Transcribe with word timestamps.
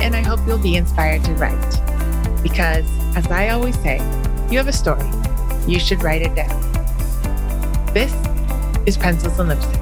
and 0.00 0.16
I 0.16 0.22
hope 0.22 0.40
you'll 0.46 0.56
be 0.56 0.76
inspired 0.76 1.22
to 1.24 1.34
write. 1.34 2.42
Because, 2.42 2.86
as 3.14 3.26
I 3.26 3.50
always 3.50 3.78
say, 3.82 3.98
you 4.50 4.56
have 4.56 4.66
a 4.66 4.72
story. 4.72 5.04
You 5.66 5.78
should 5.78 6.02
write 6.02 6.22
it 6.22 6.34
down. 6.34 6.58
This 7.92 8.10
is 8.86 8.96
Pencils 8.96 9.38
and 9.38 9.50
Lipstick. 9.50 9.80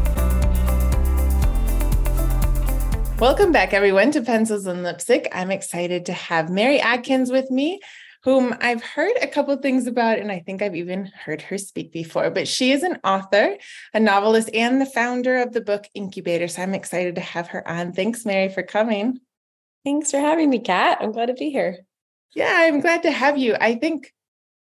Welcome 3.20 3.52
back, 3.52 3.72
everyone, 3.72 4.10
to 4.10 4.20
Pencils 4.20 4.66
and 4.66 4.82
Lipstick. 4.82 5.28
I'm 5.30 5.52
excited 5.52 6.06
to 6.06 6.12
have 6.12 6.50
Mary 6.50 6.80
Adkins 6.80 7.30
with 7.30 7.48
me, 7.48 7.78
whom 8.24 8.56
I've 8.60 8.82
heard 8.82 9.12
a 9.22 9.28
couple 9.28 9.56
things 9.58 9.86
about, 9.86 10.18
and 10.18 10.32
I 10.32 10.40
think 10.40 10.62
I've 10.62 10.74
even 10.74 11.06
heard 11.06 11.42
her 11.42 11.58
speak 11.58 11.92
before. 11.92 12.30
But 12.30 12.48
she 12.48 12.72
is 12.72 12.82
an 12.82 12.98
author, 13.04 13.56
a 13.94 14.00
novelist, 14.00 14.50
and 14.52 14.80
the 14.80 14.86
founder 14.86 15.38
of 15.38 15.52
the 15.52 15.60
book 15.60 15.86
Incubator. 15.94 16.48
So 16.48 16.60
I'm 16.60 16.74
excited 16.74 17.14
to 17.14 17.20
have 17.20 17.46
her 17.48 17.66
on. 17.68 17.92
Thanks, 17.92 18.26
Mary, 18.26 18.48
for 18.48 18.64
coming. 18.64 19.20
Thanks 19.88 20.10
for 20.10 20.18
having 20.18 20.50
me, 20.50 20.58
Kat. 20.58 20.98
I'm 21.00 21.12
glad 21.12 21.26
to 21.26 21.32
be 21.32 21.48
here. 21.48 21.78
Yeah, 22.34 22.54
I'm 22.54 22.80
glad 22.80 23.04
to 23.04 23.10
have 23.10 23.38
you. 23.38 23.56
I 23.58 23.74
think 23.76 24.12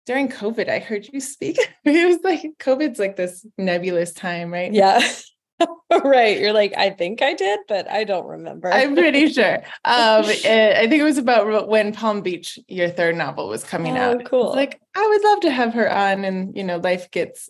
during 0.05 0.29
COVID, 0.29 0.69
I 0.69 0.77
heard 0.77 1.09
you 1.11 1.19
speak. 1.19 1.57
it 1.85 2.07
was 2.07 2.19
like 2.23 2.43
COVID's 2.59 2.99
like 2.99 3.15
this 3.15 3.43
nebulous 3.57 4.13
time, 4.13 4.53
right? 4.53 4.71
Yeah. 4.71 5.01
right. 6.03 6.39
You're 6.39 6.53
like, 6.53 6.77
I 6.77 6.91
think 6.91 7.23
I 7.23 7.33
did, 7.33 7.61
but 7.67 7.89
I 7.89 8.03
don't 8.03 8.27
remember. 8.27 8.71
I'm 8.71 8.93
pretty 8.93 9.33
sure. 9.33 9.63
Um, 9.85 10.23
I 10.25 10.85
think 10.87 11.01
it 11.01 11.03
was 11.03 11.17
about 11.17 11.67
when 11.67 11.93
Palm 11.93 12.21
Beach, 12.21 12.59
your 12.67 12.89
third 12.89 13.15
novel, 13.15 13.49
was 13.49 13.63
coming 13.63 13.97
out. 13.97 14.17
oh, 14.17 14.19
out. 14.19 14.25
Cool. 14.25 14.49
Like, 14.51 14.79
I 14.95 15.07
would 15.07 15.23
love 15.23 15.39
to 15.39 15.51
have 15.51 15.73
her 15.73 15.91
on, 15.91 16.25
and 16.25 16.55
you 16.55 16.63
know, 16.63 16.77
life 16.77 17.09
gets 17.09 17.49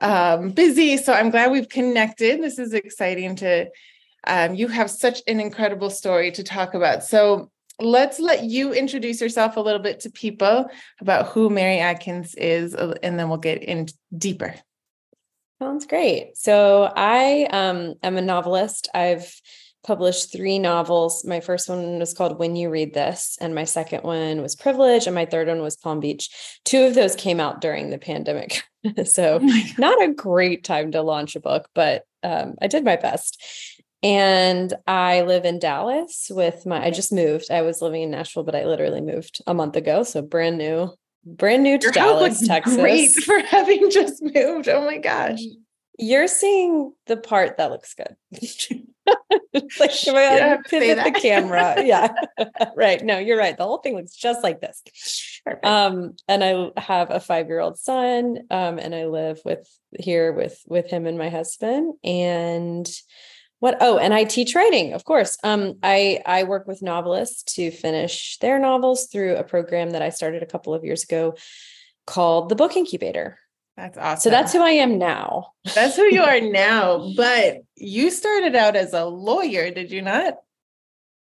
um, 0.00 0.48
busy. 0.48 0.96
So 0.96 1.12
I'm 1.12 1.28
glad 1.28 1.50
we've 1.50 1.68
connected. 1.68 2.42
This 2.42 2.58
is 2.58 2.72
exciting 2.72 3.36
to 3.36 3.68
um, 4.26 4.54
you 4.54 4.68
have 4.68 4.90
such 4.90 5.22
an 5.26 5.40
incredible 5.40 5.90
story 5.90 6.30
to 6.32 6.42
talk 6.42 6.74
about. 6.74 7.04
So 7.04 7.50
let's 7.78 8.20
let 8.20 8.44
you 8.44 8.72
introduce 8.72 9.20
yourself 9.20 9.56
a 9.56 9.60
little 9.60 9.80
bit 9.80 10.00
to 10.00 10.10
people 10.10 10.66
about 11.00 11.28
who 11.28 11.50
Mary 11.50 11.78
Adkins 11.78 12.34
is, 12.34 12.74
uh, 12.74 12.94
and 13.02 13.18
then 13.18 13.28
we'll 13.28 13.38
get 13.38 13.62
in 13.62 13.86
deeper. 14.16 14.54
Sounds 15.60 15.86
great. 15.86 16.36
So 16.36 16.90
I 16.96 17.46
um, 17.50 17.94
am 18.02 18.16
a 18.16 18.22
novelist. 18.22 18.88
I've 18.94 19.30
published 19.82 20.32
three 20.32 20.58
novels. 20.58 21.24
My 21.24 21.40
first 21.40 21.68
one 21.68 21.98
was 21.98 22.14
called 22.14 22.38
When 22.38 22.56
You 22.56 22.70
Read 22.70 22.94
This, 22.94 23.38
and 23.40 23.54
my 23.54 23.64
second 23.64 24.02
one 24.02 24.42
was 24.42 24.56
Privilege, 24.56 25.06
and 25.06 25.14
my 25.14 25.24
third 25.24 25.48
one 25.48 25.62
was 25.62 25.76
Palm 25.76 26.00
Beach. 26.00 26.30
Two 26.64 26.84
of 26.84 26.94
those 26.94 27.16
came 27.16 27.40
out 27.40 27.60
during 27.60 27.90
the 27.90 27.98
pandemic. 27.98 28.62
so, 29.04 29.38
oh 29.42 29.62
not 29.78 30.02
a 30.02 30.12
great 30.12 30.64
time 30.64 30.92
to 30.92 31.02
launch 31.02 31.36
a 31.36 31.40
book, 31.40 31.68
but 31.74 32.04
um, 32.22 32.54
I 32.60 32.66
did 32.66 32.84
my 32.84 32.96
best. 32.96 33.42
And 34.02 34.72
I 34.86 35.22
live 35.22 35.44
in 35.44 35.58
Dallas 35.58 36.30
with 36.30 36.64
my, 36.64 36.82
I 36.84 36.90
just 36.90 37.12
moved. 37.12 37.50
I 37.50 37.62
was 37.62 37.82
living 37.82 38.02
in 38.02 38.10
Nashville, 38.10 38.44
but 38.44 38.54
I 38.54 38.64
literally 38.64 39.02
moved 39.02 39.42
a 39.46 39.52
month 39.52 39.76
ago. 39.76 40.04
So 40.04 40.22
brand 40.22 40.56
new, 40.56 40.90
brand 41.24 41.62
new 41.62 41.78
to 41.78 41.84
Your 41.84 41.92
Dallas, 41.92 42.46
Texas. 42.46 42.76
Great 42.76 43.10
for 43.24 43.38
having 43.40 43.90
just 43.90 44.22
moved. 44.22 44.68
Oh 44.68 44.84
my 44.84 44.98
gosh. 44.98 45.40
You're 45.98 46.28
seeing 46.28 46.94
the 47.06 47.18
part 47.18 47.58
that 47.58 47.70
looks 47.70 47.92
good. 47.92 48.16
like 49.78 49.90
if 50.06 50.14
I 50.14 50.58
pivot 50.66 51.04
the 51.04 51.20
camera. 51.20 51.74
Yeah. 51.84 52.08
right. 52.74 53.04
No, 53.04 53.18
you're 53.18 53.36
right. 53.36 53.56
The 53.56 53.64
whole 53.64 53.78
thing 53.78 53.96
looks 53.96 54.14
just 54.14 54.42
like 54.42 54.62
this. 54.62 54.82
Perfect. 55.44 55.66
Um, 55.66 56.14
and 56.26 56.42
I 56.42 56.80
have 56.80 57.10
a 57.10 57.20
five-year-old 57.20 57.78
son. 57.78 58.38
Um, 58.50 58.78
and 58.78 58.94
I 58.94 59.06
live 59.06 59.40
with 59.44 59.68
here 59.98 60.32
with 60.32 60.58
with 60.66 60.88
him 60.88 61.06
and 61.06 61.18
my 61.18 61.28
husband. 61.28 61.94
And 62.02 62.90
what 63.60 63.76
oh 63.80 63.98
and 63.98 64.12
i 64.12 64.24
teach 64.24 64.54
writing 64.54 64.92
of 64.92 65.04
course. 65.04 65.38
Um 65.44 65.74
i 65.82 66.20
i 66.26 66.42
work 66.42 66.66
with 66.66 66.82
novelists 66.82 67.54
to 67.54 67.70
finish 67.70 68.38
their 68.38 68.58
novels 68.58 69.06
through 69.06 69.36
a 69.36 69.44
program 69.44 69.90
that 69.90 70.02
i 70.02 70.08
started 70.08 70.42
a 70.42 70.46
couple 70.46 70.74
of 70.74 70.84
years 70.84 71.04
ago 71.04 71.36
called 72.06 72.48
the 72.48 72.56
book 72.56 72.76
incubator. 72.76 73.38
That's 73.76 73.96
awesome 73.96 74.20
so 74.20 74.30
that's 74.30 74.52
who 74.52 74.60
i 74.60 74.70
am 74.70 74.98
now. 74.98 75.52
That's 75.74 75.96
who 75.96 76.04
you 76.04 76.22
are 76.22 76.40
now 76.66 77.12
but 77.16 77.58
you 77.76 78.10
started 78.10 78.56
out 78.56 78.74
as 78.76 78.92
a 78.92 79.04
lawyer 79.04 79.70
did 79.70 79.92
you 79.92 80.02
not? 80.02 80.34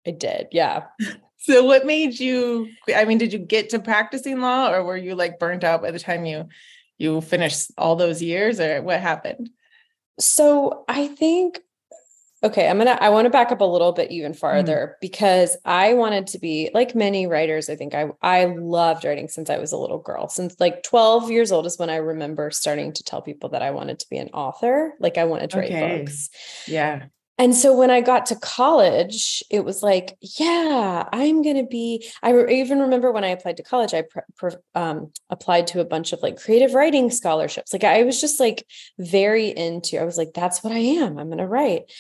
I 0.07 0.11
did 0.11 0.49
yeah. 0.53 0.85
So 1.39 1.63
what 1.63 1.85
made 1.85 2.19
you 2.19 2.69
i 2.97 3.05
mean 3.05 3.19
did 3.19 3.33
you 3.33 3.39
get 3.39 3.71
to 3.71 3.79
practicing 3.79 4.41
law 4.41 4.73
or 4.73 4.83
were 4.83 4.97
you 4.97 5.15
like 5.15 5.39
burnt 5.39 5.63
out 5.63 5.83
by 5.83 5.91
the 5.91 5.99
time 5.99 6.25
you 6.25 6.49
you 6.97 7.21
finished 7.21 7.71
all 7.77 7.97
those 7.97 8.23
years 8.23 8.61
or 8.61 8.83
what 8.83 9.01
happened? 9.01 9.51
So 10.19 10.85
i 10.89 11.07
think 11.07 11.61
Okay, 12.45 12.69
I'm 12.69 12.77
gonna 12.77 12.99
I 13.01 13.09
want 13.09 13.25
to 13.25 13.31
back 13.31 13.51
up 13.51 13.63
a 13.63 13.65
little 13.65 13.93
bit 13.93 14.11
even 14.11 14.33
mm. 14.33 14.37
farther 14.37 14.97
mm. 14.97 15.01
because 15.01 15.57
I 15.65 15.95
wanted 15.95 16.27
to 16.29 16.39
be 16.39 16.71
like 16.75 16.95
many 16.95 17.27
writers. 17.27 17.71
I 17.71 17.77
think 17.77 17.95
I 17.95 18.09
I 18.21 18.45
loved 18.45 19.05
writing 19.05 19.29
since 19.29 19.49
I 19.49 19.57
was 19.57 19.73
a 19.73 19.79
little 19.79 19.99
girl. 19.99 20.29
Since 20.29 20.61
like 20.61 20.83
12 20.83 21.31
years 21.31 21.51
old 21.51 21.65
is 21.65 21.79
when 21.79 21.89
I 21.89 21.97
remember 21.97 22.51
starting 22.51 22.93
to 22.93 23.03
tell 23.03 23.23
people 23.23 23.49
that 23.51 23.63
I 23.63 23.71
wanted 23.71 23.99
to 24.01 24.07
be 24.11 24.19
an 24.19 24.29
author. 24.29 24.93
Like 25.01 25.17
I 25.17 25.25
wanted 25.25 25.51
to 25.51 25.65
okay. 25.65 25.83
write 25.83 26.05
books. 26.05 26.29
Yeah. 26.69 27.07
And 27.37 27.55
so 27.55 27.77
when 27.77 27.91
I 27.91 28.01
got 28.01 28.27
to 28.27 28.37
college, 28.37 29.43
it 29.51 29.65
was 29.65 29.83
like, 29.83 30.17
yeah, 30.21 31.09
I'm 31.13 31.43
going 31.43 31.57
to 31.57 31.67
be. 31.67 32.09
I 32.23 32.31
re- 32.31 32.61
even 32.61 32.79
remember 32.79 33.11
when 33.11 33.25
I 33.25 33.29
applied 33.29 33.57
to 33.57 33.65
college, 33.65 33.93
I 33.93 34.05
um, 34.77 35.11
applied 35.31 35.67
to 35.69 35.81
a 35.81 35.85
bunch 35.85 36.13
of 36.13 36.23
like 36.23 36.37
creative 36.41 36.75
writing 36.75 37.11
scholarships. 37.11 37.73
Like 37.73 37.83
I 37.83 38.05
was 38.05 38.21
just 38.21 38.39
like 38.39 38.65
very 39.01 39.49
into, 39.49 40.01
I 40.01 40.05
was 40.05 40.17
like, 40.17 40.33
that's 40.33 40.63
what 40.63 40.73
I 40.73 40.79
am. 40.79 41.19
I'm 41.19 41.27
going 41.27 41.39
to 41.39 41.47
write. 41.47 41.91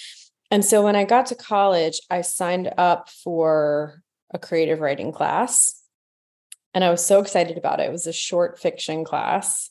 And 0.54 0.64
so 0.64 0.84
when 0.84 0.94
I 0.94 1.02
got 1.02 1.26
to 1.26 1.34
college, 1.34 2.00
I 2.08 2.20
signed 2.20 2.72
up 2.78 3.08
for 3.10 4.04
a 4.32 4.38
creative 4.38 4.78
writing 4.78 5.10
class. 5.10 5.82
And 6.72 6.84
I 6.84 6.90
was 6.90 7.04
so 7.04 7.18
excited 7.18 7.58
about 7.58 7.80
it. 7.80 7.88
It 7.88 7.90
was 7.90 8.06
a 8.06 8.12
short 8.12 8.60
fiction 8.60 9.04
class. 9.04 9.68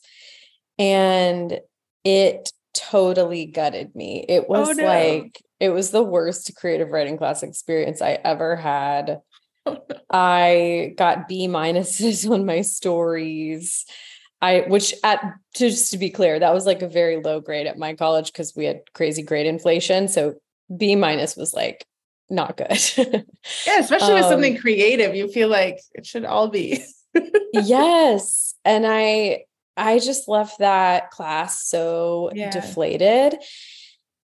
And 0.78 1.58
it 2.04 2.52
totally 2.74 3.46
gutted 3.46 3.96
me. 3.96 4.26
It 4.28 4.44
oh, 4.46 4.52
was 4.52 4.68
oh, 4.68 4.72
no. 4.72 4.84
like, 4.84 5.40
it 5.58 5.70
was 5.70 5.90
the 5.90 6.02
worst 6.02 6.54
creative 6.54 6.90
writing 6.90 7.16
class 7.16 7.42
experience 7.42 8.02
I 8.02 8.18
ever 8.22 8.54
had. 8.54 9.22
Oh, 9.64 9.78
no. 9.88 9.96
I 10.10 10.92
got 10.98 11.28
B 11.28 11.48
minuses 11.48 12.30
on 12.30 12.44
my 12.44 12.60
stories. 12.60 13.86
I, 14.42 14.66
which 14.68 14.92
at 15.02 15.24
just 15.56 15.92
to 15.92 15.96
be 15.96 16.10
clear, 16.10 16.38
that 16.38 16.52
was 16.52 16.66
like 16.66 16.82
a 16.82 16.88
very 16.88 17.22
low 17.22 17.40
grade 17.40 17.66
at 17.66 17.78
my 17.78 17.94
college 17.94 18.30
because 18.30 18.52
we 18.54 18.66
had 18.66 18.80
crazy 18.92 19.22
grade 19.22 19.46
inflation. 19.46 20.08
So 20.08 20.34
B 20.74 20.96
minus 20.96 21.36
was 21.36 21.54
like 21.54 21.86
not 22.30 22.56
good. 22.56 22.78
yeah, 23.66 23.78
especially 23.78 24.12
um, 24.12 24.14
with 24.14 24.26
something 24.26 24.56
um, 24.56 24.60
creative, 24.60 25.14
you 25.14 25.28
feel 25.28 25.48
like 25.48 25.80
it 25.92 26.06
should 26.06 26.24
all 26.24 26.48
be. 26.48 26.84
yes, 27.52 28.54
and 28.64 28.86
I 28.86 29.44
I 29.76 29.98
just 29.98 30.28
left 30.28 30.58
that 30.58 31.10
class 31.10 31.66
so 31.66 32.30
yeah. 32.34 32.50
deflated. 32.50 33.36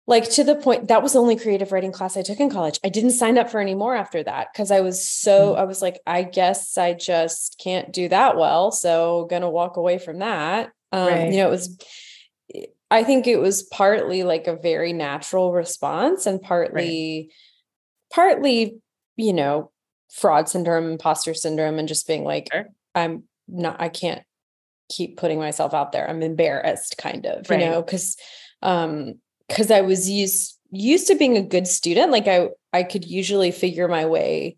Like 0.08 0.30
to 0.30 0.44
the 0.44 0.54
point 0.54 0.86
that 0.86 1.02
was 1.02 1.14
the 1.14 1.18
only 1.18 1.36
creative 1.36 1.72
writing 1.72 1.90
class 1.90 2.16
I 2.16 2.22
took 2.22 2.38
in 2.38 2.48
college. 2.48 2.78
I 2.84 2.88
didn't 2.88 3.10
sign 3.10 3.38
up 3.38 3.50
for 3.50 3.58
any 3.58 3.74
more 3.74 3.96
after 3.96 4.22
that 4.22 4.52
because 4.52 4.70
I 4.70 4.80
was 4.80 5.06
so 5.06 5.54
mm. 5.54 5.58
I 5.58 5.64
was 5.64 5.82
like, 5.82 6.00
I 6.06 6.22
guess 6.22 6.78
I 6.78 6.94
just 6.94 7.60
can't 7.62 7.92
do 7.92 8.08
that 8.08 8.36
well. 8.36 8.70
So 8.70 9.26
gonna 9.28 9.50
walk 9.50 9.76
away 9.76 9.98
from 9.98 10.20
that. 10.20 10.70
Um, 10.92 11.08
right. 11.08 11.32
you 11.32 11.38
know, 11.38 11.48
it 11.48 11.50
was 11.50 11.76
I 12.90 13.02
think 13.02 13.26
it 13.26 13.38
was 13.38 13.62
partly 13.62 14.22
like 14.22 14.46
a 14.46 14.56
very 14.56 14.92
natural 14.92 15.52
response 15.52 16.26
and 16.26 16.40
partly, 16.40 17.28
right. 17.28 17.34
partly, 18.12 18.78
you 19.16 19.32
know, 19.32 19.72
fraud 20.12 20.48
syndrome, 20.48 20.90
imposter 20.90 21.34
syndrome, 21.34 21.78
and 21.78 21.88
just 21.88 22.06
being 22.06 22.24
like, 22.24 22.48
sure. 22.52 22.66
I'm 22.94 23.24
not, 23.48 23.80
I 23.80 23.88
can't 23.88 24.22
keep 24.88 25.16
putting 25.16 25.38
myself 25.38 25.74
out 25.74 25.92
there. 25.92 26.08
I'm 26.08 26.22
embarrassed, 26.22 26.96
kind 26.96 27.26
of, 27.26 27.50
right. 27.50 27.60
you 27.60 27.66
know, 27.66 27.82
because, 27.82 28.16
um, 28.62 29.14
because 29.48 29.70
I 29.70 29.80
was 29.80 30.08
used 30.08 30.56
used 30.70 31.06
to 31.06 31.14
being 31.14 31.36
a 31.36 31.42
good 31.42 31.66
student. 31.66 32.10
Like 32.10 32.26
I, 32.26 32.48
I 32.72 32.82
could 32.82 33.04
usually 33.04 33.50
figure 33.50 33.88
my 33.88 34.06
way 34.06 34.56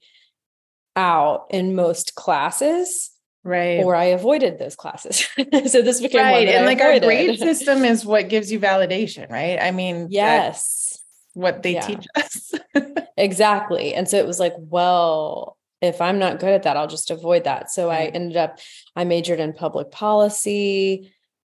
out 0.97 1.47
in 1.51 1.75
most 1.75 2.15
classes 2.15 3.11
right 3.45 3.85
or 3.85 3.95
i 3.95 4.05
avoided 4.05 4.59
those 4.59 4.77
classes 4.77 5.29
so 5.67 5.83
this 5.83 6.01
became 6.01 6.21
right 6.21 6.49
and 6.49 6.65
I 6.65 6.67
like 6.67 6.81
avoided. 6.81 7.03
our 7.03 7.09
grade 7.09 7.39
system 7.39 7.85
is 7.85 8.05
what 8.05 8.29
gives 8.29 8.51
you 8.51 8.61
validation 8.61 9.31
right 9.31 9.59
i 9.61 9.71
mean 9.71 10.09
yes 10.11 11.01
what 11.35 11.63
they 11.63 11.75
yeah. 11.75 11.81
teach 11.87 12.07
us 12.17 12.55
exactly 13.17 13.95
and 13.95 14.09
so 14.09 14.17
it 14.17 14.27
was 14.27 14.41
like 14.41 14.55
well 14.59 15.57
if 15.81 16.01
I'm 16.01 16.19
not 16.19 16.41
good 16.41 16.51
at 16.51 16.65
that, 16.65 16.77
I'll 16.77 16.89
just 16.89 17.11
avoid 17.11 17.45
that. 17.45 17.71
So 17.71 17.91
I 17.91 18.07
mm-hmm. 18.07 18.17
ended 18.17 18.37
up, 18.37 18.59
I 18.97 19.05
majored 19.05 19.41
in 19.41 19.53
public 19.53 19.91
policy. 19.91 21.13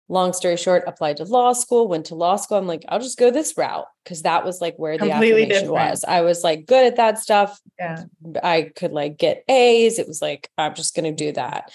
Long 0.08 0.34
story 0.34 0.56
short, 0.58 0.84
applied 0.86 1.16
to 1.16 1.24
law 1.24 1.54
school, 1.54 1.88
went 1.88 2.06
to 2.06 2.14
law 2.14 2.36
school. 2.36 2.58
I'm 2.58 2.66
like, 2.66 2.84
I'll 2.88 3.00
just 3.00 3.18
go 3.18 3.30
this 3.30 3.56
route 3.56 3.86
because 4.04 4.22
that 4.22 4.44
was 4.44 4.60
like 4.60 4.76
where 4.76 4.98
Completely 4.98 5.46
the 5.46 5.54
affirmation 5.54 5.62
different. 5.62 5.90
was. 5.90 6.04
I 6.06 6.20
was 6.20 6.44
like 6.44 6.66
good 6.66 6.84
at 6.84 6.96
that 6.96 7.18
stuff. 7.18 7.58
Yeah. 7.78 8.04
I 8.42 8.70
could 8.76 8.92
like 8.92 9.16
get 9.16 9.44
A's. 9.48 9.98
It 9.98 10.06
was 10.06 10.20
like, 10.20 10.50
I'm 10.58 10.74
just 10.74 10.94
going 10.94 11.04
to 11.04 11.24
do 11.24 11.32
that. 11.32 11.72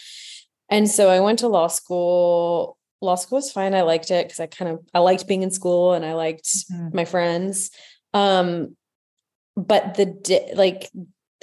And 0.69 0.89
so 0.89 1.09
I 1.09 1.19
went 1.21 1.39
to 1.39 1.47
law 1.47 1.67
school. 1.67 2.77
Law 3.01 3.15
school 3.15 3.37
was 3.37 3.51
fine. 3.51 3.73
I 3.73 3.81
liked 3.81 4.11
it 4.11 4.27
because 4.27 4.39
I 4.39 4.45
kind 4.45 4.71
of 4.71 4.79
I 4.93 4.99
liked 4.99 5.27
being 5.27 5.41
in 5.41 5.51
school 5.51 5.93
and 5.93 6.05
I 6.05 6.13
liked 6.13 6.45
mm-hmm. 6.45 6.95
my 6.95 7.05
friends. 7.05 7.71
Um, 8.13 8.75
but 9.55 9.95
the 9.95 10.51
like 10.53 10.89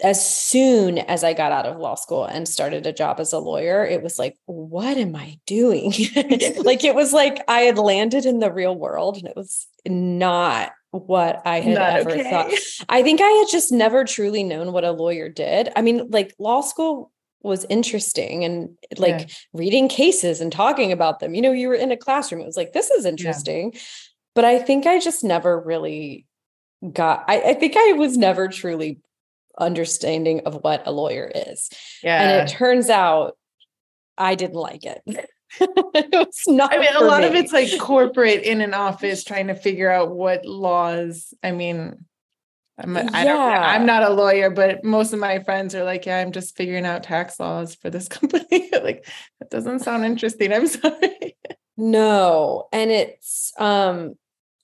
as 0.03 0.25
soon 0.27 0.99
as 0.99 1.25
I 1.25 1.33
got 1.33 1.53
out 1.53 1.65
of 1.65 1.79
law 1.79 1.95
school 1.95 2.25
and 2.25 2.47
started 2.47 2.87
a 2.87 2.93
job 2.93 3.19
as 3.19 3.33
a 3.33 3.39
lawyer, 3.39 3.85
it 3.85 4.03
was 4.03 4.19
like, 4.19 4.37
what 4.45 4.99
am 4.99 5.17
I 5.17 5.39
doing? 5.47 5.91
like 6.59 6.85
it 6.85 6.95
was 6.95 7.13
like 7.13 7.43
I 7.49 7.61
had 7.61 7.79
landed 7.79 8.27
in 8.27 8.39
the 8.39 8.53
real 8.53 8.77
world 8.77 9.17
and 9.17 9.27
it 9.27 9.37
was 9.37 9.67
not 9.87 10.73
what 10.91 11.41
I 11.47 11.61
had 11.61 11.79
not 11.79 11.93
ever 12.01 12.11
okay. 12.11 12.31
thought. 12.31 12.53
I 12.89 13.03
think 13.03 13.21
I 13.23 13.29
had 13.29 13.47
just 13.51 13.73
never 13.73 14.05
truly 14.05 14.43
known 14.45 14.73
what 14.73 14.85
a 14.85 14.93
lawyer 14.93 15.29
did. 15.29 15.71
I 15.75 15.83
mean, 15.83 16.09
like 16.11 16.35
law 16.39 16.61
school 16.61 17.11
was 17.43 17.65
interesting 17.71 18.45
and 18.45 18.77
like 18.99 19.21
yeah. 19.21 19.27
reading 19.53 19.89
cases 19.89 20.41
and 20.41 20.53
talking 20.53 20.93
about 20.93 21.21
them. 21.21 21.35
You 21.35 21.43
know, 21.43 21.53
you 21.53 21.69
were 21.69 21.75
in 21.75 21.93
a 21.93 21.97
classroom. 21.97 22.43
It 22.43 22.47
was 22.47 22.57
like, 22.57 22.73
this 22.73 22.91
is 22.91 23.07
interesting. 23.07 23.73
Yeah. 23.73 23.81
But 24.35 24.45
I 24.45 24.59
think 24.59 24.85
I 24.87 24.99
just 24.99 25.25
never 25.25 25.59
really 25.59 26.27
got, 26.93 27.25
I, 27.29 27.41
I 27.41 27.55
think 27.55 27.75
I 27.77 27.93
was 27.93 28.19
never 28.19 28.49
truly 28.49 29.01
understanding 29.59 30.43
of 30.47 30.63
what 30.63 30.87
a 30.87 30.93
lawyer 30.93 31.31
is. 31.35 31.71
Yeah. 32.03 32.21
And 32.21 32.49
it 32.49 32.53
turns 32.53 32.91
out 32.91 33.37
I 34.19 34.35
didn't 34.35 34.57
like 34.57 34.85
it. 34.85 35.03
it 35.61 36.09
was 36.13 36.43
not. 36.49 36.73
I 36.73 36.79
mean, 36.79 36.95
a 36.95 37.05
lot 37.05 37.23
me. 37.23 37.29
of 37.29 37.35
it's 37.35 37.53
like 37.53 37.79
corporate 37.79 38.43
in 38.43 38.61
an 38.61 38.75
office 38.75 39.25
trying 39.25 39.47
to 39.49 39.55
figure 39.55 39.91
out 39.91 40.15
what 40.15 40.45
laws. 40.45 41.33
I 41.43 41.53
mean, 41.53 42.05
I'm 42.79 42.97
a, 42.97 43.05
yeah. 43.05 43.11
I 43.13 43.25
don't, 43.25 43.41
I'm 43.41 43.87
not 43.87 44.03
a 44.03 44.11
lawyer, 44.11 44.51
but 44.51 44.85
most 44.85 45.13
of 45.13 45.19
my 45.19 45.39
friends 45.39 45.75
are 45.75 45.85
like, 45.85 46.05
yeah, 46.05 46.19
I'm 46.19 46.33
just 46.33 46.57
figuring 46.57 46.85
out 46.85 47.03
tax 47.03 47.41
laws 47.41 47.75
for 47.75 47.91
this 47.91 48.09
company. 48.09 48.71
like, 48.83 49.07
that 49.41 49.51
doesn't 49.51 49.81
sound 49.81 50.05
interesting. 50.05 50.53
I'm 50.53 50.67
sorry. 50.67 51.37
No. 51.77 52.69
And 52.73 52.91
it's, 52.91 53.53
um, 53.59 54.15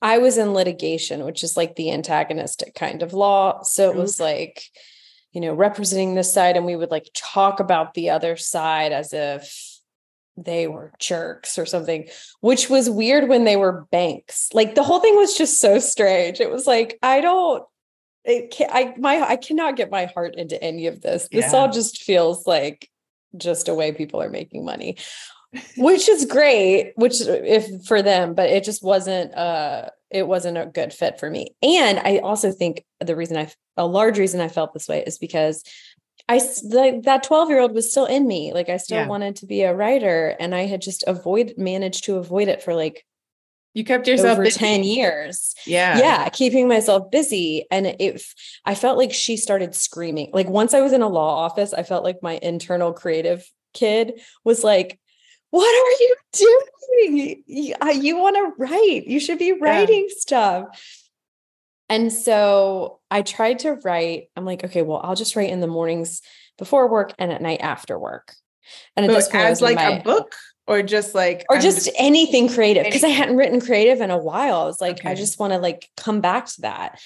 I 0.02 0.18
was 0.18 0.36
in 0.36 0.52
litigation, 0.52 1.24
which 1.24 1.44
is 1.44 1.56
like 1.56 1.76
the 1.76 1.92
antagonistic 1.92 2.74
kind 2.74 3.02
of 3.02 3.14
law. 3.14 3.62
So 3.62 3.88
it 3.88 3.96
was 3.96 4.16
mm-hmm. 4.16 4.24
like, 4.24 4.64
you 5.30 5.40
know, 5.40 5.54
representing 5.54 6.14
this 6.14 6.34
side, 6.34 6.56
and 6.56 6.66
we 6.66 6.76
would 6.76 6.90
like 6.90 7.08
talk 7.14 7.60
about 7.60 7.94
the 7.94 8.10
other 8.10 8.36
side 8.36 8.92
as 8.92 9.12
if 9.12 9.78
they 10.36 10.66
were 10.66 10.92
jerks 10.98 11.58
or 11.58 11.66
something, 11.66 12.08
which 12.40 12.68
was 12.68 12.90
weird 12.90 13.28
when 13.28 13.44
they 13.44 13.56
were 13.56 13.86
banks. 13.90 14.48
Like 14.52 14.74
the 14.74 14.82
whole 14.82 15.00
thing 15.00 15.14
was 15.16 15.38
just 15.38 15.60
so 15.60 15.78
strange. 15.78 16.40
It 16.40 16.50
was 16.50 16.66
like, 16.66 16.98
I 17.02 17.20
don't, 17.20 17.64
it 18.24 18.50
can 18.50 18.68
I 18.70 18.94
my 18.98 19.20
I 19.20 19.36
cannot 19.36 19.76
get 19.76 19.90
my 19.90 20.06
heart 20.06 20.36
into 20.36 20.62
any 20.62 20.86
of 20.86 21.00
this. 21.00 21.28
This 21.32 21.52
yeah. 21.52 21.58
all 21.58 21.70
just 21.70 22.02
feels 22.02 22.46
like 22.46 22.88
just 23.36 23.68
a 23.68 23.74
way 23.74 23.92
people 23.92 24.22
are 24.22 24.30
making 24.30 24.64
money 24.64 24.96
which 25.76 26.08
is 26.08 26.24
great 26.24 26.92
which 26.96 27.20
if 27.20 27.84
for 27.84 28.02
them 28.02 28.34
but 28.34 28.48
it 28.48 28.64
just 28.64 28.82
wasn't 28.82 29.34
uh 29.34 29.88
it 30.10 30.26
wasn't 30.26 30.56
a 30.56 30.66
good 30.66 30.92
fit 30.92 31.18
for 31.18 31.28
me 31.28 31.54
and 31.62 31.98
i 32.00 32.18
also 32.18 32.50
think 32.50 32.84
the 33.00 33.16
reason 33.16 33.36
i 33.36 33.50
a 33.76 33.86
large 33.86 34.18
reason 34.18 34.40
i 34.40 34.48
felt 34.48 34.72
this 34.72 34.88
way 34.88 35.02
is 35.06 35.18
because 35.18 35.62
i 36.28 36.40
like 36.64 37.02
that 37.02 37.22
12 37.22 37.50
year 37.50 37.60
old 37.60 37.74
was 37.74 37.90
still 37.90 38.06
in 38.06 38.26
me 38.26 38.52
like 38.52 38.68
i 38.68 38.76
still 38.76 38.98
yeah. 38.98 39.06
wanted 39.06 39.36
to 39.36 39.46
be 39.46 39.62
a 39.62 39.74
writer 39.74 40.36
and 40.40 40.54
i 40.54 40.62
had 40.62 40.80
just 40.80 41.04
avoid 41.06 41.54
managed 41.56 42.04
to 42.04 42.16
avoid 42.16 42.48
it 42.48 42.62
for 42.62 42.74
like 42.74 43.04
you 43.74 43.84
kept 43.84 44.06
yourself 44.06 44.32
over 44.32 44.44
busy. 44.44 44.58
10 44.58 44.84
years. 44.84 45.54
Yeah. 45.66 45.98
Yeah. 45.98 46.28
Keeping 46.28 46.68
myself 46.68 47.10
busy. 47.10 47.64
And 47.70 47.96
if 47.98 48.34
I 48.64 48.74
felt 48.74 48.98
like 48.98 49.12
she 49.14 49.36
started 49.36 49.74
screaming, 49.74 50.30
like 50.32 50.48
once 50.48 50.74
I 50.74 50.82
was 50.82 50.92
in 50.92 51.00
a 51.00 51.08
law 51.08 51.38
office, 51.38 51.72
I 51.72 51.82
felt 51.82 52.04
like 52.04 52.22
my 52.22 52.38
internal 52.42 52.92
creative 52.92 53.50
kid 53.72 54.20
was 54.44 54.62
like, 54.62 55.00
what 55.52 55.68
are 55.68 55.90
you 56.00 56.16
doing? 56.32 57.42
You, 57.46 57.74
you 57.92 58.16
want 58.16 58.36
to 58.36 58.52
write. 58.56 59.06
You 59.06 59.20
should 59.20 59.38
be 59.38 59.52
writing 59.52 60.06
yeah. 60.08 60.14
stuff. 60.16 60.64
And 61.90 62.10
so 62.10 63.00
I 63.10 63.20
tried 63.20 63.58
to 63.60 63.72
write. 63.84 64.28
I'm 64.34 64.46
like, 64.46 64.64
okay, 64.64 64.80
well, 64.80 65.02
I'll 65.04 65.14
just 65.14 65.36
write 65.36 65.50
in 65.50 65.60
the 65.60 65.66
mornings 65.66 66.22
before 66.56 66.88
work 66.88 67.12
and 67.18 67.30
at 67.30 67.42
night 67.42 67.60
after 67.60 67.98
work. 67.98 68.34
And 68.96 69.04
at 69.04 69.12
this 69.12 69.28
point, 69.28 69.44
as 69.44 69.60
like 69.60 69.76
my, 69.76 69.90
a 69.90 70.02
book 70.02 70.34
or 70.66 70.82
just 70.82 71.14
like 71.14 71.44
or 71.50 71.58
just, 71.58 71.84
just, 71.84 71.96
anything 71.98 72.48
creative 72.48 72.84
because 72.84 73.04
I 73.04 73.08
hadn't 73.08 73.36
written 73.36 73.60
creative 73.60 74.00
in 74.00 74.10
a 74.10 74.16
while. 74.16 74.60
I 74.60 74.64
was 74.64 74.80
like, 74.80 75.00
okay. 75.00 75.10
I 75.10 75.14
just 75.14 75.38
want 75.38 75.52
to 75.52 75.58
like 75.58 75.86
come 75.98 76.22
back 76.22 76.46
to 76.46 76.62
that. 76.62 76.98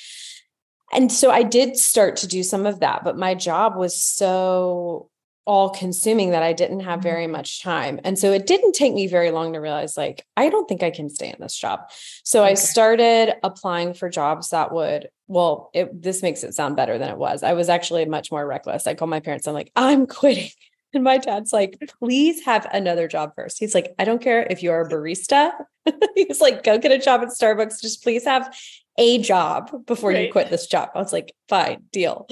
And 0.93 1.11
so 1.11 1.33
I 1.33 1.43
did 1.43 1.77
start 1.77 2.19
to 2.19 2.29
do 2.29 2.45
some 2.45 2.65
of 2.65 2.79
that, 2.79 3.03
but 3.03 3.19
my 3.19 3.35
job 3.35 3.75
was 3.75 4.01
so 4.01 5.11
all 5.47 5.71
consuming 5.71 6.31
that 6.31 6.43
I 6.43 6.53
didn't 6.53 6.81
have 6.81 6.99
mm-hmm. 6.99 7.09
very 7.09 7.27
much 7.29 7.63
time. 7.63 8.01
And 8.05 8.19
so 8.19 8.33
it 8.33 8.47
didn't 8.47 8.73
take 8.73 8.93
me 8.93 9.07
very 9.07 9.31
long 9.31 9.53
to 9.53 9.61
realize 9.61 9.97
like 9.97 10.27
I 10.37 10.51
don't 10.51 10.69
think 10.69 10.83
I 10.83 10.91
can 10.91 11.09
stay 11.09 11.29
in 11.29 11.37
this 11.41 11.57
job. 11.57 11.89
So 12.25 12.43
okay. 12.43 12.51
I 12.51 12.55
started 12.55 13.35
applying 13.45 13.95
for 13.95 14.11
jobs 14.11 14.51
that 14.51 14.73
would 14.73 15.09
well, 15.29 15.71
it, 15.73 16.03
this 16.03 16.23
makes 16.23 16.45
it 16.45 16.55
sound 16.55 16.77
better 16.77 16.99
than 16.99 17.11
it 17.11 17.19
was. 17.19 17.43
I 17.43 17.55
was 17.55 17.69
actually 17.69 18.05
much 18.05 18.31
more 18.31 18.47
reckless. 18.47 18.87
I 18.87 18.95
called 18.95 19.11
my 19.11 19.21
parents 19.21 19.47
I'm 19.47 19.55
like, 19.55 19.73
"I'm 19.75 20.07
quitting." 20.19 20.51
And 20.95 21.03
my 21.03 21.19
dad's 21.19 21.53
like, 21.53 21.79
"Please 21.99 22.45
have 22.45 22.67
another 22.73 23.09
job 23.09 23.33
first. 23.35 23.59
He's 23.59 23.75
like, 23.75 23.95
"I 23.99 24.05
don't 24.05 24.23
care 24.23 24.47
if 24.49 24.63
you're 24.63 24.81
a 24.81 24.89
barista." 24.89 25.53
He's 26.15 26.41
like, 26.41 26.63
"Go 26.63 26.79
get 26.79 26.93
a 26.93 26.99
job 26.99 27.23
at 27.23 27.29
Starbucks. 27.29 27.83
Just 27.83 28.05
please 28.05 28.25
have 28.25 28.57
a 28.99 29.19
job 29.19 29.85
before 29.85 30.11
right. 30.11 30.27
you 30.27 30.33
quit 30.33 30.49
this 30.49 30.69
job." 30.69 30.91
I 30.95 30.99
was 30.99 31.13
like, 31.13 31.33
"Fine, 31.49 31.85
deal." 31.93 32.29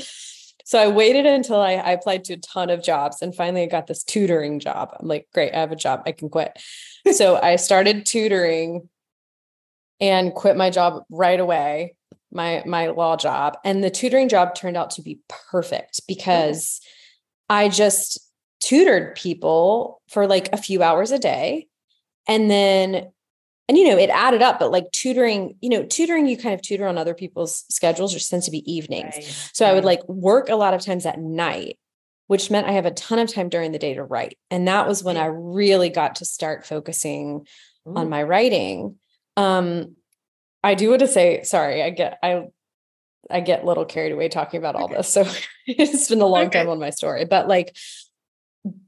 So 0.65 0.79
I 0.79 0.89
waited 0.89 1.27
until 1.27 1.61
I, 1.61 1.75
I, 1.75 1.93
applied 1.93 2.25
to 2.25 2.35
a 2.35 2.39
ton 2.39 2.71
of 2.71 2.83
jobs 2.83 3.21
and 3.21 3.35
finally 3.35 3.63
I 3.63 3.67
got 3.67 3.87
this 3.87 4.03
tutoring 4.03 4.61
job. 4.61 4.97
I'm 4.99 5.07
like, 5.07 5.29
great, 5.35 5.55
I 5.55 5.61
have 5.61 5.73
a 5.73 5.77
job, 5.77 6.03
I 6.07 6.13
can 6.13 6.31
quit. 6.31 6.59
so 7.13 7.39
I 7.41 7.57
started 7.57 8.07
tutoring 8.07 8.89
and 10.01 10.35
quit 10.35 10.57
my 10.57 10.71
job 10.71 11.03
right 11.11 11.39
away, 11.39 11.97
my 12.33 12.63
my 12.67 12.89
law 12.89 13.17
job. 13.17 13.59
And 13.65 13.85
the 13.85 13.91
tutoring 13.91 14.29
job 14.29 14.55
turned 14.55 14.77
out 14.77 14.91
to 14.93 15.03
be 15.03 15.21
perfect 15.29 16.01
oh. 16.01 16.05
because 16.09 16.81
I 17.49 17.69
just 17.69 18.19
tutored 18.61 19.15
people 19.15 20.01
for 20.09 20.27
like 20.27 20.49
a 20.53 20.57
few 20.57 20.83
hours 20.83 21.11
a 21.11 21.19
day. 21.19 21.69
And 22.27 22.51
then 22.51 23.13
and 23.69 23.79
you 23.79 23.89
know 23.89 23.97
it 23.99 24.11
added 24.11 24.43
up 24.43 24.59
but 24.59 24.71
like 24.71 24.91
tutoring 24.93 25.57
you 25.61 25.69
know 25.69 25.85
tutoring 25.85 26.27
you 26.27 26.37
kind 26.37 26.55
of 26.55 26.63
tutor 26.63 26.87
on 26.87 26.99
other 26.99 27.15
people's 27.15 27.65
schedules 27.69 28.13
which 28.13 28.29
tends 28.29 28.47
to 28.47 28.51
be 28.51 28.71
evenings 28.71 29.15
right. 29.15 29.51
so 29.53 29.65
right. 29.65 29.73
i 29.73 29.75
would 29.75 29.85
like 29.85 30.07
work 30.09 30.49
a 30.49 30.57
lot 30.57 30.75
of 30.75 30.81
times 30.81 31.07
at 31.07 31.19
night 31.19 31.79
which 32.27 32.51
meant 32.51 32.67
i 32.67 32.73
have 32.73 32.87
a 32.87 32.91
ton 32.91 33.19
of 33.19 33.33
time 33.33 33.49
during 33.49 33.73
the 33.73 33.79
day 33.79 33.95
to 33.95 34.03
write 34.03 34.39
and 34.51 34.69
that 34.69 34.87
was 34.87 35.03
when 35.03 35.17
i 35.17 35.27
really 35.27 35.89
got 35.89 36.17
to 36.17 36.25
start 36.25 36.67
focusing 36.67 37.47
Ooh. 37.89 37.95
on 37.95 38.09
my 38.09 38.23
writing 38.23 38.97
um 39.37 39.95
i 40.63 40.75
do 40.75 40.91
want 40.91 41.01
to 41.01 41.09
say 41.09 41.43
sorry 41.43 41.83
i 41.83 41.91
get 41.91 42.19
i 42.23 42.45
i 43.31 43.41
get 43.41 43.63
a 43.63 43.67
little 43.67 43.85
carried 43.85 44.13
away 44.13 44.29
talking 44.29 44.59
about 44.59 44.77
all 44.77 44.89
this 44.89 45.09
so 45.09 45.27
it's 45.67 46.09
been 46.09 46.21
a 46.21 46.27
long 46.27 46.47
okay. 46.47 46.61
time 46.61 46.69
on 46.69 46.79
my 46.79 46.91
story 46.91 47.25
but 47.25 47.49
like 47.49 47.75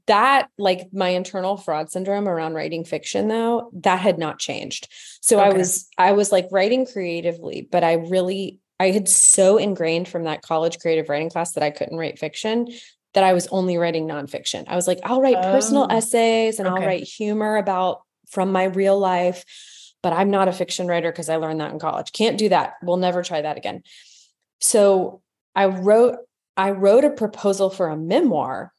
that 0.07 0.49
like 0.57 0.87
my 0.91 1.09
internal 1.09 1.55
fraud 1.55 1.91
syndrome 1.91 2.27
around 2.27 2.53
writing 2.53 2.83
fiction 2.83 3.27
though 3.27 3.69
that 3.73 3.99
had 3.99 4.17
not 4.17 4.39
changed 4.39 4.91
so 5.21 5.39
okay. 5.39 5.49
i 5.49 5.53
was 5.53 5.87
i 5.97 6.11
was 6.13 6.31
like 6.31 6.47
writing 6.51 6.85
creatively 6.85 7.67
but 7.71 7.83
i 7.83 7.93
really 7.93 8.59
i 8.79 8.89
had 8.89 9.07
so 9.07 9.57
ingrained 9.57 10.07
from 10.07 10.23
that 10.23 10.41
college 10.41 10.79
creative 10.79 11.09
writing 11.09 11.29
class 11.29 11.53
that 11.53 11.63
i 11.63 11.69
couldn't 11.69 11.97
write 11.97 12.17
fiction 12.17 12.67
that 13.13 13.23
i 13.23 13.33
was 13.33 13.47
only 13.47 13.77
writing 13.77 14.07
nonfiction 14.07 14.63
i 14.67 14.75
was 14.75 14.87
like 14.87 14.99
i'll 15.03 15.21
write 15.21 15.37
oh. 15.37 15.51
personal 15.51 15.87
essays 15.91 16.57
and 16.57 16.67
okay. 16.67 16.75
i'll 16.75 16.87
write 16.87 17.03
humor 17.03 17.57
about 17.57 18.01
from 18.29 18.51
my 18.51 18.63
real 18.63 18.97
life 18.97 19.45
but 20.01 20.11
i'm 20.11 20.31
not 20.31 20.47
a 20.47 20.53
fiction 20.53 20.87
writer 20.87 21.11
because 21.11 21.29
i 21.29 21.35
learned 21.35 21.61
that 21.61 21.71
in 21.71 21.79
college 21.79 22.11
can't 22.13 22.39
do 22.39 22.49
that 22.49 22.73
we'll 22.81 22.97
never 22.97 23.21
try 23.21 23.41
that 23.41 23.57
again 23.57 23.83
so 24.59 25.21
i 25.55 25.67
wrote 25.67 26.17
i 26.55 26.71
wrote 26.71 27.05
a 27.05 27.11
proposal 27.11 27.69
for 27.69 27.89
a 27.89 27.97
memoir 27.97 28.73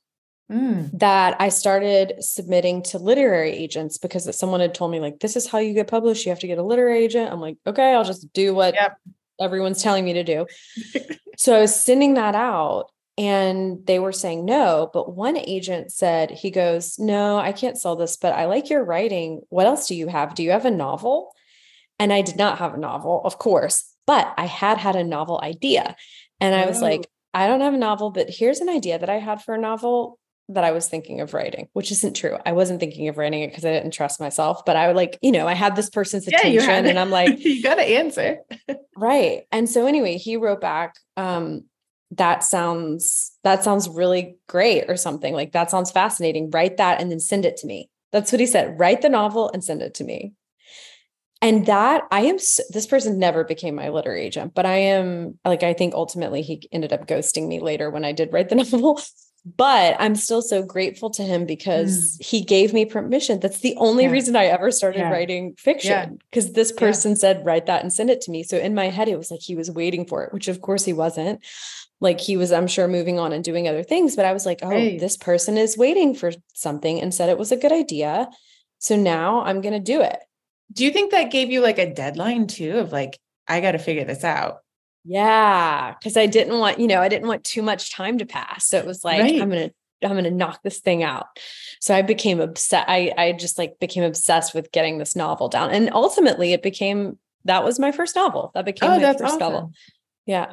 Mm. 0.51 0.99
that 0.99 1.37
I 1.39 1.51
started 1.51 2.15
submitting 2.21 2.83
to 2.85 2.99
literary 2.99 3.53
agents 3.53 3.99
because 3.99 4.35
someone 4.35 4.61
had 4.61 4.75
told 4.75 4.91
me, 4.91 4.99
like, 4.99 5.21
this 5.21 5.37
is 5.37 5.47
how 5.47 5.59
you 5.59 5.75
get 5.75 5.89
published. 5.89 6.25
You 6.25 6.31
have 6.31 6.39
to 6.39 6.47
get 6.47 6.57
a 6.57 6.63
literary 6.63 7.05
agent. 7.05 7.31
I'm 7.31 7.41
like, 7.41 7.59
okay, 7.67 7.93
I'll 7.93 8.03
just 8.05 8.33
do 8.33 8.55
what 8.55 8.73
yep. 8.73 8.97
everyone's 9.39 9.83
telling 9.83 10.07
me 10.07 10.15
to 10.15 10.25
do. 10.25 10.47
so 11.37 11.55
I 11.55 11.61
was 11.61 11.75
sending 11.75 12.15
that 12.15 12.35
out 12.35 12.87
and 13.19 13.85
they 13.85 13.99
were 13.99 14.13
saying 14.13 14.47
no. 14.47 14.89
But 14.91 15.15
one 15.15 15.37
agent 15.37 15.93
said, 15.93 16.31
he 16.31 16.51
goes, 16.51 16.99
no, 16.99 17.37
I 17.37 17.53
can't 17.53 17.77
sell 17.77 17.97
this, 17.97 18.17
but 18.17 18.33
I 18.33 18.47
like 18.47 18.71
your 18.71 18.85
writing. 18.85 19.43
What 19.51 19.67
else 19.67 19.89
do 19.89 19.95
you 19.95 20.07
have? 20.07 20.35
Do 20.35 20.43
you 20.43 20.53
have 20.53 20.65
a 20.65 20.71
novel? 20.71 21.35
And 21.99 22.13
I 22.13 22.23
did 22.23 22.37
not 22.37 22.59
have 22.59 22.75
a 22.75 22.79
novel, 22.79 23.21
of 23.25 23.39
course, 23.39 23.93
but 24.07 24.33
I 24.39 24.47
had 24.47 24.79
had 24.79 24.95
a 24.95 25.05
novel 25.05 25.41
idea. 25.43 25.97
And 26.41 26.55
I 26.55 26.67
was 26.67 26.79
oh. 26.81 26.87
like, 26.87 27.11
I 27.35 27.49
don't 27.49 27.61
have 27.61 27.75
a 27.75 27.79
novel, 27.79 28.11
but 28.11 28.31
here's 28.31 28.61
an 28.61 28.69
idea 28.69 28.99
that 28.99 29.11
I 29.11 29.19
had 29.19 29.43
for 29.43 29.55
a 29.55 29.61
novel 29.61 30.19
that 30.51 30.65
I 30.65 30.71
was 30.71 30.89
thinking 30.89 31.21
of 31.21 31.35
writing, 31.35 31.69
which 31.75 31.93
isn't 31.93 32.17
true. 32.17 32.39
I 32.47 32.53
wasn't 32.53 32.81
thinking 32.81 33.09
of 33.09 33.19
writing 33.19 33.43
it 33.43 33.49
because 33.49 33.65
I 33.65 33.73
didn't 33.73 33.93
trust 33.93 34.19
myself, 34.19 34.65
but 34.65 34.77
I 34.77 34.87
would 34.87 34.97
like, 34.97 35.19
you 35.21 35.31
know, 35.31 35.47
I 35.47 35.55
had 35.55 35.77
this 35.77 35.91
person's 35.91 36.27
attention 36.27 36.87
and 36.87 36.99
I'm 36.99 37.11
like, 37.11 37.39
you 37.45 37.63
got 37.63 37.75
to 37.75 37.83
answer. 37.83 38.39
right. 38.97 39.43
And 39.53 39.69
so 39.69 39.87
anyway, 39.87 40.17
he 40.17 40.37
wrote 40.37 40.61
back, 40.61 40.95
um, 41.17 41.65
that 42.13 42.43
sounds 42.43 43.33
that 43.45 43.63
sounds 43.63 43.89
really 43.89 44.37
great 44.49 44.85
or 44.89 44.97
something 44.97 45.35
like 45.35 45.53
that 45.53 45.71
sounds 45.71 45.91
fascinating 45.91 46.51
write 46.51 46.79
that 46.79 47.01
and 47.01 47.11
then 47.11 47.21
send 47.21 47.45
it 47.45 47.57
to 47.57 47.67
me 47.67 47.91
that's 48.13 48.33
what 48.33 48.41
he 48.41 48.47
said 48.47 48.79
write 48.79 49.03
the 49.03 49.09
novel 49.09 49.51
and 49.53 49.63
send 49.63 49.83
it 49.83 49.93
to 49.93 50.05
me 50.05 50.33
and 51.43 51.67
that 51.67 52.05
i 52.11 52.23
am 52.23 52.37
this 52.71 52.87
person 52.89 53.19
never 53.19 53.45
became 53.45 53.75
my 53.75 53.91
literary 53.91 54.23
agent 54.23 54.55
but 54.55 54.65
i 54.65 54.77
am 54.77 55.39
like 55.45 55.63
i 55.63 55.75
think 55.75 55.93
ultimately 55.93 56.41
he 56.41 56.67
ended 56.73 56.95
up 56.95 57.07
ghosting 57.07 57.47
me 57.47 57.61
later 57.61 57.91
when 57.91 58.07
i 58.07 58.13
did 58.13 58.33
write 58.33 58.49
the 58.49 58.55
novel 58.71 58.99
but 59.45 59.97
i'm 59.99 60.15
still 60.15 60.43
so 60.43 60.63
grateful 60.63 61.11
to 61.11 61.23
him 61.23 61.47
because 61.47 62.17
mm. 62.17 62.25
he 62.25 62.43
gave 62.43 62.73
me 62.73 62.85
permission 62.85 63.41
that's 63.41 63.61
the 63.61 63.75
only 63.77 64.05
yeah. 64.05 64.11
reason 64.11 64.37
i 64.37 64.45
ever 64.45 64.71
started 64.71 65.01
yeah. 65.01 65.11
writing 65.11 65.55
fiction 65.59 66.19
because 66.31 66.47
yeah. 66.47 66.53
this 66.55 66.73
person 66.73 67.17
said 67.17 67.45
write 67.45 67.67
that 67.67 67.83
and 67.83 67.93
send 67.93 68.11
it 68.11 68.21
to 68.21 68.31
me 68.31 68.43
so 68.43 68.57
in 68.59 68.75
my 68.75 68.89
head 68.89 69.09
it 69.09 69.19
was 69.19 69.31
like 69.31 69.41
he 69.41 69.55
was 69.55 69.71
waiting 69.71 70.07
for 70.07 70.25
it 70.25 70.33
which 70.33 70.49
of 70.49 70.61
course 70.61 70.85
he 70.85 70.93
wasn't 70.93 71.43
like 72.01 72.21
he 72.21 72.37
was 72.37 72.53
i'm 72.53 72.67
sure 72.67 72.89
moving 72.89 73.19
on 73.19 73.33
and 73.33 73.45
doing 73.45 73.69
other 73.69 73.83
things 73.83 74.17
but 74.17 74.25
i 74.25 74.33
was 74.33 74.45
like 74.45 74.61
oh 74.63 74.71
right. 74.71 75.01
this 75.01 75.17
person 75.17 75.57
is 75.57 75.79
waiting 75.79 76.15
for 76.15 76.33
something 76.55 77.01
and 77.01 77.15
said 77.15 77.29
it 77.29 77.39
was 77.39 77.53
a 77.53 77.57
good 77.57 77.73
idea 77.73 78.29
so 78.79 78.97
now 78.97 79.43
i'm 79.43 79.61
going 79.61 79.75
to 79.75 79.81
do 79.81 80.01
it 80.01 80.19
do 80.73 80.85
you 80.85 80.91
think 80.91 81.13
that 81.13 81.31
gave 81.31 81.51
you 81.51 81.61
like 81.61 81.79
a 81.79 81.93
deadline 81.93 82.47
too 82.47 82.79
of 82.79 82.93
like, 82.93 83.19
I 83.47 83.61
got 83.61 83.73
to 83.73 83.79
figure 83.79 84.05
this 84.05 84.25
out? 84.25 84.59
Yeah. 85.09 85.95
Cause 86.03 86.19
I 86.19 86.27
didn't 86.27 86.59
want, 86.59 86.79
you 86.79 86.87
know, 86.87 87.01
I 87.01 87.09
didn't 87.09 87.29
want 87.29 87.43
too 87.43 87.63
much 87.63 87.95
time 87.95 88.19
to 88.19 88.27
pass. 88.27 88.67
So 88.67 88.77
it 88.77 88.85
was 88.85 89.05
like, 89.05 89.23
right. 89.23 89.41
I'm 89.41 89.49
going 89.49 89.71
to, 89.71 89.75
I'm 90.07 90.13
going 90.13 90.25
to 90.25 90.31
knock 90.31 90.61
this 90.63 90.81
thing 90.81 91.03
out. 91.03 91.27
So 91.81 91.95
I 91.95 92.03
became 92.03 92.41
obsessed. 92.41 92.89
I, 92.89 93.15
I 93.17 93.33
just 93.33 93.57
like 93.57 93.81
became 93.81 94.05
obsessed 94.05 94.55
with 94.55 94.71
getting 94.71 94.99
this 94.99 95.17
novel 95.17 95.49
down. 95.49 95.71
And 95.71 95.91
ultimately 95.95 96.53
it 96.53 96.63
became, 96.63 97.19
that 97.47 97.65
was 97.65 97.79
my 97.79 97.91
first 97.91 98.15
novel. 98.17 98.51
That 98.55 98.67
became 98.67 98.91
oh, 98.91 99.01
my 99.01 99.13
first 99.13 99.25
awesome. 99.25 99.39
novel. 99.39 99.73
Yeah. 100.27 100.53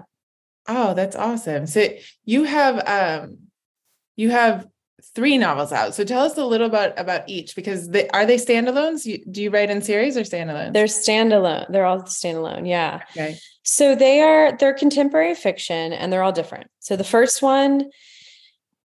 Oh, 0.70 0.94
that's 0.94 1.18
awesome. 1.18 1.68
So 1.68 1.90
you 2.24 2.46
have, 2.46 2.82
um, 2.88 3.40
you 4.16 4.30
have 4.30 4.66
three 5.14 5.38
novels 5.38 5.72
out. 5.72 5.94
So 5.94 6.04
tell 6.04 6.26
us 6.26 6.38
a 6.38 6.46
little 6.46 6.68
about 6.68 6.98
about 6.98 7.28
each 7.28 7.56
because 7.56 7.90
they, 7.90 8.08
are 8.10 8.26
they 8.26 8.38
standalones? 8.38 9.06
You, 9.06 9.24
do 9.26 9.44
you 9.44 9.50
write 9.50 9.70
in 9.70 9.82
series 9.82 10.18
or 10.18 10.22
standalone? 10.22 10.74
They're 10.74 10.86
standalone. 10.86 11.72
They're 11.72 11.86
all 11.86 12.02
standalone. 12.04 12.68
Yeah. 12.68 13.02
Okay. 13.12 13.38
So 13.64 13.96
they 13.96 14.22
are 14.22 14.56
they're 14.58 14.74
contemporary 14.74 15.36
fiction 15.36 15.94
and 15.94 16.12
they're 16.12 16.24
all 16.24 16.32
different. 16.32 16.70
So 16.80 16.96
the 16.96 17.04
first 17.04 17.42
one 17.42 17.90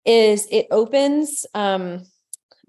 is 0.05 0.48
it 0.50 0.67
opens 0.72 1.46
um 1.53 2.05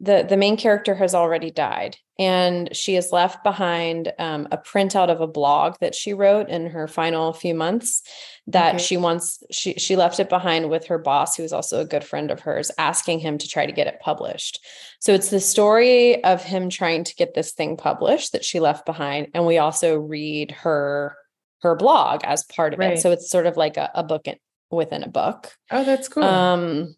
the 0.02 0.26
the 0.28 0.36
main 0.36 0.56
character 0.56 0.94
has 0.96 1.14
already 1.14 1.50
died 1.50 1.96
and 2.18 2.74
she 2.76 2.96
is 2.96 3.12
left 3.12 3.42
behind 3.42 4.12
um, 4.18 4.46
a 4.50 4.58
printout 4.58 5.08
of 5.08 5.20
a 5.20 5.26
blog 5.26 5.76
that 5.80 5.94
she 5.94 6.12
wrote 6.12 6.48
in 6.48 6.66
her 6.66 6.86
final 6.86 7.32
few 7.32 7.54
months 7.54 8.02
that 8.48 8.74
okay. 8.74 8.84
she 8.84 8.96
wants 8.96 9.42
she 9.50 9.74
she 9.74 9.96
left 9.96 10.18
it 10.20 10.28
behind 10.28 10.68
with 10.68 10.86
her 10.86 10.98
boss 10.98 11.36
who 11.36 11.44
is 11.44 11.52
also 11.52 11.80
a 11.80 11.86
good 11.86 12.04
friend 12.04 12.30
of 12.30 12.40
hers 12.40 12.70
asking 12.78 13.20
him 13.20 13.38
to 13.38 13.48
try 13.48 13.64
to 13.64 13.72
get 13.72 13.86
it 13.86 14.00
published 14.00 14.58
so 15.00 15.14
it's 15.14 15.30
the 15.30 15.40
story 15.40 16.22
of 16.24 16.42
him 16.42 16.68
trying 16.68 17.04
to 17.04 17.14
get 17.14 17.34
this 17.34 17.52
thing 17.52 17.76
published 17.76 18.32
that 18.32 18.44
she 18.44 18.60
left 18.60 18.84
behind 18.84 19.28
and 19.34 19.46
we 19.46 19.56
also 19.56 19.96
read 19.96 20.50
her 20.50 21.16
her 21.62 21.76
blog 21.76 22.22
as 22.24 22.42
part 22.44 22.72
of 22.72 22.80
right. 22.80 22.94
it 22.94 23.00
so 23.00 23.12
it's 23.12 23.30
sort 23.30 23.46
of 23.46 23.56
like 23.56 23.76
a, 23.76 23.88
a 23.94 24.02
book 24.02 24.26
in, 24.26 24.36
within 24.70 25.04
a 25.04 25.08
book 25.08 25.52
oh 25.70 25.84
that's 25.84 26.08
cool 26.08 26.24
um 26.24 26.94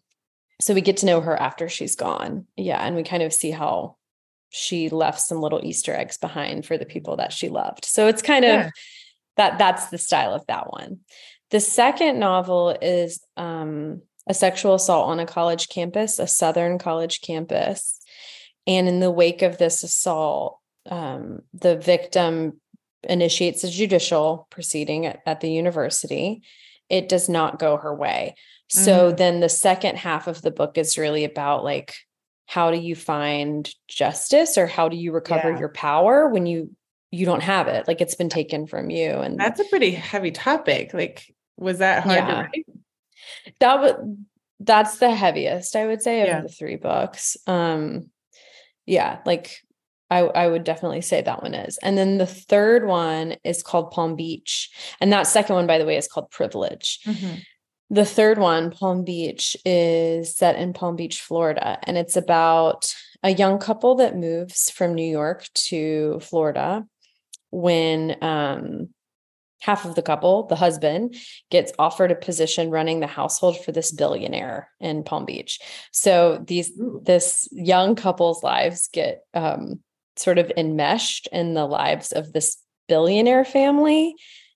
so 0.59 0.73
we 0.73 0.81
get 0.81 0.97
to 0.97 1.05
know 1.05 1.21
her 1.21 1.39
after 1.39 1.67
she's 1.69 1.95
gone. 1.95 2.45
Yeah 2.55 2.81
and 2.81 2.95
we 2.95 3.03
kind 3.03 3.23
of 3.23 3.33
see 3.33 3.51
how 3.51 3.97
she 4.49 4.89
left 4.89 5.19
some 5.19 5.41
little 5.41 5.59
easter 5.63 5.93
eggs 5.93 6.17
behind 6.17 6.65
for 6.65 6.77
the 6.77 6.85
people 6.85 7.17
that 7.17 7.33
she 7.33 7.49
loved. 7.49 7.85
So 7.85 8.07
it's 8.07 8.21
kind 8.21 8.45
yeah. 8.45 8.67
of 8.67 8.71
that 9.37 9.57
that's 9.57 9.87
the 9.89 9.97
style 9.97 10.33
of 10.33 10.45
that 10.47 10.71
one. 10.71 10.99
The 11.51 11.59
second 11.59 12.19
novel 12.19 12.75
is 12.81 13.21
um, 13.37 14.01
a 14.27 14.33
sexual 14.33 14.75
assault 14.75 15.09
on 15.09 15.19
a 15.19 15.25
college 15.25 15.69
campus 15.69 16.19
a 16.19 16.27
southern 16.27 16.77
college 16.79 17.21
campus. 17.21 17.99
And 18.67 18.87
in 18.87 18.99
the 18.99 19.11
wake 19.11 19.41
of 19.41 19.57
this 19.57 19.83
assault 19.83 20.59
um, 20.89 21.41
the 21.53 21.75
victim 21.75 22.61
initiates 23.03 23.63
a 23.63 23.69
judicial 23.69 24.47
proceeding 24.49 25.05
at, 25.05 25.21
at 25.25 25.41
the 25.41 25.51
university. 25.51 26.43
It 26.89 27.09
does 27.09 27.27
not 27.27 27.59
go 27.59 27.77
her 27.77 27.93
way 27.93 28.35
so 28.67 29.11
mm. 29.11 29.17
then 29.17 29.39
the 29.39 29.49
second 29.49 29.97
half 29.97 30.27
of 30.27 30.41
the 30.41 30.51
book 30.51 30.77
is 30.77 30.97
really 30.97 31.23
about 31.23 31.63
like 31.63 31.95
how 32.47 32.71
do 32.71 32.77
you 32.77 32.95
find 32.95 33.69
justice 33.87 34.57
or 34.57 34.67
how 34.67 34.89
do 34.89 34.97
you 34.97 35.11
recover 35.11 35.51
yeah. 35.51 35.59
your 35.59 35.69
power 35.69 36.29
when 36.29 36.45
you 36.45 36.69
you 37.11 37.25
don't 37.25 37.43
have 37.43 37.67
it 37.67 37.87
like 37.87 38.01
it's 38.01 38.15
been 38.15 38.29
taken 38.29 38.67
from 38.67 38.89
you 38.89 39.11
and 39.11 39.39
that's 39.39 39.59
a 39.59 39.65
pretty 39.65 39.91
heavy 39.91 40.31
topic 40.31 40.93
like 40.93 41.33
was 41.57 41.79
that 41.79 42.03
hard 42.03 42.17
yeah. 42.17 42.27
to 42.27 42.35
write 42.35 42.65
that 43.59 43.79
was 43.79 43.93
that's 44.59 44.97
the 44.97 45.13
heaviest 45.13 45.75
i 45.75 45.85
would 45.85 46.01
say 46.01 46.21
of 46.21 46.27
yeah. 46.27 46.41
the 46.41 46.49
three 46.49 46.75
books 46.75 47.37
um 47.47 48.09
yeah 48.85 49.19
like 49.25 49.51
I, 50.11 50.19
I 50.19 50.47
would 50.47 50.63
definitely 50.63 51.01
say 51.01 51.21
that 51.21 51.41
one 51.41 51.55
is. 51.55 51.79
And 51.79 51.97
then 51.97 52.19
the 52.19 52.27
third 52.27 52.85
one 52.85 53.37
is 53.43 53.63
called 53.63 53.89
Palm 53.89 54.15
Beach. 54.15 54.69
And 55.01 55.11
that 55.11 55.23
second 55.23 55.55
one, 55.55 55.65
by 55.65 55.79
the 55.79 55.85
way, 55.85 55.97
is 55.97 56.07
called 56.07 56.29
Privilege. 56.29 56.99
Mm-hmm. 57.07 57.39
The 57.89 58.05
third 58.05 58.39
one, 58.39 58.71
Palm 58.71 59.03
Beach, 59.03 59.55
is 59.63 60.35
set 60.35 60.55
in 60.55 60.73
Palm 60.73 60.95
Beach, 60.95 61.21
Florida. 61.21 61.77
And 61.83 61.97
it's 61.97 62.17
about 62.17 62.93
a 63.21 63.29
young 63.29 63.59
couple 63.59 63.95
that 63.95 64.17
moves 64.17 64.71
from 64.71 64.95
New 64.95 65.07
York 65.07 65.47
to 65.53 66.19
Florida 66.21 66.85
when 67.51 68.17
um, 68.23 68.89
half 69.61 69.85
of 69.85 69.95
the 69.95 70.01
couple, 70.01 70.47
the 70.47 70.55
husband, 70.55 71.15
gets 71.51 71.71
offered 71.77 72.11
a 72.11 72.15
position 72.15 72.71
running 72.71 72.99
the 72.99 73.07
household 73.07 73.63
for 73.63 73.71
this 73.71 73.91
billionaire 73.91 74.69
in 74.79 75.03
Palm 75.03 75.25
Beach. 75.25 75.59
So 75.91 76.43
these 76.45 76.71
this 77.03 77.47
young 77.51 77.95
couple's 77.95 78.43
lives 78.43 78.89
get 78.91 79.21
um, 79.33 79.81
sort 80.15 80.39
of 80.39 80.51
enmeshed 80.57 81.27
in 81.31 81.53
the 81.53 81.65
lives 81.65 82.11
of 82.11 82.33
this 82.33 82.57
billionaire 82.87 83.45
family, 83.45 84.15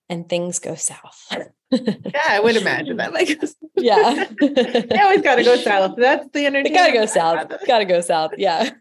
and 0.09 0.27
things 0.27 0.59
go 0.59 0.75
south. 0.75 1.31
yeah, 1.71 2.21
I 2.27 2.39
would 2.39 2.55
imagine 2.55 2.97
that. 2.97 3.13
Like, 3.13 3.39
yeah, 3.75 4.25
they 4.39 4.99
always 4.99 5.21
got 5.21 5.35
to 5.35 5.43
go 5.43 5.55
south. 5.57 5.95
That's 5.97 6.27
the 6.33 6.45
energy. 6.45 6.69
Got 6.69 6.87
to 6.87 6.93
go 6.93 7.05
south. 7.05 7.51
Got 7.67 7.79
to 7.79 7.85
go 7.85 8.01
south. 8.01 8.31
Yeah. 8.37 8.71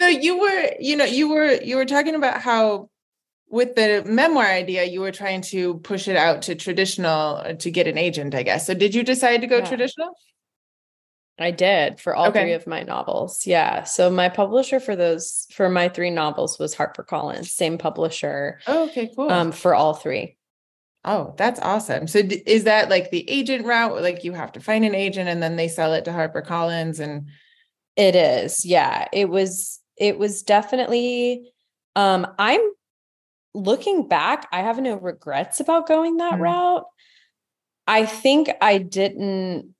so 0.00 0.06
you 0.06 0.38
were, 0.40 0.70
you 0.80 0.96
know, 0.96 1.04
you 1.04 1.28
were 1.28 1.52
you 1.52 1.76
were 1.76 1.84
talking 1.84 2.14
about 2.14 2.40
how 2.40 2.90
with 3.50 3.74
the 3.76 4.02
memoir 4.06 4.46
idea, 4.46 4.84
you 4.84 5.00
were 5.00 5.12
trying 5.12 5.40
to 5.40 5.74
push 5.78 6.08
it 6.08 6.16
out 6.16 6.42
to 6.42 6.54
traditional 6.54 7.36
uh, 7.36 7.54
to 7.54 7.70
get 7.70 7.86
an 7.86 7.96
agent, 7.96 8.34
I 8.34 8.42
guess. 8.42 8.66
So 8.66 8.74
did 8.74 8.94
you 8.94 9.02
decide 9.02 9.40
to 9.40 9.46
go 9.46 9.58
yeah. 9.58 9.68
traditional? 9.68 10.14
I 11.38 11.52
did 11.52 12.00
for 12.00 12.16
all 12.16 12.26
okay. 12.28 12.42
three 12.42 12.52
of 12.52 12.66
my 12.66 12.82
novels. 12.82 13.46
Yeah. 13.46 13.84
So 13.84 14.10
my 14.10 14.28
publisher 14.28 14.80
for 14.80 14.96
those 14.96 15.46
for 15.52 15.68
my 15.68 15.88
three 15.88 16.10
novels 16.10 16.58
was 16.58 16.74
HarperCollins, 16.74 17.46
same 17.46 17.78
publisher. 17.78 18.60
Oh, 18.66 18.88
okay, 18.88 19.10
cool. 19.14 19.30
Um, 19.30 19.52
for 19.52 19.74
all 19.74 19.94
three. 19.94 20.36
Oh, 21.08 21.32
that's 21.38 21.58
awesome. 21.60 22.06
So 22.06 22.20
d- 22.20 22.42
is 22.44 22.64
that 22.64 22.90
like 22.90 23.10
the 23.10 23.28
agent 23.30 23.64
route? 23.64 24.02
Like 24.02 24.24
you 24.24 24.34
have 24.34 24.52
to 24.52 24.60
find 24.60 24.84
an 24.84 24.94
agent 24.94 25.26
and 25.26 25.42
then 25.42 25.56
they 25.56 25.66
sell 25.66 25.94
it 25.94 26.04
to 26.04 26.10
HarperCollins 26.10 27.00
and 27.00 27.28
it 27.96 28.14
is. 28.14 28.62
Yeah. 28.62 29.08
It 29.10 29.30
was 29.30 29.80
it 29.96 30.18
was 30.18 30.42
definitely 30.42 31.50
um 31.96 32.26
I'm 32.38 32.60
looking 33.54 34.06
back, 34.06 34.48
I 34.52 34.60
have 34.60 34.78
no 34.80 34.96
regrets 34.96 35.60
about 35.60 35.88
going 35.88 36.18
that 36.18 36.34
mm-hmm. 36.34 36.42
route. 36.42 36.84
I 37.86 38.04
think 38.04 38.50
I 38.60 38.76
didn't 38.76 39.74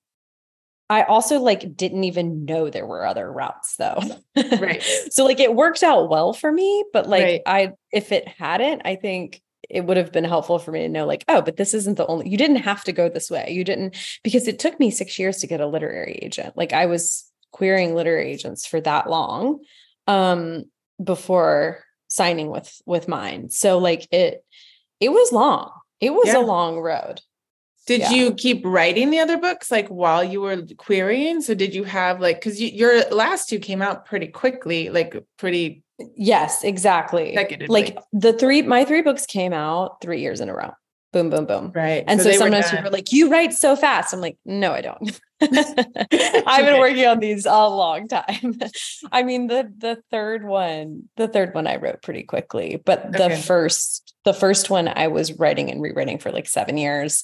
I 0.89 1.03
also 1.03 1.41
like 1.41 1.77
didn't 1.77 2.05
even 2.05 2.47
know 2.47 2.71
there 2.71 2.87
were 2.87 3.05
other 3.05 3.31
routes 3.31 3.77
though. 3.77 4.01
Right. 4.35 4.83
so 5.11 5.27
like 5.27 5.41
it 5.41 5.55
worked 5.55 5.83
out 5.83 6.09
well 6.09 6.33
for 6.33 6.51
me, 6.51 6.87
but 6.95 7.07
like 7.07 7.23
right. 7.23 7.43
I 7.45 7.73
if 7.93 8.13
it 8.13 8.27
hadn't, 8.27 8.81
I 8.87 8.97
think 8.97 9.43
it 9.69 9.85
would 9.85 9.97
have 9.97 10.13
been 10.13 10.25
helpful 10.25 10.59
for 10.59 10.73
me 10.73 10.81
to 10.81 10.89
know 10.89 11.07
like 11.07 11.25
oh 11.29 11.43
but 11.43 11.57
this 11.57 11.75
isn't 11.75 11.97
the 11.97 12.07
only 12.07 12.29
you 12.29 12.37
didn't 12.37 12.57
have 12.57 12.85
to 12.85 12.93
go 12.93 13.09
this 13.09 13.31
way. 13.31 13.51
You 13.51 13.65
didn't 13.65 13.97
because 14.23 14.49
it 14.49 14.59
took 14.59 14.79
me 14.81 14.91
6 14.91 15.19
years 15.19 15.39
to 15.39 15.47
get 15.47 15.61
a 15.61 15.67
literary 15.67 16.19
agent. 16.23 16.57
Like 16.57 16.73
i 16.73 16.87
was 16.87 17.31
querying 17.53 17.95
literary 17.95 18.31
agents 18.31 18.67
for 18.67 18.81
that 18.83 19.09
long 19.09 19.61
um 20.07 20.65
before 21.03 21.85
signing 22.09 22.51
with 22.51 22.81
with 22.87 23.09
mine. 23.09 23.51
So 23.51 23.79
like 23.79 24.09
it 24.13 24.45
it 25.01 25.11
was 25.11 25.33
long. 25.33 25.71
It 26.01 26.11
was 26.11 26.29
yeah. 26.29 26.39
a 26.39 26.41
long 26.41 26.79
road 26.79 27.21
did 27.89 28.03
yeah. 28.03 28.11
you 28.11 28.35
keep 28.35 28.65
writing 28.65 29.11
the 29.11 29.19
other 29.19 29.39
books 29.39 29.71
like 29.71 29.89
while 29.89 30.23
you 30.23 30.41
were 30.41 30.63
querying 30.77 31.41
so 31.41 31.55
did 31.55 31.75
you 31.75 31.85
have 31.85 32.21
like 32.21 32.37
because 32.37 32.61
you, 32.61 32.69
your 32.69 33.03
last 33.11 33.49
two 33.49 33.59
came 33.59 33.83
out 33.83 34.05
pretty 34.05 34.29
quickly 34.29 34.91
like 34.91 35.17
pretty 35.39 35.83
Yes, 36.17 36.63
exactly. 36.63 37.35
Like 37.69 37.99
the 38.13 38.33
three, 38.33 38.63
my 38.63 38.85
three 38.85 39.03
books 39.03 39.27
came 39.27 39.53
out 39.53 40.01
three 40.01 40.21
years 40.21 40.41
in 40.41 40.49
a 40.49 40.55
row. 40.55 40.71
boom, 41.13 41.31
boom, 41.31 41.47
boom. 41.47 41.73
Right. 41.75 42.05
And 42.07 42.21
so, 42.21 42.31
so 42.31 42.39
sometimes 42.39 42.71
people 42.71 42.87
are 42.87 42.91
like, 42.91 43.13
you 43.13 43.31
write 43.31 43.53
so 43.53 43.75
fast. 43.75 44.15
I'm 44.15 44.21
like, 44.21 44.39
no, 44.45 44.73
I 44.73 44.81
don't. 44.83 45.21
I've 45.41 46.67
been 46.67 46.79
working 46.79 47.07
on 47.07 47.19
these 47.19 47.47
a 47.47 47.69
long 47.69 48.09
time. 48.09 48.59
I 49.13 49.23
mean, 49.23 49.47
the 49.47 49.73
the 49.77 50.03
third 50.11 50.45
one, 50.45 51.09
the 51.17 51.29
third 51.29 51.55
one 51.55 51.67
I 51.67 51.77
wrote 51.77 52.03
pretty 52.03 52.25
quickly, 52.25 52.81
but 52.85 53.13
the 53.13 53.27
okay. 53.27 53.41
first, 53.41 54.15
the 54.25 54.35
first 54.35 54.69
one 54.69 54.89
I 54.89 55.09
was 55.09 55.33
writing 55.33 55.71
and 55.71 55.81
rewriting 55.81 56.19
for 56.19 56.31
like 56.31 56.49
seven 56.49 56.77
years. 56.77 57.23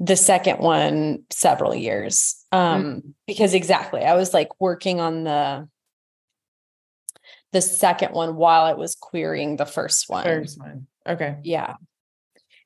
The 0.00 0.16
second 0.16 0.58
one, 0.58 1.24
several 1.30 1.74
years. 1.74 2.44
Um, 2.52 2.84
mm-hmm. 2.84 3.08
because 3.26 3.54
exactly, 3.54 4.02
I 4.02 4.14
was 4.14 4.34
like 4.34 4.48
working 4.60 4.98
on 5.00 5.24
the 5.24 5.68
the 7.52 7.60
second 7.60 8.12
one 8.12 8.36
while 8.36 8.64
I 8.64 8.74
was 8.74 8.94
querying 8.94 9.56
the 9.56 9.66
first 9.66 10.08
one. 10.08 10.46
One. 10.56 10.86
Okay. 11.06 11.36
Yeah. 11.42 11.74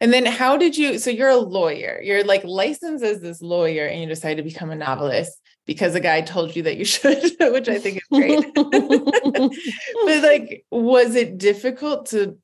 And 0.00 0.12
then 0.12 0.26
how 0.26 0.56
did 0.56 0.76
you 0.76 0.98
so 0.98 1.10
you're 1.10 1.28
a 1.28 1.36
lawyer. 1.36 2.00
You're 2.02 2.24
like 2.24 2.44
licensed 2.44 3.04
as 3.04 3.20
this 3.20 3.40
lawyer 3.40 3.86
and 3.86 4.00
you 4.00 4.06
decided 4.06 4.36
to 4.36 4.48
become 4.48 4.70
a 4.70 4.76
novelist 4.76 5.32
because 5.66 5.94
a 5.94 6.00
guy 6.00 6.20
told 6.20 6.54
you 6.54 6.62
that 6.64 6.76
you 6.76 6.84
should, 6.84 7.22
which 7.40 7.68
I 7.68 7.78
think 7.78 7.98
is 7.98 8.04
great. 8.12 8.54
but 8.54 10.22
like 10.22 10.64
was 10.70 11.14
it 11.14 11.38
difficult 11.38 12.06
to 12.06 12.38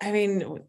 I 0.00 0.12
mean, 0.12 0.60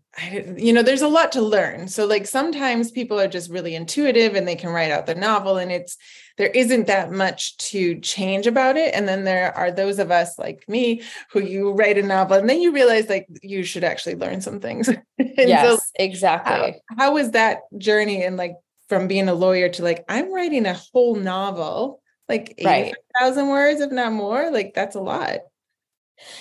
you 0.57 0.73
know, 0.73 0.81
there's 0.81 1.01
a 1.01 1.07
lot 1.07 1.31
to 1.33 1.41
learn. 1.41 1.87
So, 1.87 2.05
like, 2.05 2.27
sometimes 2.27 2.91
people 2.91 3.19
are 3.19 3.27
just 3.27 3.49
really 3.49 3.75
intuitive 3.75 4.35
and 4.35 4.47
they 4.47 4.55
can 4.55 4.71
write 4.71 4.91
out 4.91 5.05
the 5.05 5.15
novel, 5.15 5.57
and 5.57 5.71
it's 5.71 5.97
there 6.39 6.47
isn't 6.47 6.87
that 6.87 7.11
much 7.11 7.57
to 7.57 7.99
change 7.99 8.47
about 8.47 8.77
it. 8.77 8.95
And 8.95 9.07
then 9.07 9.25
there 9.25 9.55
are 9.57 9.71
those 9.71 9.99
of 9.99 10.09
us 10.09 10.39
like 10.39 10.63
me 10.69 11.01
who 11.31 11.41
you 11.41 11.73
write 11.73 11.97
a 11.97 12.01
novel 12.01 12.37
and 12.37 12.49
then 12.49 12.61
you 12.61 12.71
realize 12.71 13.09
like 13.09 13.27
you 13.43 13.61
should 13.61 13.83
actually 13.83 14.15
learn 14.15 14.39
some 14.39 14.61
things. 14.61 14.89
yes, 15.17 15.67
so 15.67 15.77
exactly. 15.95 16.81
How, 16.87 16.95
how 16.97 17.13
was 17.13 17.31
that 17.31 17.59
journey 17.77 18.23
and 18.23 18.37
like 18.37 18.55
from 18.87 19.09
being 19.09 19.27
a 19.27 19.33
lawyer 19.33 19.67
to 19.67 19.83
like, 19.83 20.05
I'm 20.07 20.33
writing 20.33 20.65
a 20.65 20.79
whole 20.93 21.15
novel, 21.15 22.01
like 22.29 22.55
80,000 22.57 22.95
right. 23.43 23.51
words, 23.51 23.81
if 23.81 23.91
not 23.91 24.13
more? 24.13 24.49
Like, 24.49 24.73
that's 24.73 24.95
a 24.95 25.01
lot. 25.01 25.39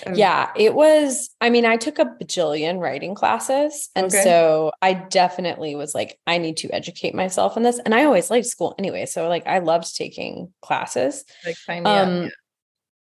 Um, 0.05 0.15
yeah, 0.15 0.51
it 0.55 0.73
was. 0.73 1.29
I 1.41 1.49
mean, 1.49 1.65
I 1.65 1.77
took 1.77 1.99
a 1.99 2.05
bajillion 2.05 2.79
writing 2.79 3.15
classes. 3.15 3.89
And 3.95 4.07
okay. 4.07 4.23
so 4.23 4.71
I 4.81 4.93
definitely 4.93 5.75
was 5.75 5.93
like, 5.95 6.19
I 6.27 6.37
need 6.37 6.57
to 6.57 6.73
educate 6.73 7.15
myself 7.15 7.57
in 7.57 7.63
this. 7.63 7.79
And 7.79 7.93
I 7.95 8.05
always 8.05 8.29
liked 8.29 8.47
school 8.47 8.75
anyway. 8.77 9.05
So, 9.05 9.27
like, 9.27 9.47
I 9.47 9.59
loved 9.59 9.95
taking 9.95 10.53
classes. 10.61 11.25
Like, 11.45 11.85
um. 11.85 12.29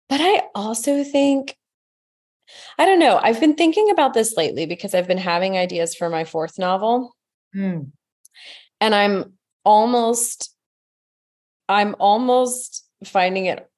But 0.08 0.20
I 0.20 0.42
also 0.56 1.04
think, 1.04 1.56
I 2.76 2.84
don't 2.84 2.98
know, 2.98 3.20
I've 3.22 3.38
been 3.38 3.54
thinking 3.54 3.90
about 3.90 4.12
this 4.12 4.36
lately 4.36 4.66
because 4.66 4.92
I've 4.92 5.06
been 5.06 5.18
having 5.18 5.56
ideas 5.56 5.94
for 5.94 6.10
my 6.10 6.24
fourth 6.24 6.58
novel. 6.58 7.14
Mm. 7.54 7.92
And 8.80 8.94
I'm 8.94 9.34
almost, 9.64 10.52
I'm 11.68 11.94
almost 12.00 12.84
finding 13.04 13.46
it 13.46 13.68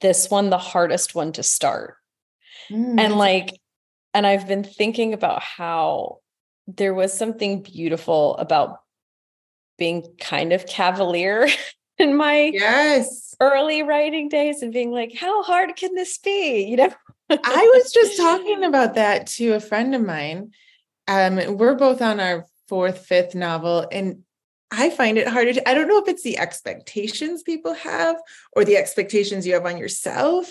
this 0.00 0.30
one 0.30 0.48
the 0.48 0.56
hardest 0.56 1.14
one 1.14 1.32
to 1.32 1.42
start 1.42 1.96
Mm, 2.70 2.98
and 2.98 3.16
like, 3.16 3.58
and 4.14 4.26
I've 4.26 4.46
been 4.46 4.64
thinking 4.64 5.14
about 5.14 5.42
how 5.42 6.18
there 6.66 6.94
was 6.94 7.12
something 7.12 7.62
beautiful 7.62 8.36
about 8.36 8.78
being 9.78 10.14
kind 10.20 10.52
of 10.52 10.66
cavalier 10.66 11.48
in 11.98 12.16
my 12.16 12.50
yes 12.54 13.34
early 13.40 13.82
writing 13.82 14.28
days 14.28 14.62
and 14.62 14.72
being 14.72 14.92
like, 14.92 15.14
how 15.14 15.42
hard 15.42 15.74
can 15.76 15.94
this 15.94 16.18
be? 16.18 16.64
You 16.64 16.76
know, 16.76 16.92
I 17.30 17.70
was 17.74 17.92
just 17.92 18.16
talking 18.16 18.64
about 18.64 18.94
that 18.94 19.26
to 19.28 19.52
a 19.54 19.60
friend 19.60 19.94
of 19.94 20.02
mine. 20.02 20.52
Um, 21.08 21.56
we're 21.56 21.74
both 21.74 22.00
on 22.00 22.20
our 22.20 22.46
fourth, 22.68 23.06
fifth 23.06 23.34
novel, 23.34 23.86
and 23.90 24.22
I 24.74 24.88
find 24.90 25.18
it 25.18 25.28
harder 25.28 25.52
to, 25.52 25.68
I 25.68 25.74
don't 25.74 25.86
know 25.86 25.98
if 25.98 26.08
it's 26.08 26.22
the 26.22 26.38
expectations 26.38 27.42
people 27.42 27.74
have 27.74 28.16
or 28.56 28.64
the 28.64 28.78
expectations 28.78 29.46
you 29.46 29.52
have 29.52 29.66
on 29.66 29.76
yourself 29.76 30.50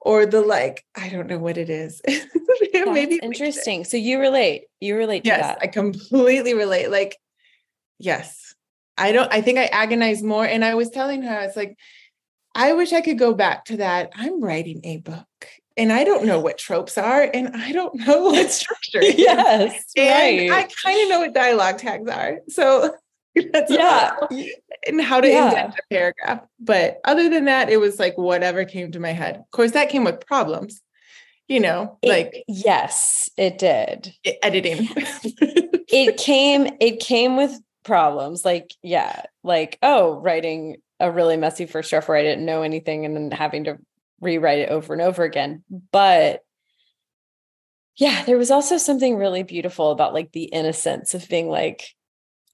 or 0.00 0.26
the 0.26 0.40
like 0.40 0.84
i 0.96 1.08
don't 1.08 1.28
know 1.28 1.38
what 1.38 1.58
it 1.58 1.70
is 1.70 2.00
maybe 2.72 3.20
interesting 3.22 3.84
so 3.84 3.96
you 3.96 4.18
relate 4.18 4.64
you 4.80 4.96
relate 4.96 5.24
yes, 5.24 5.40
that 5.40 5.58
i 5.60 5.66
completely 5.66 6.54
relate 6.54 6.90
like 6.90 7.16
yes 7.98 8.54
i 8.96 9.12
don't 9.12 9.32
i 9.32 9.40
think 9.40 9.58
i 9.58 9.66
agonize 9.66 10.22
more 10.22 10.44
and 10.44 10.64
i 10.64 10.74
was 10.74 10.90
telling 10.90 11.22
her 11.22 11.38
I 11.38 11.46
was 11.46 11.56
like 11.56 11.76
i 12.54 12.72
wish 12.72 12.92
i 12.92 13.00
could 13.00 13.18
go 13.18 13.34
back 13.34 13.66
to 13.66 13.76
that 13.78 14.10
i'm 14.14 14.42
writing 14.42 14.80
a 14.84 14.98
book 14.98 15.26
and 15.76 15.92
I 15.92 16.04
don't 16.04 16.26
know 16.26 16.40
what 16.40 16.58
tropes 16.58 16.98
are, 16.98 17.22
and 17.32 17.56
I 17.56 17.72
don't 17.72 17.94
know 17.94 18.24
what 18.24 18.50
structure. 18.50 19.02
yes, 19.02 19.84
and 19.96 20.50
right. 20.50 20.50
I 20.50 20.68
kind 20.84 21.02
of 21.02 21.08
know 21.08 21.20
what 21.20 21.32
dialogue 21.32 21.78
tags 21.78 22.10
are. 22.10 22.40
So 22.48 22.92
yeah. 23.68 24.16
And 24.86 25.00
how 25.00 25.20
to 25.20 25.28
yeah. 25.28 25.48
indent 25.48 25.74
a 25.74 25.94
paragraph. 25.94 26.40
But 26.58 27.00
other 27.04 27.28
than 27.28 27.44
that, 27.46 27.70
it 27.70 27.78
was 27.78 27.98
like 27.98 28.16
whatever 28.16 28.64
came 28.64 28.92
to 28.92 29.00
my 29.00 29.12
head. 29.12 29.36
Of 29.36 29.50
course, 29.50 29.72
that 29.72 29.90
came 29.90 30.04
with 30.04 30.26
problems, 30.26 30.80
you 31.48 31.60
know, 31.60 31.98
it, 32.02 32.08
like 32.08 32.44
yes, 32.48 33.28
it 33.36 33.58
did. 33.58 34.14
editing. 34.42 34.88
it 34.94 36.16
came, 36.16 36.68
it 36.80 37.00
came 37.00 37.36
with 37.36 37.58
problems. 37.84 38.44
Like, 38.44 38.72
yeah, 38.82 39.22
like, 39.42 39.78
oh, 39.82 40.14
writing 40.20 40.76
a 40.98 41.10
really 41.10 41.36
messy 41.36 41.66
first 41.66 41.90
draft 41.90 42.08
where 42.08 42.18
I 42.18 42.22
didn't 42.22 42.44
know 42.44 42.62
anything 42.62 43.04
and 43.04 43.16
then 43.16 43.30
having 43.30 43.64
to 43.64 43.78
rewrite 44.20 44.60
it 44.60 44.68
over 44.68 44.92
and 44.92 45.02
over 45.02 45.24
again. 45.24 45.64
But 45.92 46.42
yeah, 47.96 48.24
there 48.24 48.38
was 48.38 48.50
also 48.50 48.78
something 48.78 49.16
really 49.16 49.42
beautiful 49.42 49.90
about 49.90 50.14
like 50.14 50.32
the 50.32 50.44
innocence 50.44 51.14
of 51.14 51.28
being 51.28 51.48
like, 51.48 51.94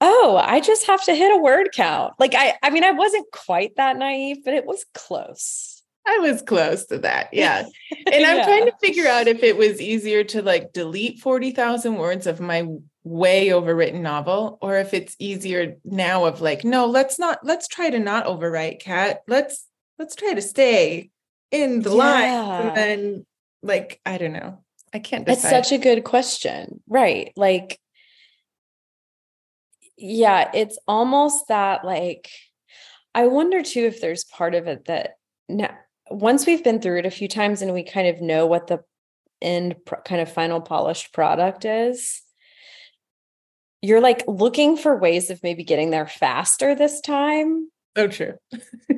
oh, 0.01 0.41
I 0.41 0.59
just 0.59 0.87
have 0.87 1.03
to 1.05 1.15
hit 1.15 1.35
a 1.35 1.41
word 1.41 1.69
count. 1.73 2.13
Like 2.19 2.33
I 2.35 2.55
I 2.61 2.69
mean 2.69 2.83
I 2.83 2.91
wasn't 2.91 3.31
quite 3.31 3.75
that 3.77 3.97
naive, 3.97 4.43
but 4.43 4.53
it 4.53 4.65
was 4.65 4.85
close. 4.93 5.77
I 6.05 6.19
was 6.19 6.41
close 6.41 6.85
to 6.85 6.99
that. 6.99 7.33
Yeah. 7.33 7.67
And 8.11 8.25
I'm 8.25 8.37
yeah. 8.37 8.45
trying 8.45 8.65
to 8.65 8.73
figure 8.79 9.07
out 9.07 9.27
if 9.27 9.43
it 9.43 9.57
was 9.57 9.81
easier 9.81 10.23
to 10.23 10.41
like 10.41 10.71
delete 10.71 11.19
40,000 11.19 11.95
words 11.95 12.25
of 12.25 12.39
my 12.39 12.65
way 13.03 13.49
overwritten 13.49 13.99
novel 13.99 14.57
or 14.61 14.77
if 14.77 14.93
it's 14.93 15.15
easier 15.19 15.75
now 15.83 16.23
of 16.23 16.39
like 16.39 16.63
no, 16.63 16.85
let's 16.85 17.19
not 17.19 17.39
let's 17.43 17.67
try 17.67 17.89
to 17.89 17.99
not 17.99 18.25
overwrite 18.25 18.79
Kat. 18.79 19.23
Let's 19.27 19.67
let's 19.99 20.15
try 20.15 20.33
to 20.33 20.41
stay 20.41 21.09
in 21.51 21.81
the 21.81 21.89
yeah. 21.89 21.95
line 21.95 22.67
and 22.67 22.77
then 22.77 23.25
like 23.61 23.99
I 24.05 24.17
don't 24.17 24.33
know. 24.33 24.63
I 24.93 24.99
can't 24.99 25.25
decide. 25.25 25.57
It's 25.57 25.69
such 25.69 25.77
a 25.77 25.81
good 25.81 26.05
question. 26.05 26.81
Right. 26.87 27.33
Like 27.35 27.79
yeah, 29.97 30.49
it's 30.53 30.77
almost 30.87 31.47
that 31.47 31.83
like 31.83 32.29
I 33.15 33.27
wonder 33.27 33.63
too 33.63 33.85
if 33.85 33.99
there's 34.01 34.23
part 34.23 34.55
of 34.55 34.67
it 34.67 34.85
that 34.85 35.15
now 35.49 35.75
once 36.09 36.45
we've 36.45 36.63
been 36.63 36.81
through 36.81 36.99
it 36.99 37.05
a 37.05 37.11
few 37.11 37.27
times 37.27 37.61
and 37.61 37.73
we 37.73 37.83
kind 37.83 38.07
of 38.07 38.21
know 38.21 38.45
what 38.45 38.67
the 38.67 38.83
end 39.41 39.75
kind 40.05 40.21
of 40.21 40.31
final 40.31 40.61
polished 40.61 41.13
product 41.13 41.65
is 41.65 42.21
you're 43.81 44.01
like 44.01 44.23
looking 44.27 44.77
for 44.77 44.97
ways 44.97 45.29
of 45.29 45.41
maybe 45.43 45.63
getting 45.63 45.91
there 45.91 46.07
faster 46.07 46.75
this 46.75 47.01
time. 47.01 47.69
Oh 47.95 48.07
true. 48.07 48.35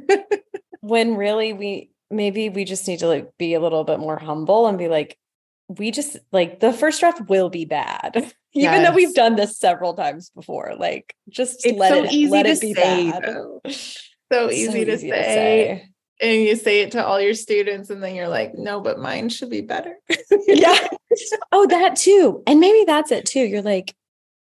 When 0.82 1.16
really 1.16 1.52
we 1.52 1.92
maybe 2.10 2.48
we 2.50 2.64
just 2.64 2.88
need 2.88 3.00
to 3.00 3.08
like 3.08 3.38
be 3.38 3.54
a 3.54 3.60
little 3.60 3.84
bit 3.84 4.00
more 4.00 4.18
humble 4.18 4.66
and 4.66 4.78
be 4.78 4.88
like 4.88 5.18
we 5.68 5.92
just 5.92 6.18
like 6.32 6.62
the 6.62 6.72
first 6.72 7.02
draft 7.02 7.30
will 7.30 7.50
be 7.50 7.66
bad 7.66 8.34
even 8.54 8.82
yes. 8.82 8.88
though 8.88 8.96
we've 8.96 9.14
done 9.14 9.36
this 9.36 9.58
several 9.58 9.94
times 9.94 10.32
before 10.32 10.74
like 10.78 11.16
just 11.30 11.66
it's 11.66 11.78
let 11.78 11.92
so 11.92 12.04
it 12.04 12.12
easy 12.12 12.32
let 12.32 12.46
it 12.46 12.62
be 12.62 12.74
say, 12.74 13.12
bad 13.12 13.26
so 14.32 14.50
easy, 14.50 14.66
so 14.66 14.86
to, 14.86 14.94
easy 14.94 15.10
say. 15.10 15.18
to 15.18 15.24
say 15.24 15.90
and 16.22 16.42
you 16.42 16.56
say 16.56 16.82
it 16.82 16.92
to 16.92 17.06
all 17.06 17.22
your 17.22 17.34
students 17.34 17.90
and 17.90 18.04
then 18.04 18.16
you're 18.16 18.28
like 18.28 18.54
no 18.56 18.80
but 18.80 19.00
mine 19.00 19.30
should 19.30 19.50
be 19.50 19.62
better 19.62 19.96
yeah 20.48 20.88
oh 21.52 21.68
that 21.68 21.96
too 21.96 22.44
and 22.48 22.60
maybe 22.60 22.84
that's 22.86 23.12
it 23.12 23.26
too 23.26 23.42
you're 23.42 23.62
like 23.62 23.96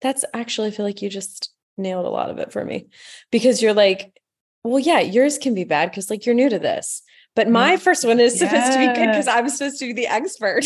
that's 0.01 0.25
actually 0.33 0.67
I 0.67 0.71
feel 0.71 0.85
like 0.85 1.01
you 1.01 1.09
just 1.09 1.51
nailed 1.77 2.05
a 2.05 2.09
lot 2.09 2.29
of 2.29 2.37
it 2.37 2.51
for 2.51 2.63
me 2.63 2.87
because 3.31 3.61
you're 3.61 3.73
like 3.73 4.19
well 4.63 4.79
yeah 4.79 4.99
yours 4.99 5.37
can 5.37 5.55
be 5.55 5.63
bad 5.63 5.89
because 5.89 6.09
like 6.09 6.25
you're 6.25 6.35
new 6.35 6.49
to 6.49 6.59
this 6.59 7.01
but 7.35 7.49
my 7.49 7.75
mm, 7.75 7.79
first 7.79 8.05
one 8.05 8.19
is 8.19 8.37
supposed 8.37 8.73
to 8.73 8.79
be 8.79 8.85
good 8.85 9.07
because 9.07 9.27
I'm 9.27 9.49
supposed 9.49 9.79
to 9.79 9.87
be 9.87 9.93
the 9.93 10.07
expert. 10.07 10.65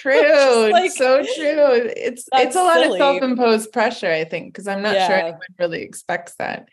True. 0.00 0.70
like, 0.72 0.90
so 0.90 1.22
true. 1.22 1.90
It's 1.96 2.28
it's 2.32 2.56
a 2.56 2.62
lot 2.62 2.82
silly. 2.82 2.98
of 2.98 2.98
self-imposed 2.98 3.72
pressure, 3.72 4.10
I 4.10 4.24
think, 4.24 4.52
because 4.52 4.68
I'm 4.68 4.82
not 4.82 4.94
yeah. 4.94 5.06
sure 5.06 5.16
anyone 5.16 5.40
really 5.58 5.82
expects 5.82 6.34
that. 6.36 6.68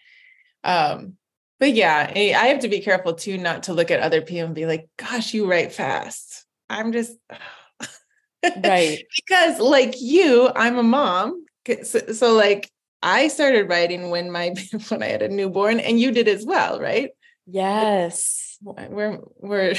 Um, 0.64 1.16
but 1.60 1.74
yeah, 1.74 2.12
I 2.16 2.48
have 2.48 2.60
to 2.60 2.70
be 2.70 2.80
careful 2.80 3.14
too, 3.14 3.38
not 3.38 3.64
to 3.64 3.74
look 3.74 3.92
at 3.92 4.00
other 4.00 4.22
people 4.22 4.46
and 4.46 4.56
be 4.56 4.66
like, 4.66 4.90
gosh, 4.98 5.34
you 5.34 5.50
write 5.50 5.74
fast. 5.74 6.46
I'm 6.70 6.92
just 6.92 7.18
right. 8.44 9.04
because 9.16 9.60
like 9.60 9.96
you, 10.00 10.50
I'm 10.56 10.78
a 10.78 10.84
mom. 10.84 11.46
So, 11.84 12.00
so 12.14 12.34
like 12.34 12.72
I 13.04 13.28
started 13.28 13.70
writing 13.70 14.10
when 14.10 14.32
my 14.32 14.54
when 14.90 15.04
I 15.04 15.08
had 15.08 15.22
a 15.22 15.30
newborn, 15.30 15.80
and 15.80 16.00
you 16.00 16.12
did 16.12 16.28
as 16.28 16.46
well, 16.46 16.80
right? 16.80 17.12
Yes. 17.46 18.58
We're 18.62 19.20
we're 19.38 19.76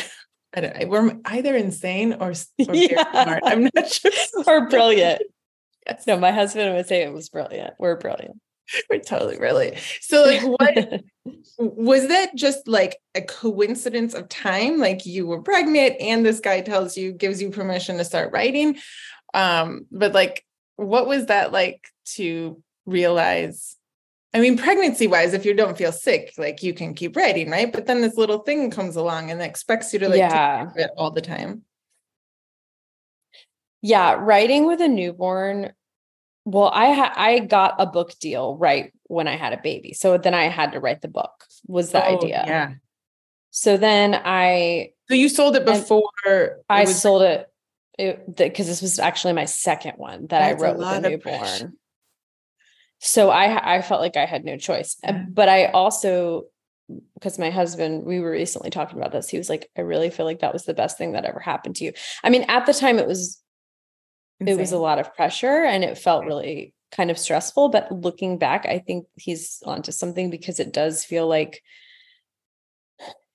I 0.55 0.61
don't, 0.61 0.89
we're 0.89 1.17
either 1.27 1.55
insane 1.55 2.15
or, 2.15 2.31
or 2.69 2.75
yeah. 2.75 3.11
smart. 3.11 3.43
I'm 3.45 3.69
not 3.75 3.89
sure. 3.89 4.11
or 4.47 4.69
brilliant. 4.69 5.23
Yes. 5.87 6.07
No, 6.07 6.19
my 6.19 6.31
husband 6.31 6.75
would 6.75 6.87
say 6.87 7.03
it 7.03 7.13
was 7.13 7.31
brilliant. 7.31 7.73
We're 7.79 7.97
brilliant. 7.97 8.39
We're 8.91 9.01
totally 9.01 9.39
brilliant. 9.39 9.79
So 10.03 10.25
like 10.61 11.03
what 11.25 11.37
was 11.57 12.09
that 12.09 12.37
just 12.37 12.69
like 12.69 12.99
a 13.15 13.23
coincidence 13.23 14.13
of 14.13 14.29
time? 14.29 14.79
Like 14.79 15.07
you 15.07 15.27
were 15.27 15.41
pregnant 15.41 15.97
and 15.99 16.25
this 16.25 16.39
guy 16.39 16.61
tells 16.61 16.99
you, 16.99 17.13
gives 17.13 17.41
you 17.41 17.51
permission 17.51 17.97
to 17.97 18.05
start 18.05 18.31
writing. 18.31 18.77
Um, 19.33 19.87
but 19.91 20.13
like 20.13 20.45
what 20.77 21.09
was 21.09 21.27
that 21.27 21.51
like 21.51 21.89
to 22.17 22.63
realize 22.85 23.77
I 24.33 24.41
mean, 24.41 24.57
pregnancy 24.57 25.09
wise, 25.09 25.35
if 25.35 25.45
you 25.45 25.55
don't 25.55 25.77
feel 25.77 25.91
sick, 25.91 26.35
like 26.39 26.63
you 26.63 26.73
can 26.73 26.95
keep 26.95 27.17
writing, 27.17 27.51
right? 27.51 27.73
But 27.73 27.87
then 27.87 28.01
this 28.01 28.17
little 28.17 28.39
thing 28.39 28.71
comes 28.71 28.95
along 28.95 29.31
and 29.31 29.43
expects 29.43 29.93
you 29.93 29.99
to 30.01 30.09
like 30.09 30.19
yeah. 30.19 30.71
it 30.77 30.91
all 30.97 31.11
the 31.11 31.21
time. 31.21 31.63
Yeah, 33.83 34.13
writing 34.13 34.67
with 34.67 34.81
a 34.81 34.89
newborn. 34.89 35.73
Well, 36.45 36.71
I 36.73 36.93
ha- 36.93 37.15
I 37.17 37.41
got 37.41 37.75
a 37.79 37.87
book 37.87 38.17
deal 38.21 38.57
right 38.57 38.93
when 39.05 39.27
I 39.27 39.37
had 39.37 39.53
a 39.53 39.61
baby, 39.61 39.95
so 39.95 40.17
then 40.17 40.35
I 40.35 40.45
had 40.45 40.73
to 40.73 40.81
write 40.81 41.01
the 41.01 41.09
book. 41.09 41.33
Was 41.67 41.91
the 41.91 42.05
oh, 42.05 42.17
idea? 42.17 42.45
Yeah. 42.47 42.73
So 43.51 43.77
then 43.77 44.15
I. 44.15 44.93
So 45.09 45.15
you 45.15 45.29
sold 45.29 45.57
it 45.57 45.65
before. 45.65 46.11
I 46.69 46.83
was- 46.83 47.01
sold 47.01 47.23
it 47.23 47.47
because 47.99 48.67
this 48.67 48.81
was 48.81 48.99
actually 48.99 49.35
my 49.35 49.45
second 49.45 49.95
one 49.97 50.23
that 50.29 50.39
That's 50.39 50.63
I 50.63 50.67
wrote 50.67 50.79
with 50.79 50.89
a 50.89 51.01
newborn 51.01 51.77
so 53.01 53.31
I 53.31 53.77
I 53.77 53.83
felt 53.83 54.01
like 54.01 54.17
I 54.17 54.27
had 54.27 54.45
no 54.45 54.57
choice. 54.57 54.97
Uh, 55.03 55.13
but 55.29 55.49
I 55.49 55.67
also 55.67 56.45
because 57.15 57.39
my 57.39 57.51
husband, 57.51 58.05
we 58.05 58.21
were 58.21 58.33
recently 58.33 58.71
talking 58.71 58.99
about 58.99 59.13
this. 59.13 59.29
He 59.29 59.39
was 59.39 59.49
like, 59.49 59.71
I 59.77 59.83
really 59.83 60.11
feel 60.11 60.27
like 60.27 60.41
that 60.41 60.53
was 60.53 60.65
the 60.65 60.75
best 60.75 60.99
thing 60.99 61.13
that 61.13 61.25
ever 61.25 61.39
happened 61.39 61.77
to 61.77 61.85
you. 61.85 61.93
I 62.25 62.31
mean, 62.31 62.45
at 62.49 62.67
the 62.67 62.75
time 62.75 62.99
it 62.99 63.07
was 63.07 63.41
Insane. 64.41 64.55
it 64.55 64.61
was 64.61 64.73
a 64.73 64.79
lot 64.79 64.99
of 64.99 65.15
pressure 65.15 65.65
and 65.65 65.85
it 65.85 65.99
felt 65.99 66.25
really 66.25 66.75
kind 66.91 67.11
of 67.11 67.19
stressful. 67.19 67.69
But 67.69 67.93
looking 67.93 68.39
back, 68.39 68.67
I 68.67 68.79
think 68.81 69.07
he's 69.17 69.63
onto 69.65 69.93
something 69.93 70.31
because 70.31 70.59
it 70.59 70.73
does 70.73 71.05
feel 71.05 71.29
like 71.29 71.63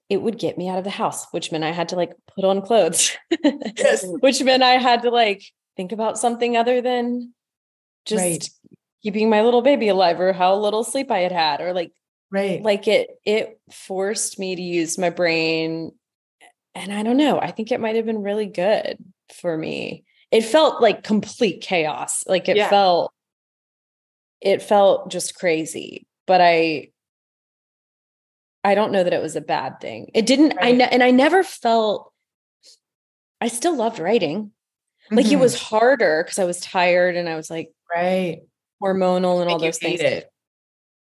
it 0.10 0.22
would 0.22 0.38
get 0.38 0.58
me 0.58 0.68
out 0.68 0.78
of 0.78 0.84
the 0.84 0.90
house, 0.90 1.26
which 1.32 1.52
meant 1.52 1.64
I 1.64 1.72
had 1.72 1.90
to 1.90 1.96
like 1.96 2.14
put 2.36 2.44
on 2.44 2.62
clothes. 2.62 3.16
Yes. 3.42 4.06
which 4.20 4.44
meant 4.44 4.64
I 4.64 4.74
had 4.74 5.04
to 5.04 5.10
like 5.10 5.44
think 5.78 5.92
about 5.92 6.20
something 6.20 6.58
other 6.58 6.82
than 6.82 7.34
just 8.06 8.22
right 8.22 8.50
keeping 9.06 9.30
my 9.30 9.44
little 9.44 9.62
baby 9.62 9.88
alive 9.88 10.20
or 10.20 10.34
how 10.34 10.56
little 10.56 10.84
sleep 10.84 11.12
I 11.12 11.20
had 11.20 11.32
had 11.32 11.62
or 11.62 11.74
like 11.74 11.92
right 12.32 12.64
like 12.64 12.88
it 12.88 13.12
it 13.24 13.60
forced 13.72 14.40
me 14.40 14.56
to 14.56 14.62
use 14.64 14.98
my 14.98 15.12
brain 15.12 15.92
and 16.74 16.92
I 16.92 17.04
don't 17.04 17.16
know 17.16 17.40
I 17.40 17.52
think 17.52 17.72
it 17.72 17.80
might 17.80 17.98
have 17.98 18.08
been 18.08 18.24
really 18.24 18.48
good 18.48 18.98
for 19.32 19.56
me 19.56 20.06
it 20.32 20.42
felt 20.42 20.82
like 20.82 21.04
complete 21.04 21.62
chaos 21.62 22.24
like 22.26 22.50
it 22.50 22.58
yeah. 22.58 22.68
felt 22.68 23.14
it 24.42 24.64
felt 24.64 25.12
just 25.12 25.36
crazy 25.36 26.08
but 26.26 26.42
I 26.42 26.90
I 28.64 28.74
don't 28.74 28.92
know 28.92 29.04
that 29.04 29.14
it 29.14 29.22
was 29.22 29.36
a 29.36 29.42
bad 29.42 29.80
thing 29.82 30.10
it 30.16 30.26
didn't 30.26 30.56
right. 30.56 30.66
I 30.66 30.72
ne- 30.72 30.90
and 30.90 31.04
I 31.04 31.12
never 31.12 31.44
felt 31.44 32.12
I 33.40 33.50
still 33.50 33.76
loved 33.76 34.00
writing 34.00 34.50
like 35.12 35.28
mm-hmm. 35.28 35.36
it 35.36 35.40
was 35.40 35.62
harder 35.62 36.24
because 36.24 36.40
I 36.40 36.46
was 36.46 36.60
tired 36.60 37.16
and 37.16 37.30
I 37.30 37.36
was 37.36 37.52
like 37.52 37.70
right 37.96 38.40
hormonal 38.86 39.42
and 39.42 39.50
all 39.50 39.60
those 39.60 39.78
things. 39.78 40.02
It. 40.02 40.30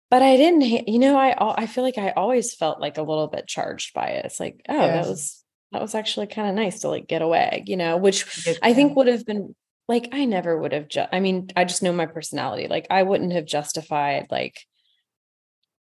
But 0.09 0.21
I 0.21 0.37
didn't 0.37 0.61
hate, 0.61 0.87
you 0.87 0.99
know, 0.99 1.17
I 1.17 1.35
I 1.63 1.67
feel 1.67 1.83
like 1.83 1.97
I 1.97 2.11
always 2.11 2.53
felt 2.53 2.79
like 2.79 2.97
a 2.97 3.03
little 3.03 3.27
bit 3.27 3.47
charged 3.47 3.93
by 3.93 4.07
it. 4.07 4.25
It's 4.25 4.39
like, 4.39 4.61
oh, 4.69 4.73
yes. 4.73 5.05
that 5.05 5.09
was 5.09 5.43
that 5.71 5.81
was 5.81 5.95
actually 5.95 6.27
kind 6.27 6.47
of 6.47 6.55
nice 6.55 6.81
to 6.81 6.89
like 6.89 7.07
get 7.07 7.21
away, 7.21 7.63
you 7.65 7.77
know, 7.77 7.97
which 7.97 8.25
I 8.61 8.73
think 8.73 8.95
would 8.95 9.07
have 9.07 9.25
been 9.25 9.55
like 9.87 10.09
I 10.11 10.25
never 10.25 10.57
would 10.57 10.71
have 10.73 10.87
ju- 10.87 11.07
I 11.11 11.19
mean, 11.19 11.49
I 11.55 11.65
just 11.65 11.83
know 11.83 11.93
my 11.93 12.05
personality. 12.05 12.67
Like 12.67 12.87
I 12.89 13.03
wouldn't 13.03 13.33
have 13.33 13.45
justified 13.45 14.27
like 14.31 14.59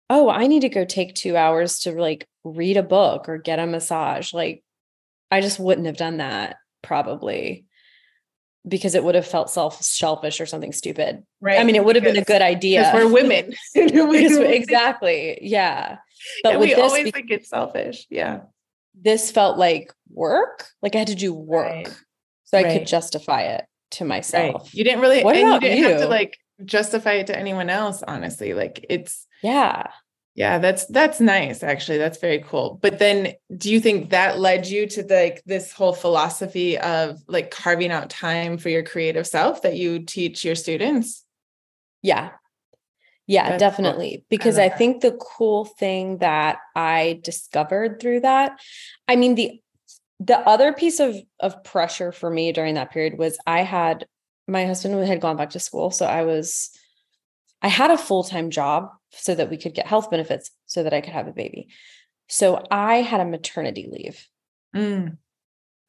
oh, 0.09 0.29
I 0.29 0.47
need 0.47 0.61
to 0.61 0.69
go 0.69 0.85
take 0.85 1.15
2 1.15 1.35
hours 1.35 1.79
to 1.79 1.91
like 1.91 2.27
read 2.43 2.77
a 2.77 2.83
book 2.83 3.27
or 3.29 3.37
get 3.37 3.59
a 3.59 3.65
massage. 3.65 4.33
Like 4.33 4.63
I 5.31 5.41
just 5.41 5.59
wouldn't 5.59 5.87
have 5.87 5.97
done 5.97 6.17
that 6.17 6.57
probably 6.81 7.65
because 8.67 8.95
it 8.95 9.03
would 9.03 9.15
have 9.15 9.27
felt 9.27 9.49
self 9.49 9.81
selfish 9.81 10.39
or 10.39 10.45
something 10.45 10.71
stupid. 10.71 11.23
Right. 11.41 11.59
I 11.59 11.63
mean, 11.63 11.75
it 11.75 11.83
would 11.83 11.95
have 11.95 12.03
been 12.03 12.17
a 12.17 12.23
good 12.23 12.41
idea. 12.41 12.81
Because 12.81 13.05
we're 13.05 13.13
women. 13.13 13.53
exactly. 13.75 15.39
Yeah. 15.41 15.97
But 16.43 16.59
we 16.59 16.67
this, 16.67 16.79
always 16.79 17.11
think 17.11 17.29
it's 17.29 17.49
selfish. 17.49 18.07
Yeah. 18.09 18.41
This 18.95 19.31
felt 19.31 19.57
like 19.57 19.93
work. 20.09 20.67
Like 20.81 20.95
I 20.95 20.99
had 20.99 21.07
to 21.07 21.15
do 21.15 21.33
work. 21.33 21.65
Right. 21.65 21.97
So 22.45 22.57
I 22.59 22.77
could 22.77 22.87
justify 22.87 23.41
it 23.43 23.65
to 23.91 24.05
myself. 24.05 24.63
Right. 24.63 24.73
You 24.73 24.83
didn't 24.83 25.01
really 25.01 25.23
what 25.23 25.35
about 25.35 25.61
you 25.63 25.69
didn't 25.69 25.77
you? 25.79 25.89
have 25.89 26.01
to 26.01 26.07
like 26.07 26.37
justify 26.63 27.13
it 27.13 27.27
to 27.27 27.37
anyone 27.37 27.69
else, 27.69 28.03
honestly. 28.07 28.53
Like 28.53 28.85
it's 28.89 29.27
yeah. 29.41 29.87
Yeah, 30.35 30.57
that's 30.57 30.85
that's 30.87 31.19
nice 31.19 31.61
actually. 31.61 31.99
That's 31.99 32.17
very 32.17 32.39
cool. 32.39 32.79
But 32.81 32.97
then 32.97 33.33
do 33.55 33.71
you 33.71 33.79
think 33.79 34.09
that 34.09 34.39
led 34.39 34.67
you 34.67 34.87
to 34.87 35.03
like 35.03 35.43
this 35.45 35.71
whole 35.71 35.93
philosophy 35.93 36.77
of 36.79 37.21
like 37.27 37.51
carving 37.51 37.91
out 37.91 38.09
time 38.09 38.57
for 38.57 38.69
your 38.69 38.83
creative 38.83 39.27
self 39.27 39.61
that 39.61 39.75
you 39.75 39.99
teach 39.99 40.43
your 40.43 40.55
students? 40.55 41.23
Yeah. 42.01 42.31
Yeah, 43.27 43.49
that's 43.49 43.59
definitely. 43.59 44.17
Cool. 44.17 44.25
Because 44.29 44.57
I, 44.57 44.65
I 44.65 44.69
think 44.69 45.01
the 45.01 45.13
cool 45.13 45.65
thing 45.65 46.17
that 46.17 46.57
I 46.75 47.21
discovered 47.23 48.01
through 48.01 48.21
that, 48.21 48.59
I 49.07 49.15
mean 49.15 49.35
the 49.35 49.61
the 50.19 50.39
other 50.39 50.73
piece 50.73 50.99
of 50.99 51.15
of 51.39 51.63
pressure 51.63 52.11
for 52.11 52.29
me 52.29 52.51
during 52.51 52.73
that 52.73 52.91
period 52.91 53.17
was 53.19 53.37
I 53.45 53.61
had 53.61 54.07
my 54.47 54.65
husband 54.65 55.07
had 55.07 55.21
gone 55.21 55.37
back 55.37 55.51
to 55.51 55.59
school, 55.59 55.91
so 55.91 56.05
I 56.05 56.23
was 56.23 56.71
I 57.61 57.67
had 57.67 57.91
a 57.91 57.97
full-time 57.97 58.49
job 58.49 58.89
so 59.15 59.35
that 59.35 59.49
we 59.49 59.57
could 59.57 59.73
get 59.73 59.87
health 59.87 60.09
benefits 60.09 60.51
so 60.65 60.83
that 60.83 60.93
I 60.93 61.01
could 61.01 61.13
have 61.13 61.27
a 61.27 61.33
baby. 61.33 61.67
So 62.27 62.65
I 62.71 62.95
had 62.97 63.21
a 63.21 63.25
maternity 63.25 63.87
leave. 63.91 64.27
Mm. 64.75 65.17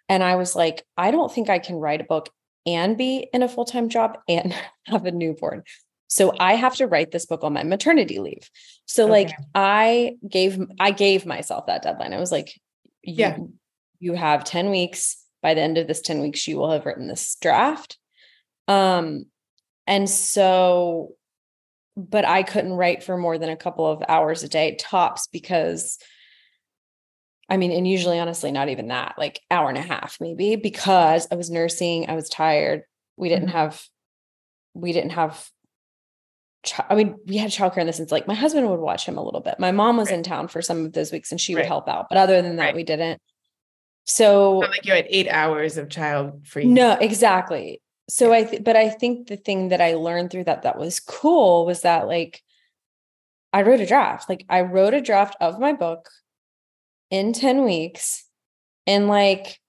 And 0.08 0.22
I 0.22 0.36
was 0.36 0.54
like, 0.54 0.84
I 0.96 1.10
don't 1.10 1.32
think 1.32 1.48
I 1.48 1.58
can 1.58 1.76
write 1.76 2.00
a 2.00 2.04
book 2.04 2.28
and 2.66 2.96
be 2.98 3.28
in 3.32 3.42
a 3.42 3.48
full 3.48 3.64
time 3.64 3.88
job 3.88 4.18
and 4.28 4.54
have 4.86 5.06
a 5.06 5.12
newborn. 5.12 5.62
So 6.08 6.32
I 6.38 6.54
have 6.54 6.76
to 6.76 6.86
write 6.86 7.10
this 7.10 7.26
book 7.26 7.42
on 7.42 7.54
my 7.54 7.64
maternity 7.64 8.18
leave. 8.18 8.48
So 8.86 9.04
okay. 9.04 9.12
like 9.12 9.30
I 9.54 10.16
gave 10.28 10.60
I 10.78 10.90
gave 10.90 11.26
myself 11.26 11.66
that 11.66 11.82
deadline. 11.82 12.12
I 12.12 12.20
was 12.20 12.30
like, 12.30 12.60
yeah, 13.02 13.38
you 13.98 14.14
have 14.14 14.44
10 14.44 14.70
weeks. 14.70 15.16
By 15.42 15.54
the 15.54 15.60
end 15.60 15.76
of 15.76 15.86
this 15.86 16.00
10 16.00 16.20
weeks, 16.20 16.46
you 16.46 16.56
will 16.56 16.70
have 16.70 16.86
written 16.86 17.08
this 17.08 17.36
draft. 17.40 17.98
Um, 18.68 19.26
and 19.86 20.08
so 20.08 21.14
but 21.96 22.24
I 22.24 22.42
couldn't 22.42 22.72
write 22.72 23.02
for 23.02 23.16
more 23.16 23.38
than 23.38 23.50
a 23.50 23.56
couple 23.56 23.86
of 23.86 24.02
hours 24.08 24.42
a 24.42 24.48
day 24.48 24.76
tops 24.76 25.28
because 25.28 25.98
I 27.48 27.58
mean, 27.58 27.72
and 27.72 27.86
usually 27.86 28.18
honestly, 28.18 28.50
not 28.52 28.70
even 28.70 28.88
that, 28.88 29.16
like 29.18 29.40
hour 29.50 29.68
and 29.68 29.76
a 29.76 29.82
half, 29.82 30.16
maybe 30.18 30.56
because 30.56 31.28
I 31.30 31.34
was 31.34 31.50
nursing, 31.50 32.08
I 32.08 32.14
was 32.14 32.28
tired. 32.30 32.82
We 33.16 33.28
didn't 33.28 33.48
mm-hmm. 33.48 33.58
have, 33.58 33.82
we 34.72 34.92
didn't 34.92 35.10
have, 35.10 35.46
I 36.88 36.94
mean, 36.94 37.16
we 37.26 37.36
had 37.36 37.50
childcare 37.50 37.78
in 37.78 37.86
the 37.86 37.92
sense 37.92 38.10
like 38.10 38.26
my 38.26 38.34
husband 38.34 38.68
would 38.70 38.80
watch 38.80 39.04
him 39.04 39.18
a 39.18 39.22
little 39.22 39.42
bit. 39.42 39.56
My 39.58 39.72
mom 39.72 39.98
was 39.98 40.08
right. 40.08 40.16
in 40.16 40.22
town 40.22 40.48
for 40.48 40.62
some 40.62 40.86
of 40.86 40.94
those 40.94 41.12
weeks 41.12 41.30
and 41.30 41.40
she 41.40 41.54
right. 41.54 41.60
would 41.60 41.68
help 41.68 41.86
out. 41.86 42.06
But 42.08 42.16
other 42.16 42.40
than 42.40 42.56
that, 42.56 42.62
right. 42.62 42.74
we 42.74 42.82
didn't. 42.82 43.20
So, 44.06 44.58
like 44.58 44.84
you 44.84 44.92
had 44.92 45.06
eight 45.08 45.28
hours 45.28 45.76
of 45.76 45.88
child 45.88 46.46
free. 46.46 46.64
No, 46.64 46.92
exactly 46.92 47.80
so 48.08 48.32
i 48.32 48.44
th- 48.44 48.62
but 48.62 48.76
i 48.76 48.88
think 48.88 49.28
the 49.28 49.36
thing 49.36 49.68
that 49.68 49.80
i 49.80 49.94
learned 49.94 50.30
through 50.30 50.44
that 50.44 50.62
that 50.62 50.78
was 50.78 51.00
cool 51.00 51.64
was 51.64 51.82
that 51.82 52.06
like 52.06 52.42
i 53.52 53.62
wrote 53.62 53.80
a 53.80 53.86
draft 53.86 54.28
like 54.28 54.44
i 54.48 54.60
wrote 54.60 54.94
a 54.94 55.00
draft 55.00 55.36
of 55.40 55.58
my 55.58 55.72
book 55.72 56.10
in 57.10 57.32
10 57.32 57.64
weeks 57.64 58.24
in 58.86 59.08
like 59.08 59.60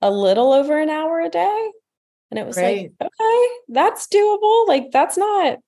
a 0.00 0.10
little 0.10 0.52
over 0.52 0.78
an 0.78 0.90
hour 0.90 1.20
a 1.20 1.28
day 1.28 1.70
and 2.30 2.38
it 2.38 2.46
was 2.46 2.56
right. 2.56 2.92
like 3.00 3.10
okay 3.10 3.46
that's 3.68 4.06
doable 4.06 4.68
like 4.68 4.90
that's 4.92 5.16
not 5.16 5.58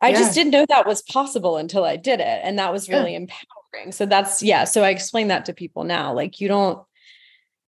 i 0.00 0.08
yeah. 0.08 0.18
just 0.18 0.34
didn't 0.34 0.52
know 0.52 0.64
that 0.68 0.86
was 0.86 1.02
possible 1.02 1.56
until 1.56 1.84
i 1.84 1.96
did 1.96 2.20
it 2.20 2.40
and 2.42 2.58
that 2.58 2.72
was 2.72 2.88
really 2.88 3.12
yeah. 3.12 3.18
empowering 3.18 3.92
so 3.92 4.06
that's 4.06 4.42
yeah 4.42 4.64
so 4.64 4.82
i 4.82 4.90
explain 4.90 5.28
that 5.28 5.44
to 5.44 5.52
people 5.52 5.84
now 5.84 6.12
like 6.12 6.40
you 6.40 6.48
don't 6.48 6.82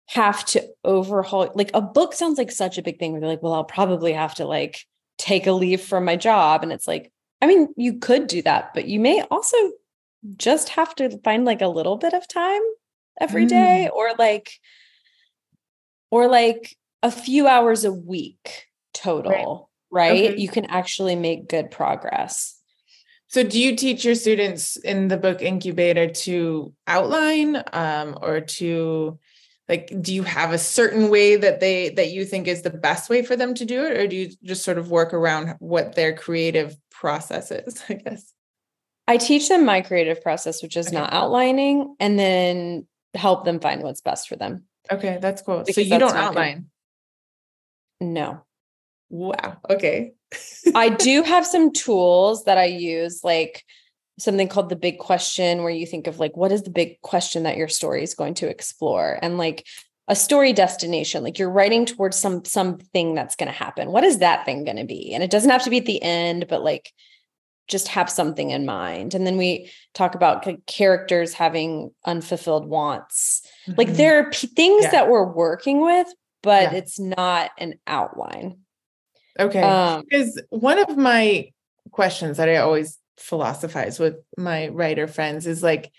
have 0.09 0.43
to 0.43 0.67
overhaul 0.85 1.51
like 1.55 1.71
a 1.75 1.83
book 1.83 2.15
sounds 2.15 2.39
like 2.39 2.51
such 2.51 2.79
a 2.79 2.83
big 2.83 2.99
thing 2.99 3.13
where 3.13 3.21
they're 3.21 3.29
like 3.29 3.43
well 3.43 3.53
i'll 3.53 3.65
probably 3.65 4.13
have 4.13 4.35
to 4.35 4.47
like 4.47 4.87
take 5.19 5.47
a 5.47 5.53
leave 5.53 5.83
from 5.83 6.05
my 6.05 6.17
job 6.17 6.63
and 6.63 6.73
it's 6.73 6.89
like 6.89 7.13
i 7.43 7.47
mean 7.47 7.69
you 7.77 7.99
could 7.99 8.27
do 8.27 8.41
that 8.41 8.73
but 8.73 8.87
you 8.87 8.99
may 8.99 9.21
also 9.31 9.57
just 10.37 10.71
have 10.71 10.95
to 10.95 11.19
find 11.19 11.45
like 11.45 11.61
a 11.61 11.69
little 11.69 11.97
bit 11.97 12.15
of 12.15 12.27
time 12.27 12.63
every 13.21 13.45
day 13.45 13.89
mm. 13.91 13.95
or 13.95 14.13
like 14.19 14.53
or 16.11 16.27
like 16.27 16.75
a 17.03 17.11
few 17.11 17.47
hours 17.47 17.85
a 17.85 17.93
week 17.93 18.67
total 18.95 19.71
right, 19.91 20.11
right? 20.11 20.31
Okay. 20.31 20.41
you 20.41 20.49
can 20.49 20.65
actually 20.67 21.17
make 21.17 21.51
good 21.51 21.71
progress 21.71 22.59
so 23.27 23.43
do 23.43 23.61
you 23.61 23.77
teach 23.77 24.07
your 24.07 24.15
students 24.15 24.77
in 24.77 25.09
the 25.09 25.19
book 25.19 25.43
incubator 25.43 26.09
to 26.09 26.73
outline 26.87 27.63
um, 27.75 28.19
or 28.23 28.41
to 28.41 29.19
like 29.69 29.93
do 30.01 30.15
you 30.15 30.23
have 30.23 30.53
a 30.53 30.59
certain 30.59 31.11
way 31.11 31.37
that 31.37 31.61
they 31.61 31.91
that 31.91 32.11
you 32.11 32.25
think 32.25 32.49
is 32.49 32.63
the 32.63 32.71
best 32.71 33.11
way 33.11 33.23
for 33.23 33.37
them 33.37 33.55
to 33.55 33.65
do 33.65 33.85
it? 33.85 33.97
Or 33.99 34.07
do 34.07 34.17
you 34.17 34.31
just 34.43 34.65
sort 34.65 34.79
of 34.79 34.91
work 34.91 35.13
around 35.13 35.57
what 35.59 35.95
their 35.95 36.17
creative 36.17 36.77
process 36.91 37.51
is 37.51 37.83
i 37.89 37.95
guess? 37.95 38.33
I 39.07 39.17
teach 39.17 39.49
them 39.49 39.65
my 39.65 39.81
creative 39.83 40.23
process 40.23 40.63
which 40.63 40.77
is 40.77 40.89
okay. 40.89 40.97
not 40.97 41.13
outlining 41.13 41.95
and 42.01 42.19
then 42.19 42.87
help 43.15 43.45
them 43.45 43.61
find 43.61 43.83
what's 43.83 44.01
best 44.01 44.29
for 44.29 44.37
them. 44.37 44.65
Okay 44.91 45.19
that's 45.21 45.43
cool. 45.43 45.59
Because 45.59 45.75
so 45.75 45.81
you 45.83 45.99
don't 45.99 46.17
outline 46.17 46.67
good. 48.01 48.07
no. 48.09 48.43
Wow 49.11 49.59
okay. 49.69 50.13
I 50.75 50.89
do 50.89 51.23
have 51.25 51.47
some 51.47 51.73
tools 51.73 52.45
that 52.45 52.59
i 52.59 52.65
use 52.65 53.23
like 53.23 53.65
something 54.19 54.49
called 54.49 54.69
the 54.69 54.77
big 54.77 54.99
question 54.99 55.63
where 55.63 55.73
you 55.73 55.87
think 55.87 56.07
of 56.07 56.19
like 56.19 56.37
what 56.37 56.53
is 56.53 56.63
the 56.63 56.71
big 56.71 57.01
question 57.03 57.45
that 57.45 57.57
your 57.57 57.69
story 57.69 58.03
is 58.03 58.15
going 58.15 58.35
to 58.35 58.49
explore? 58.49 59.19
And 59.23 59.39
like 59.39 59.67
a 60.09 60.17
story 60.17 60.53
destination 60.53 61.23
like 61.23 61.39
you're 61.39 61.51
writing 61.51 61.85
towards 61.85 62.19
some 62.19 62.45
something 62.45 63.15
that's 63.15 63.37
going 63.37 63.47
to 63.47 63.53
happen. 63.53 63.93
What 63.93 64.05
is 64.05 64.19
that 64.19 64.45
thing 64.45 64.65
going 64.65 64.79
to 64.79 64.85
be? 64.85 65.13
And 65.13 65.23
it 65.23 65.31
doesn't 65.31 65.51
have 65.51 65.65
to 65.65 65.71
be 65.71 65.79
at 65.79 65.87
the 65.87 66.03
end 66.03 66.47
but 66.49 66.63
like 66.63 66.93
just 67.69 67.89
have 67.89 68.09
something 68.09 68.51
in 68.51 68.65
mind. 68.65 69.15
And 69.15 69.27
then 69.27 69.37
we 69.37 69.71
talk 69.93 70.15
about 70.15 70.47
characters 70.67 71.35
having 71.35 71.91
unfulfilled 72.07 72.67
wants. 72.67 73.43
Mm-hmm. 73.67 73.79
like 73.79 73.89
there 73.95 74.19
are 74.19 74.31
p- 74.31 74.47
things 74.47 74.85
yeah. 74.85 74.91
that 74.93 75.09
we're 75.11 75.31
working 75.31 75.83
with 75.83 76.09
but 76.43 76.73
yeah. 76.73 76.79
it's 76.79 76.99
not 76.99 77.51
an 77.59 77.75
outline. 77.87 78.59
Okay. 79.39 79.61
Because 80.09 80.39
um, 80.39 80.61
one 80.61 80.79
of 80.79 80.97
my 80.97 81.51
questions 81.91 82.37
that 82.37 82.49
i 82.49 82.57
always 82.57 82.99
philosophize 83.19 83.99
with 83.99 84.17
my 84.37 84.69
writer 84.69 85.07
friends 85.07 85.47
is 85.47 85.63
like 85.63 85.93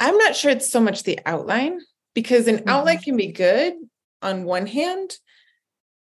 i'm 0.00 0.16
not 0.18 0.36
sure 0.36 0.50
it's 0.50 0.70
so 0.70 0.80
much 0.80 1.02
the 1.02 1.18
outline 1.26 1.80
because 2.14 2.46
an 2.46 2.58
mm-hmm. 2.58 2.68
outline 2.68 2.98
can 2.98 3.16
be 3.16 3.32
good 3.32 3.74
on 4.22 4.44
one 4.44 4.66
hand 4.66 5.16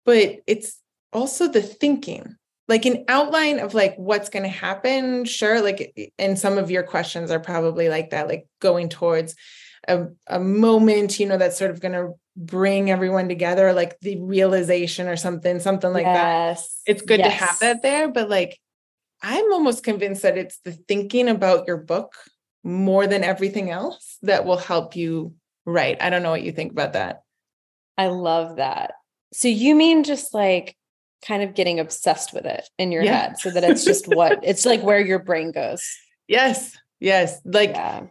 but 0.06 0.38
it's 0.48 0.80
also 1.14 1.48
the 1.48 1.62
thinking 1.62 2.36
like 2.68 2.86
an 2.86 3.06
outline 3.08 3.60
of 3.60 3.74
like 3.74 3.96
what's 3.96 4.30
going 4.30 4.44
to 4.44 4.50
happen 4.50 5.26
sure 5.26 5.62
like 5.62 6.12
and 6.18 6.38
some 6.38 6.58
of 6.58 6.72
your 6.72 6.84
questions 6.84 7.32
are 7.32 7.40
probably 7.40 7.90
like 7.90 8.10
that 8.10 8.28
like 8.28 8.48
going 8.60 8.90
towards 8.90 9.36
a, 9.88 10.08
a 10.28 10.40
moment 10.40 11.20
you 11.20 11.26
know 11.26 11.38
that's 11.38 11.58
sort 11.58 11.72
of 11.72 11.80
going 11.80 11.94
to 11.94 12.14
bring 12.36 12.92
everyone 12.92 13.28
together 13.28 13.74
like 13.74 14.00
the 14.02 14.20
realization 14.22 15.08
or 15.08 15.16
something 15.16 15.60
something 15.60 15.92
like 15.92 16.06
yes. 16.06 16.82
that 16.86 16.92
it's 16.92 17.02
good 17.02 17.20
yes. 17.20 17.28
to 17.40 17.46
have 17.46 17.60
that 17.60 17.82
there 17.82 18.08
but 18.10 18.30
like 18.30 18.60
I'm 19.22 19.52
almost 19.52 19.84
convinced 19.84 20.22
that 20.22 20.38
it's 20.38 20.60
the 20.60 20.72
thinking 20.72 21.28
about 21.28 21.68
your 21.68 21.78
book 21.78 22.14
more 22.64 23.08
than 23.08 23.24
everything 23.24 23.72
else 23.72 24.18
that 24.24 24.46
will 24.46 24.58
help 24.58 24.96
you 24.96 25.34
write. 25.66 26.02
I 26.02 26.10
don't 26.10 26.24
know 26.24 26.32
what 26.32 26.44
you 26.44 26.52
think 26.52 26.72
about 26.72 26.94
that. 26.94 27.22
I 27.98 28.08
love 28.08 28.58
that. 28.58 28.94
So 29.34 29.48
you 29.48 29.76
mean 29.76 30.04
just 30.04 30.34
like 30.34 30.76
kind 31.26 31.44
of 31.44 31.56
getting 31.56 31.80
obsessed 31.80 32.34
with 32.34 32.46
it 32.46 32.70
in 32.78 32.92
your 32.92 33.04
yeah. 33.04 33.22
head 33.22 33.40
so 33.40 33.50
that 33.50 33.64
it's 33.64 33.84
just 33.84 34.08
what 34.08 34.40
it's 34.44 34.66
like 34.66 34.82
where 34.84 35.00
your 35.00 35.20
brain 35.20 35.52
goes. 35.52 35.84
Yes. 36.28 36.78
Yes. 37.00 37.40
Like 37.46 37.72
yeah. 37.72 38.04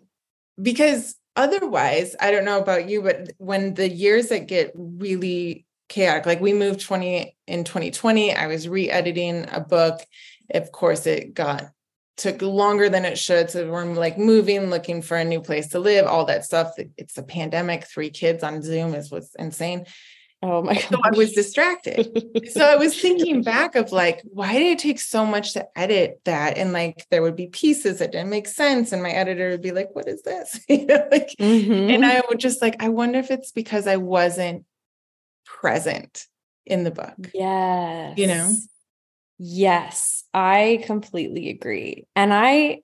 because 0.61 1.15
otherwise, 1.37 2.17
I 2.21 2.31
don't 2.31 2.45
know 2.45 2.61
about 2.61 2.89
you, 2.89 3.03
but 3.03 3.31
when 3.39 3.75
the 3.75 3.89
years 3.89 4.29
that 4.29 4.47
get 4.47 4.73
really 4.75 5.67
chaotic, 5.89 6.27
like 6.27 6.41
we 6.41 6.53
moved 6.53 6.81
20 6.81 7.37
in 7.47 7.65
2020, 7.65 8.35
I 8.35 8.47
was 8.47 8.69
re-editing 8.69 9.47
a 9.51 9.61
book 9.61 10.01
of 10.55 10.73
course 10.73 11.07
it 11.07 11.35
got 11.35 11.71
took 12.17 12.41
longer 12.41 12.89
than 12.89 13.05
it 13.05 13.19
should 13.19 13.51
so 13.51 13.71
we're 13.71 13.85
like 13.85 14.17
moving 14.17 14.71
looking 14.71 15.03
for 15.03 15.17
a 15.17 15.25
new 15.25 15.41
place 15.41 15.69
to 15.69 15.79
live 15.79 16.07
all 16.07 16.25
that 16.25 16.45
stuff. 16.45 16.73
It's 16.97 17.19
a 17.19 17.23
pandemic 17.23 17.87
three 17.87 18.11
kids 18.11 18.43
on 18.43 18.63
zoom 18.63 18.95
is 18.95 19.11
what's 19.11 19.35
insane. 19.35 19.85
Oh 20.43 20.63
my 20.63 20.75
god 20.75 20.83
so 20.83 21.01
i 21.05 21.11
was 21.11 21.33
distracted. 21.33 22.23
So 22.51 22.65
i 22.65 22.77
was 22.77 22.99
thinking 22.99 23.43
back 23.43 23.75
of 23.75 23.93
like 23.93 24.23
why 24.25 24.55
did 24.55 24.73
it 24.73 24.79
take 24.79 25.01
so 25.01 25.27
much 25.27 25.53
to 25.55 25.67
edit 25.77 26.21
that? 26.25 26.57
And 26.57 26.73
like 26.73 27.05
there 27.11 27.23
would 27.23 27.37
be 27.37 27.49
pieces 27.49 27.99
that 27.99 28.13
didn't 28.13 28.31
make 28.31 28.49
sense 28.49 28.93
and 28.93 29.03
my 29.03 29.11
editor 29.11 29.51
would 29.51 29.63
be 29.63 29.73
like 29.73 29.95
what 29.95 30.09
is 30.09 30.23
this? 30.23 30.61
You 30.69 30.87
know 30.87 31.07
like 31.11 31.35
mm-hmm. 31.39 31.91
and 31.91 32.05
i 32.05 32.23
would 32.29 32.41
just 32.41 32.63
like 32.63 32.83
i 32.83 32.89
wonder 32.89 33.19
if 33.19 33.31
it's 33.31 33.53
because 33.53 33.87
i 33.87 33.97
wasn't 33.97 34.65
present 35.45 36.25
in 36.65 36.85
the 36.85 36.91
book. 36.91 37.31
Yeah 37.35 38.15
you 38.17 38.27
know 38.27 38.57
Yes, 39.39 40.25
I 40.33 40.83
completely 40.85 41.51
agree. 41.51 42.07
And 42.17 42.33
I 42.33 42.81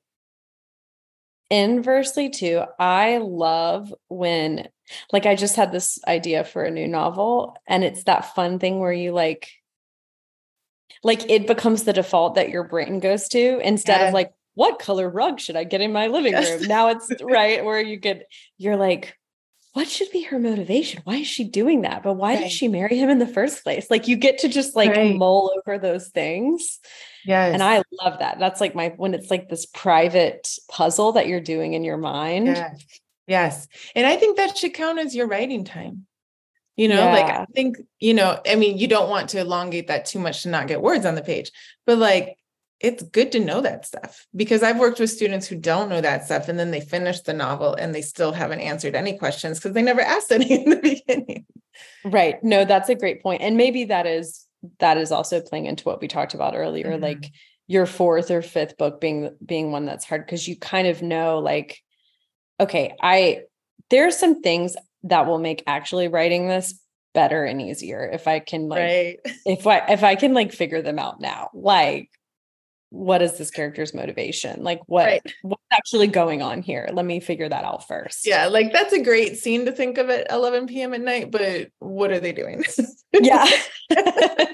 inversely 1.51 2.31
too, 2.31 2.63
I 2.79 3.19
love 3.19 3.93
when 4.09 4.69
like 5.13 5.27
I 5.27 5.35
just 5.35 5.57
had 5.57 5.73
this 5.73 5.99
idea 6.07 6.45
for 6.45 6.63
a 6.65 6.71
new 6.71 6.89
novel 6.89 7.57
and 7.67 7.85
it's 7.85 8.05
that 8.05 8.35
fun 8.35 8.59
thing 8.59 8.81
where 8.81 8.93
you 8.93 9.13
like 9.13 9.51
like 11.03 11.29
it 11.31 11.47
becomes 11.47 11.85
the 11.85 11.93
default 11.93 12.35
that 12.35 12.51
your 12.51 12.65
brain 12.65 13.01
goes 13.01 13.29
to 13.29 13.59
instead 13.61 14.01
yeah. 14.01 14.09
of 14.09 14.15
like 14.15 14.33
what 14.55 14.79
color 14.79 15.09
rug 15.09 15.41
should 15.41 15.57
I 15.57 15.65
get 15.65 15.81
in 15.81 15.93
my 15.93 16.09
living 16.09 16.33
yes. 16.33 16.61
room? 16.61 16.69
Now 16.69 16.89
it's 16.89 17.11
right 17.23 17.65
where 17.65 17.81
you 17.81 17.97
get 17.97 18.27
you're 18.59 18.77
like 18.77 19.17
what 19.73 19.89
should 19.89 20.11
be 20.11 20.23
her 20.25 20.39
motivation? 20.39 21.01
Why 21.05 21.17
is 21.17 21.27
she 21.27 21.45
doing 21.45 21.83
that? 21.83 22.03
But 22.03 22.15
why 22.15 22.35
right. 22.35 22.43
did 22.43 22.53
she 22.53 22.69
marry 22.69 22.99
him 22.99 23.09
in 23.09 23.19
the 23.19 23.27
first 23.27 23.63
place? 23.63 23.91
Like 23.91 24.07
you 24.07 24.17
get 24.17 24.39
to 24.41 24.49
just 24.49 24.77
like 24.77 24.91
right. 24.91 25.17
mull 25.17 25.51
over 25.57 25.79
those 25.79 26.09
things. 26.09 26.79
Yes. 27.25 27.55
And 27.55 27.63
I 27.63 27.83
love 28.03 28.19
that. 28.19 28.39
That's 28.39 28.61
like 28.61 28.75
my 28.75 28.93
when 28.97 29.15
it's 29.15 29.31
like 29.31 29.49
this 29.49 29.65
private 29.65 30.49
puzzle 30.69 31.13
that 31.13 31.27
you're 31.27 31.41
doing 31.41 31.73
in 31.73 31.85
your 31.85 31.97
mind. 31.97 32.49
Yes. 32.49 32.85
Yes. 33.27 33.69
And 33.95 34.07
I 34.07 34.17
think 34.17 34.37
that 34.37 34.59
should 34.59 34.75
count 34.75 34.99
as 34.99 35.15
your 35.15 35.27
writing 35.27 35.65
time. 35.65 36.07
You 36.77 36.89
know, 36.89 37.05
yeah. 37.05 37.13
like 37.13 37.25
I 37.27 37.45
think, 37.55 37.77
you 37.99 38.15
know, 38.15 38.41
I 38.47 38.57
mean, 38.57 38.79
you 38.79 38.89
don't 38.89 39.11
want 39.11 39.31
to 39.31 39.41
elongate 39.41 39.89
that 39.89 40.07
too 40.07 40.19
much 40.19 40.43
to 40.43 40.49
not 40.49 40.69
get 40.69 40.83
words 40.83 41.05
on 41.05 41.15
the 41.15 41.23
page, 41.23 41.51
but 41.87 41.99
like 41.99 42.37
it's 42.83 43.03
good 43.03 43.33
to 43.33 43.41
know 43.41 43.61
that 43.61 43.87
stuff 43.87 44.27
because 44.35 44.63
I've 44.63 44.79
worked 44.79 44.99
with 44.99 45.11
students 45.11 45.47
who 45.47 45.57
don't 45.57 45.89
know 45.89 46.01
that 46.01 46.25
stuff 46.25 46.49
and 46.49 46.59
then 46.59 46.73
they 46.73 46.81
finish 46.81 47.21
the 47.21 47.33
novel 47.33 47.75
and 47.75 47.95
they 47.95 48.03
still 48.03 48.33
haven't 48.33 48.61
answered 48.61 48.97
any 48.97 49.17
questions 49.17 49.59
because 49.59 49.73
they 49.73 49.83
never 49.83 50.01
asked 50.15 50.33
any 50.33 50.53
in 50.53 50.69
the 50.69 50.77
beginning. 50.77 51.47
Right. 52.05 52.43
No, 52.43 52.65
that's 52.65 52.89
a 52.89 52.95
great 52.95 53.23
point. 53.23 53.41
And 53.41 53.57
maybe 53.57 53.85
that 53.85 54.07
is 54.07 54.45
that 54.79 54.99
is 54.99 55.11
also 55.11 55.41
playing 55.41 55.67
into 55.67 55.85
what 55.85 56.01
we 56.01 56.09
talked 56.09 56.35
about 56.35 56.55
earlier 56.55 56.93
mm-hmm. 56.93 57.03
like 57.03 57.33
your 57.67 57.87
fourth 57.87 58.31
or 58.31 58.43
fifth 58.43 58.77
book 58.77 59.01
being 59.01 59.35
being 59.45 59.73
one 59.73 59.87
that's 59.87 60.05
hard 60.05 60.27
because 60.27 60.47
you 60.47 60.57
kind 60.57 60.87
of 60.87 61.03
know 61.03 61.39
like 61.39 61.81
okay, 62.61 62.95
I 63.01 63.43
there's 63.91 64.17
some 64.17 64.43
things 64.43 64.77
that 65.05 65.27
will 65.27 65.39
make 65.39 65.63
actually 65.67 66.09
writing 66.09 66.49
this 66.49 66.79
better 67.15 67.45
and 67.45 67.61
easier 67.61 68.09
if 68.11 68.27
I 68.27 68.39
can 68.39 68.69
like 68.69 68.81
right. 68.81 69.19
if 69.47 69.67
I 69.67 69.79
if 69.89 70.03
I 70.03 70.15
can 70.15 70.35
like 70.35 70.53
figure 70.53 70.83
them 70.83 70.99
out 70.99 71.21
now. 71.21 71.51
Like 71.55 72.11
what 72.93 73.23
is 73.23 73.39
this 73.39 73.51
character's 73.51 73.95
motivation? 73.95 74.63
Like 74.63 74.81
what 74.87 75.07
right. 75.07 75.35
what's 75.41 75.63
actually 75.73 76.09
going 76.09 76.43
on 76.43 76.61
here? 76.61 76.91
Let 76.93 77.07
me 77.07 77.21
figure 77.21 77.49
that 77.49 77.65
out 77.65 77.89
first. 77.89 78.27
Yeah, 78.27 78.49
like 78.49 78.71
that's 78.71 78.93
a 78.93 79.03
great 79.03 79.39
scene 79.39 79.65
to 79.65 79.73
think 79.73 79.97
of 79.97 80.11
at 80.11 80.31
11 80.31 80.67
p.m. 80.67 80.93
at 80.93 81.01
night, 81.01 81.31
but 81.31 81.71
what 81.79 82.11
are 82.11 82.21
they 82.21 82.33
doing? 82.33 82.65
yeah. 83.15 83.49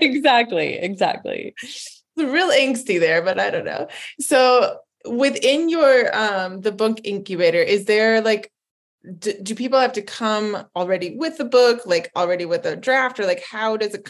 exactly, 0.01 0.75
exactly. 0.75 1.55
It's 1.61 2.05
real 2.17 2.51
angsty 2.51 3.01
there, 3.01 3.23
but 3.23 3.41
I 3.41 3.51
don't 3.51 3.65
know. 3.65 3.89
So 4.21 4.79
within 5.05 5.69
your 5.69 6.17
um 6.17 6.61
the 6.61 6.73
book 6.73 7.01
incubator, 7.03 7.61
is 7.61 7.87
there 7.87 8.21
like 8.21 8.53
do, 9.19 9.33
do, 9.43 9.55
people 9.55 9.79
have 9.79 9.93
to 9.93 10.03
come 10.03 10.67
already 10.75 11.17
with 11.17 11.39
the 11.39 11.45
book 11.45 11.87
like 11.87 12.11
already 12.17 12.45
with 12.45 12.67
a 12.67 12.77
draft 12.77 13.21
or 13.21 13.27
like 13.27 13.43
how 13.49 13.77
does 13.77 13.95
it 13.95 14.09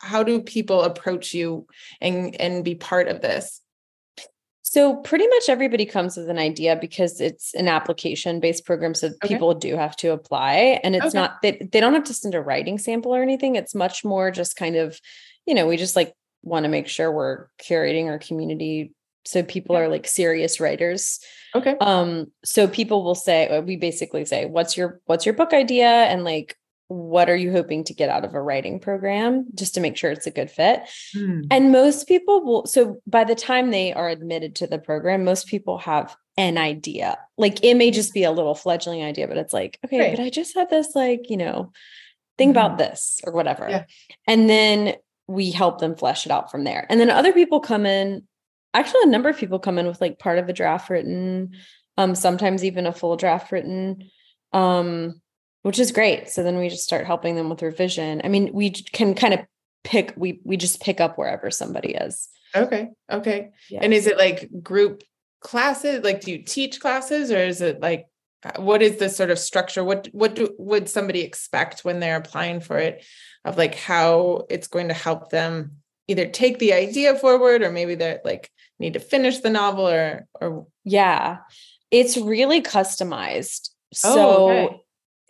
how 0.00 0.22
do 0.22 0.40
people 0.40 0.82
approach 0.82 1.34
you 1.34 1.66
and 2.00 2.40
and 2.40 2.64
be 2.64 2.74
part 2.74 3.08
of 3.08 3.20
this 3.20 3.60
so 4.62 4.94
pretty 4.96 5.26
much 5.26 5.48
everybody 5.48 5.84
comes 5.84 6.16
with 6.16 6.30
an 6.30 6.38
idea 6.38 6.76
because 6.76 7.20
it's 7.20 7.54
an 7.54 7.66
application 7.66 8.38
based 8.38 8.64
program 8.64 8.94
so 8.94 9.08
okay. 9.08 9.28
people 9.28 9.52
do 9.52 9.76
have 9.76 9.96
to 9.96 10.12
apply 10.12 10.80
and 10.84 10.94
it's 10.94 11.06
okay. 11.06 11.18
not 11.18 11.42
they, 11.42 11.68
they 11.72 11.80
don't 11.80 11.94
have 11.94 12.04
to 12.04 12.14
send 12.14 12.34
a 12.34 12.40
writing 12.40 12.78
sample 12.78 13.14
or 13.14 13.22
anything 13.22 13.56
it's 13.56 13.74
much 13.74 14.04
more 14.04 14.30
just 14.30 14.54
kind 14.54 14.76
of 14.76 15.00
you 15.44 15.54
know 15.54 15.66
we 15.66 15.76
just 15.76 15.96
like 15.96 16.14
want 16.42 16.64
to 16.64 16.68
make 16.68 16.86
sure 16.86 17.10
we're 17.10 17.48
curating 17.60 18.06
our 18.06 18.18
community 18.18 18.92
so 19.24 19.42
people 19.42 19.76
yeah. 19.76 19.82
are 19.82 19.88
like 19.88 20.06
serious 20.06 20.60
writers 20.60 21.20
okay 21.54 21.76
um 21.80 22.26
so 22.44 22.66
people 22.66 23.04
will 23.04 23.14
say 23.14 23.48
uh, 23.48 23.60
we 23.60 23.76
basically 23.76 24.24
say 24.24 24.46
what's 24.46 24.76
your 24.76 25.00
what's 25.06 25.26
your 25.26 25.34
book 25.34 25.52
idea 25.52 25.86
and 25.86 26.24
like 26.24 26.56
what 26.90 27.30
are 27.30 27.36
you 27.36 27.52
hoping 27.52 27.84
to 27.84 27.94
get 27.94 28.10
out 28.10 28.24
of 28.24 28.34
a 28.34 28.42
writing 28.42 28.80
program 28.80 29.46
just 29.54 29.74
to 29.74 29.80
make 29.80 29.96
sure 29.96 30.10
it's 30.10 30.26
a 30.26 30.30
good 30.30 30.50
fit 30.50 30.82
hmm. 31.12 31.42
and 31.48 31.70
most 31.70 32.08
people 32.08 32.44
will 32.44 32.66
so 32.66 33.00
by 33.06 33.22
the 33.22 33.36
time 33.36 33.70
they 33.70 33.92
are 33.92 34.08
admitted 34.08 34.56
to 34.56 34.66
the 34.66 34.78
program 34.78 35.24
most 35.24 35.46
people 35.46 35.78
have 35.78 36.16
an 36.36 36.58
idea 36.58 37.16
like 37.38 37.62
it 37.62 37.76
may 37.76 37.92
just 37.92 38.12
be 38.12 38.24
a 38.24 38.32
little 38.32 38.56
fledgling 38.56 39.04
idea 39.04 39.28
but 39.28 39.36
it's 39.36 39.52
like 39.52 39.78
okay 39.84 40.00
right. 40.00 40.16
but 40.16 40.22
i 40.22 40.28
just 40.28 40.54
had 40.56 40.68
this 40.68 40.96
like 40.96 41.30
you 41.30 41.36
know 41.36 41.70
think 42.36 42.56
mm-hmm. 42.56 42.66
about 42.66 42.78
this 42.78 43.20
or 43.24 43.32
whatever 43.32 43.68
yeah. 43.68 43.84
and 44.26 44.50
then 44.50 44.94
we 45.28 45.52
help 45.52 45.78
them 45.78 45.94
flesh 45.94 46.26
it 46.26 46.32
out 46.32 46.50
from 46.50 46.64
there 46.64 46.86
and 46.90 46.98
then 46.98 47.08
other 47.08 47.32
people 47.32 47.60
come 47.60 47.86
in 47.86 48.26
actually 48.74 49.02
a 49.04 49.10
number 49.10 49.28
of 49.28 49.36
people 49.36 49.58
come 49.58 49.78
in 49.78 49.86
with 49.86 50.00
like 50.00 50.18
part 50.18 50.38
of 50.38 50.48
a 50.48 50.52
draft 50.52 50.90
written 50.90 51.52
um 51.96 52.14
sometimes 52.14 52.64
even 52.64 52.86
a 52.86 52.92
full 52.92 53.16
draft 53.16 53.50
written 53.52 54.10
um 54.52 55.20
which 55.62 55.78
is 55.78 55.92
great. 55.92 56.28
So 56.28 56.42
then 56.42 56.58
we 56.58 56.68
just 56.68 56.84
start 56.84 57.06
helping 57.06 57.36
them 57.36 57.50
with 57.50 57.62
revision. 57.62 58.20
I 58.24 58.28
mean, 58.28 58.50
we 58.52 58.70
can 58.70 59.14
kind 59.14 59.34
of 59.34 59.40
pick 59.84 60.14
we 60.16 60.40
we 60.44 60.56
just 60.56 60.80
pick 60.80 61.00
up 61.00 61.16
wherever 61.16 61.50
somebody 61.50 61.92
is. 61.92 62.28
Okay. 62.54 62.88
Okay. 63.10 63.50
Yeah. 63.70 63.80
And 63.82 63.94
is 63.94 64.06
it 64.06 64.18
like 64.18 64.48
group 64.62 65.02
classes? 65.40 66.02
Like 66.02 66.20
do 66.20 66.32
you 66.32 66.42
teach 66.42 66.80
classes 66.80 67.30
or 67.30 67.38
is 67.38 67.60
it 67.60 67.80
like 67.80 68.06
uh, 68.42 68.60
what 68.60 68.82
is 68.82 68.96
the 68.96 69.08
sort 69.08 69.30
of 69.30 69.38
structure? 69.38 69.84
What 69.84 70.08
what 70.12 70.34
do, 70.34 70.54
would 70.58 70.88
somebody 70.88 71.20
expect 71.20 71.84
when 71.84 72.00
they're 72.00 72.16
applying 72.16 72.60
for 72.60 72.78
it 72.78 73.04
of 73.44 73.56
like 73.56 73.74
how 73.74 74.46
it's 74.50 74.68
going 74.68 74.88
to 74.88 74.94
help 74.94 75.30
them 75.30 75.76
either 76.10 76.26
take 76.26 76.58
the 76.58 76.72
idea 76.72 77.14
forward 77.14 77.62
or 77.62 77.70
maybe 77.70 77.94
they're 77.94 78.20
like 78.24 78.50
need 78.78 78.94
to 78.94 79.00
finish 79.00 79.38
the 79.38 79.50
novel 79.50 79.88
or 79.88 80.26
or 80.40 80.66
yeah. 80.84 81.38
It's 81.90 82.16
really 82.16 82.62
customized. 82.62 83.70
Oh, 84.04 84.14
so 84.14 84.50
okay 84.50 84.80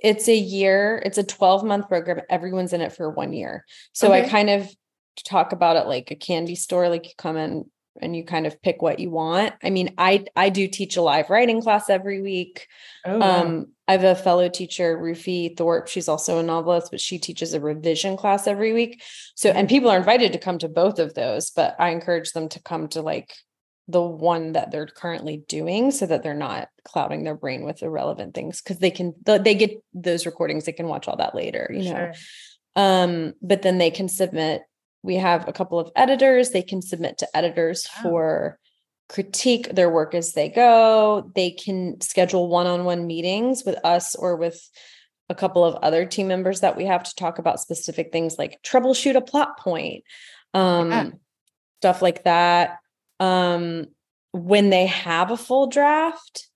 it's 0.02 0.28
a 0.28 0.36
year, 0.36 1.02
it's 1.04 1.18
a 1.18 1.22
12 1.22 1.64
month 1.64 1.88
program. 1.88 2.20
Everyone's 2.28 2.72
in 2.72 2.80
it 2.80 2.92
for 2.92 3.10
one 3.10 3.32
year. 3.32 3.64
So 3.92 4.08
okay. 4.12 4.24
I 4.24 4.28
kind 4.28 4.50
of 4.50 4.68
talk 5.24 5.52
about 5.52 5.76
it 5.76 5.86
like 5.86 6.10
a 6.10 6.16
candy 6.16 6.54
store, 6.54 6.88
like 6.88 7.06
you 7.06 7.12
come 7.18 7.36
in 7.36 7.70
and 8.00 8.16
you 8.16 8.24
kind 8.24 8.46
of 8.46 8.60
pick 8.62 8.80
what 8.82 8.98
you 8.98 9.10
want. 9.10 9.54
I 9.62 9.70
mean, 9.70 9.94
I 9.98 10.24
I 10.34 10.48
do 10.48 10.68
teach 10.68 10.96
a 10.96 11.02
live 11.02 11.28
writing 11.28 11.60
class 11.60 11.90
every 11.90 12.22
week. 12.22 12.66
Oh, 13.04 13.18
wow. 13.18 13.42
Um, 13.42 13.68
I 13.90 13.94
have 13.94 14.04
a 14.04 14.14
fellow 14.14 14.48
teacher, 14.48 14.96
Rufi 14.96 15.56
Thorpe. 15.56 15.88
She's 15.88 16.06
also 16.06 16.38
a 16.38 16.44
novelist, 16.44 16.92
but 16.92 17.00
she 17.00 17.18
teaches 17.18 17.54
a 17.54 17.60
revision 17.60 18.16
class 18.16 18.46
every 18.46 18.72
week. 18.72 19.02
So, 19.34 19.48
and 19.50 19.66
mm-hmm. 19.66 19.74
people 19.74 19.90
are 19.90 19.96
invited 19.96 20.32
to 20.32 20.38
come 20.38 20.58
to 20.58 20.68
both 20.68 21.00
of 21.00 21.14
those, 21.14 21.50
but 21.50 21.74
I 21.76 21.90
encourage 21.90 22.30
them 22.30 22.48
to 22.50 22.62
come 22.62 22.86
to 22.90 23.02
like 23.02 23.34
the 23.88 24.00
one 24.00 24.52
that 24.52 24.70
they're 24.70 24.86
currently 24.86 25.42
doing 25.48 25.90
so 25.90 26.06
that 26.06 26.22
they're 26.22 26.34
not 26.34 26.68
clouding 26.84 27.24
their 27.24 27.34
brain 27.34 27.64
with 27.64 27.82
irrelevant 27.82 28.32
things 28.32 28.62
because 28.62 28.78
they 28.78 28.92
can 28.92 29.12
they 29.24 29.56
get 29.56 29.72
those 29.92 30.24
recordings 30.24 30.66
they 30.66 30.72
can 30.72 30.86
watch 30.86 31.08
all 31.08 31.16
that 31.16 31.34
later 31.34 31.68
you 31.74 31.92
know 31.92 32.12
sure. 32.12 32.14
um 32.76 33.32
but 33.42 33.62
then 33.62 33.78
they 33.78 33.90
can 33.90 34.08
submit 34.08 34.62
we 35.02 35.16
have 35.16 35.48
a 35.48 35.52
couple 35.52 35.80
of 35.80 35.90
editors 35.96 36.50
they 36.50 36.62
can 36.62 36.80
submit 36.80 37.18
to 37.18 37.36
editors 37.36 37.88
wow. 37.96 38.02
for 38.02 38.58
critique 39.10 39.74
their 39.74 39.90
work 39.90 40.14
as 40.14 40.32
they 40.32 40.48
go 40.48 41.30
they 41.34 41.50
can 41.50 42.00
schedule 42.00 42.48
one-on-one 42.48 43.06
meetings 43.06 43.64
with 43.64 43.76
us 43.84 44.14
or 44.14 44.36
with 44.36 44.70
a 45.28 45.34
couple 45.34 45.64
of 45.64 45.74
other 45.76 46.06
team 46.06 46.28
members 46.28 46.60
that 46.60 46.76
we 46.76 46.84
have 46.86 47.02
to 47.02 47.14
talk 47.16 47.38
about 47.38 47.60
specific 47.60 48.12
things 48.12 48.38
like 48.38 48.60
troubleshoot 48.62 49.16
a 49.16 49.20
plot 49.20 49.58
point 49.58 50.04
um 50.54 50.90
yeah. 50.90 51.10
stuff 51.80 52.00
like 52.00 52.22
that 52.24 52.78
um, 53.20 53.86
when 54.32 54.70
they 54.70 54.86
have 54.86 55.30
a 55.30 55.36
full 55.36 55.66
draft, 55.68 56.48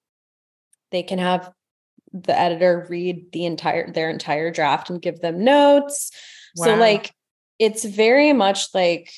they 0.91 1.03
can 1.03 1.19
have 1.19 1.53
the 2.13 2.37
editor 2.37 2.87
read 2.89 3.31
the 3.33 3.45
entire 3.45 3.93
their 3.93 4.09
entire 4.09 4.51
draft 4.51 4.89
and 4.89 5.03
give 5.03 5.21
them 5.21 5.45
notes. 5.45 6.11
Wow. 6.57 6.65
So 6.65 6.75
like 6.77 7.13
it's 7.59 7.85
very 7.85 8.33
much 8.33 8.69
like 8.73 9.13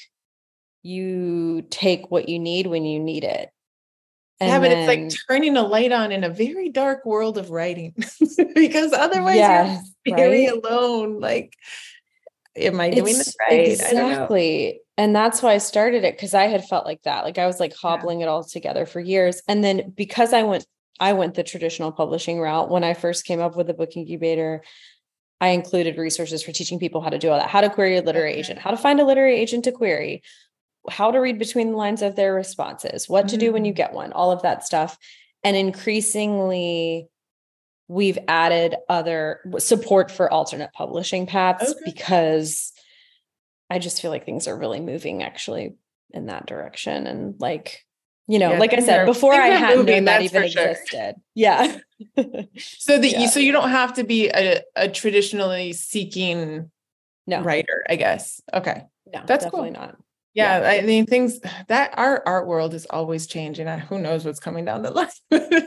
you 0.86 1.62
take 1.70 2.10
what 2.10 2.28
you 2.28 2.38
need 2.38 2.66
when 2.66 2.84
you 2.84 3.00
need 3.00 3.24
it. 3.24 3.50
And 4.38 4.50
yeah, 4.50 4.58
but 4.58 4.68
then, 4.68 4.78
it's 4.78 4.88
like 4.88 5.22
turning 5.28 5.56
a 5.56 5.62
light 5.62 5.92
on 5.92 6.12
in 6.12 6.22
a 6.22 6.28
very 6.28 6.68
dark 6.68 7.06
world 7.06 7.38
of 7.38 7.50
writing 7.50 7.94
because 8.54 8.92
otherwise 8.92 9.36
yes, 9.36 9.90
you're 10.04 10.16
very 10.16 10.46
right? 10.46 10.62
alone. 10.62 11.20
Like, 11.20 11.54
am 12.54 12.78
I 12.78 12.90
doing 12.90 13.16
it's, 13.16 13.24
this 13.24 13.36
right? 13.48 13.68
Exactly 13.68 14.80
and 14.98 15.14
that's 15.14 15.42
why 15.42 15.52
I 15.52 15.58
started 15.58 16.04
it 16.04 16.16
because 16.16 16.34
I 16.34 16.44
had 16.44 16.66
felt 16.66 16.86
like 16.86 17.02
that. 17.02 17.24
Like 17.24 17.38
I 17.38 17.46
was 17.46 17.60
like 17.60 17.74
hobbling 17.74 18.20
yeah. 18.20 18.26
it 18.26 18.28
all 18.28 18.44
together 18.44 18.86
for 18.86 19.00
years. 19.00 19.42
And 19.46 19.62
then 19.62 19.92
because 19.94 20.32
I 20.32 20.42
went, 20.42 20.66
I 20.98 21.12
went 21.12 21.34
the 21.34 21.42
traditional 21.42 21.92
publishing 21.92 22.40
route 22.40 22.70
when 22.70 22.82
I 22.82 22.94
first 22.94 23.26
came 23.26 23.40
up 23.40 23.56
with 23.56 23.66
the 23.66 23.74
book 23.74 23.94
incubator. 23.96 24.62
I 25.38 25.48
included 25.48 25.98
resources 25.98 26.42
for 26.42 26.52
teaching 26.52 26.78
people 26.78 27.02
how 27.02 27.10
to 27.10 27.18
do 27.18 27.28
all 27.28 27.38
that, 27.38 27.50
how 27.50 27.60
to 27.60 27.68
query 27.68 27.98
a 27.98 28.02
literary 28.02 28.32
okay. 28.32 28.40
agent, 28.40 28.58
how 28.58 28.70
to 28.70 28.76
find 28.78 28.98
a 28.98 29.04
literary 29.04 29.36
agent 29.36 29.64
to 29.64 29.72
query, 29.72 30.22
how 30.90 31.10
to 31.10 31.18
read 31.18 31.38
between 31.38 31.72
the 31.72 31.76
lines 31.76 32.02
of 32.02 32.16
their 32.16 32.34
responses, 32.34 33.08
what 33.08 33.26
mm-hmm. 33.26 33.38
to 33.38 33.44
do 33.46 33.52
when 33.52 33.64
you 33.64 33.72
mm. 33.72 33.76
get 33.76 33.92
one, 33.92 34.12
all 34.12 34.30
of 34.30 34.42
that 34.42 34.64
stuff. 34.64 34.98
And 35.44 35.56
increasingly, 35.56 37.08
we've 37.88 38.18
added 38.26 38.76
other 38.88 39.40
support 39.58 40.10
for 40.10 40.32
alternate 40.32 40.72
publishing 40.72 41.26
paths 41.26 41.70
okay. 41.70 41.80
because 41.84 42.72
I 43.70 43.78
just 43.78 44.00
feel 44.00 44.10
like 44.10 44.24
things 44.24 44.48
are 44.48 44.56
really 44.56 44.80
moving 44.80 45.22
actually 45.22 45.76
in 46.10 46.26
that 46.26 46.46
direction. 46.46 47.06
And 47.06 47.34
like, 47.40 47.84
you 48.28 48.38
know, 48.38 48.52
yeah, 48.52 48.58
like 48.58 48.72
I 48.72 48.80
said, 48.80 49.00
are, 49.00 49.06
before 49.06 49.34
I 49.34 49.48
had 49.48 49.86
known 49.86 50.04
that 50.06 50.22
even 50.22 50.42
existed. 50.42 50.86
Sure. 50.90 51.12
Yeah. 51.34 51.78
so 52.56 52.98
that 52.98 53.08
yeah. 53.08 53.20
you 53.20 53.28
so 53.28 53.38
you 53.38 53.52
don't 53.52 53.70
have 53.70 53.94
to 53.94 54.04
be 54.04 54.28
a, 54.28 54.62
a 54.74 54.88
traditionally 54.88 55.72
seeking 55.72 56.70
no. 57.26 57.42
writer, 57.42 57.84
I 57.88 57.96
guess. 57.96 58.40
Okay. 58.52 58.82
No, 59.12 59.22
that's 59.26 59.44
definitely 59.44 59.72
cool. 59.72 59.80
not. 59.80 59.96
Yeah, 60.36 60.60
yeah, 60.60 60.82
I 60.82 60.84
mean 60.84 61.06
things 61.06 61.40
that 61.68 61.98
our 61.98 62.22
art 62.26 62.46
world 62.46 62.74
is 62.74 62.86
always 62.86 63.26
changing. 63.26 63.66
Who 63.66 63.98
knows 63.98 64.24
what's 64.24 64.40
coming 64.40 64.64
down 64.64 64.82
the 64.82 64.90
line? 64.90 65.08
right. 65.30 65.60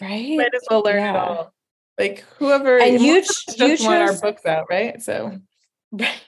Might 0.36 0.54
as 0.54 0.66
well 0.70 0.82
learn 0.82 1.02
it 1.02 1.16
all. 1.16 1.52
Like 1.98 2.24
whoever 2.38 2.78
and 2.78 3.00
you, 3.00 3.22
just 3.22 3.58
you 3.58 3.76
want 3.80 4.02
our 4.02 4.16
books 4.18 4.46
out, 4.46 4.66
right? 4.70 5.02
So 5.02 5.38
right 5.90 6.20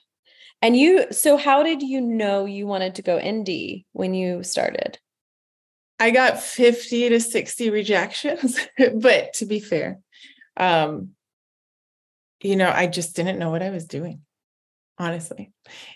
and 0.63 0.77
you, 0.77 1.07
so 1.11 1.37
how 1.37 1.63
did 1.63 1.83
you 1.83 2.01
know 2.01 2.45
you 2.45 2.67
wanted 2.67 2.97
to 2.97 3.03
go 3.03 3.19
indie 3.19 3.85
when 3.93 4.13
you 4.15 4.43
started? 4.43 4.99
I 5.99 6.11
got 6.11 6.41
50 6.41 7.11
to 7.11 7.21
60 7.21 7.71
rejections, 7.71 8.59
but 8.95 9.35
to 9.35 9.47
be 9.47 9.61
fair, 9.61 10.01
um, 10.57 11.11
you 12.43 12.57
know, 12.57 12.71
I 12.71 12.87
just 12.87 13.17
didn't 13.17 13.39
know 13.39 13.51
what 13.51 13.63
I 13.63 13.71
was 13.71 13.87
doing, 13.87 14.23
honestly. 15.01 15.51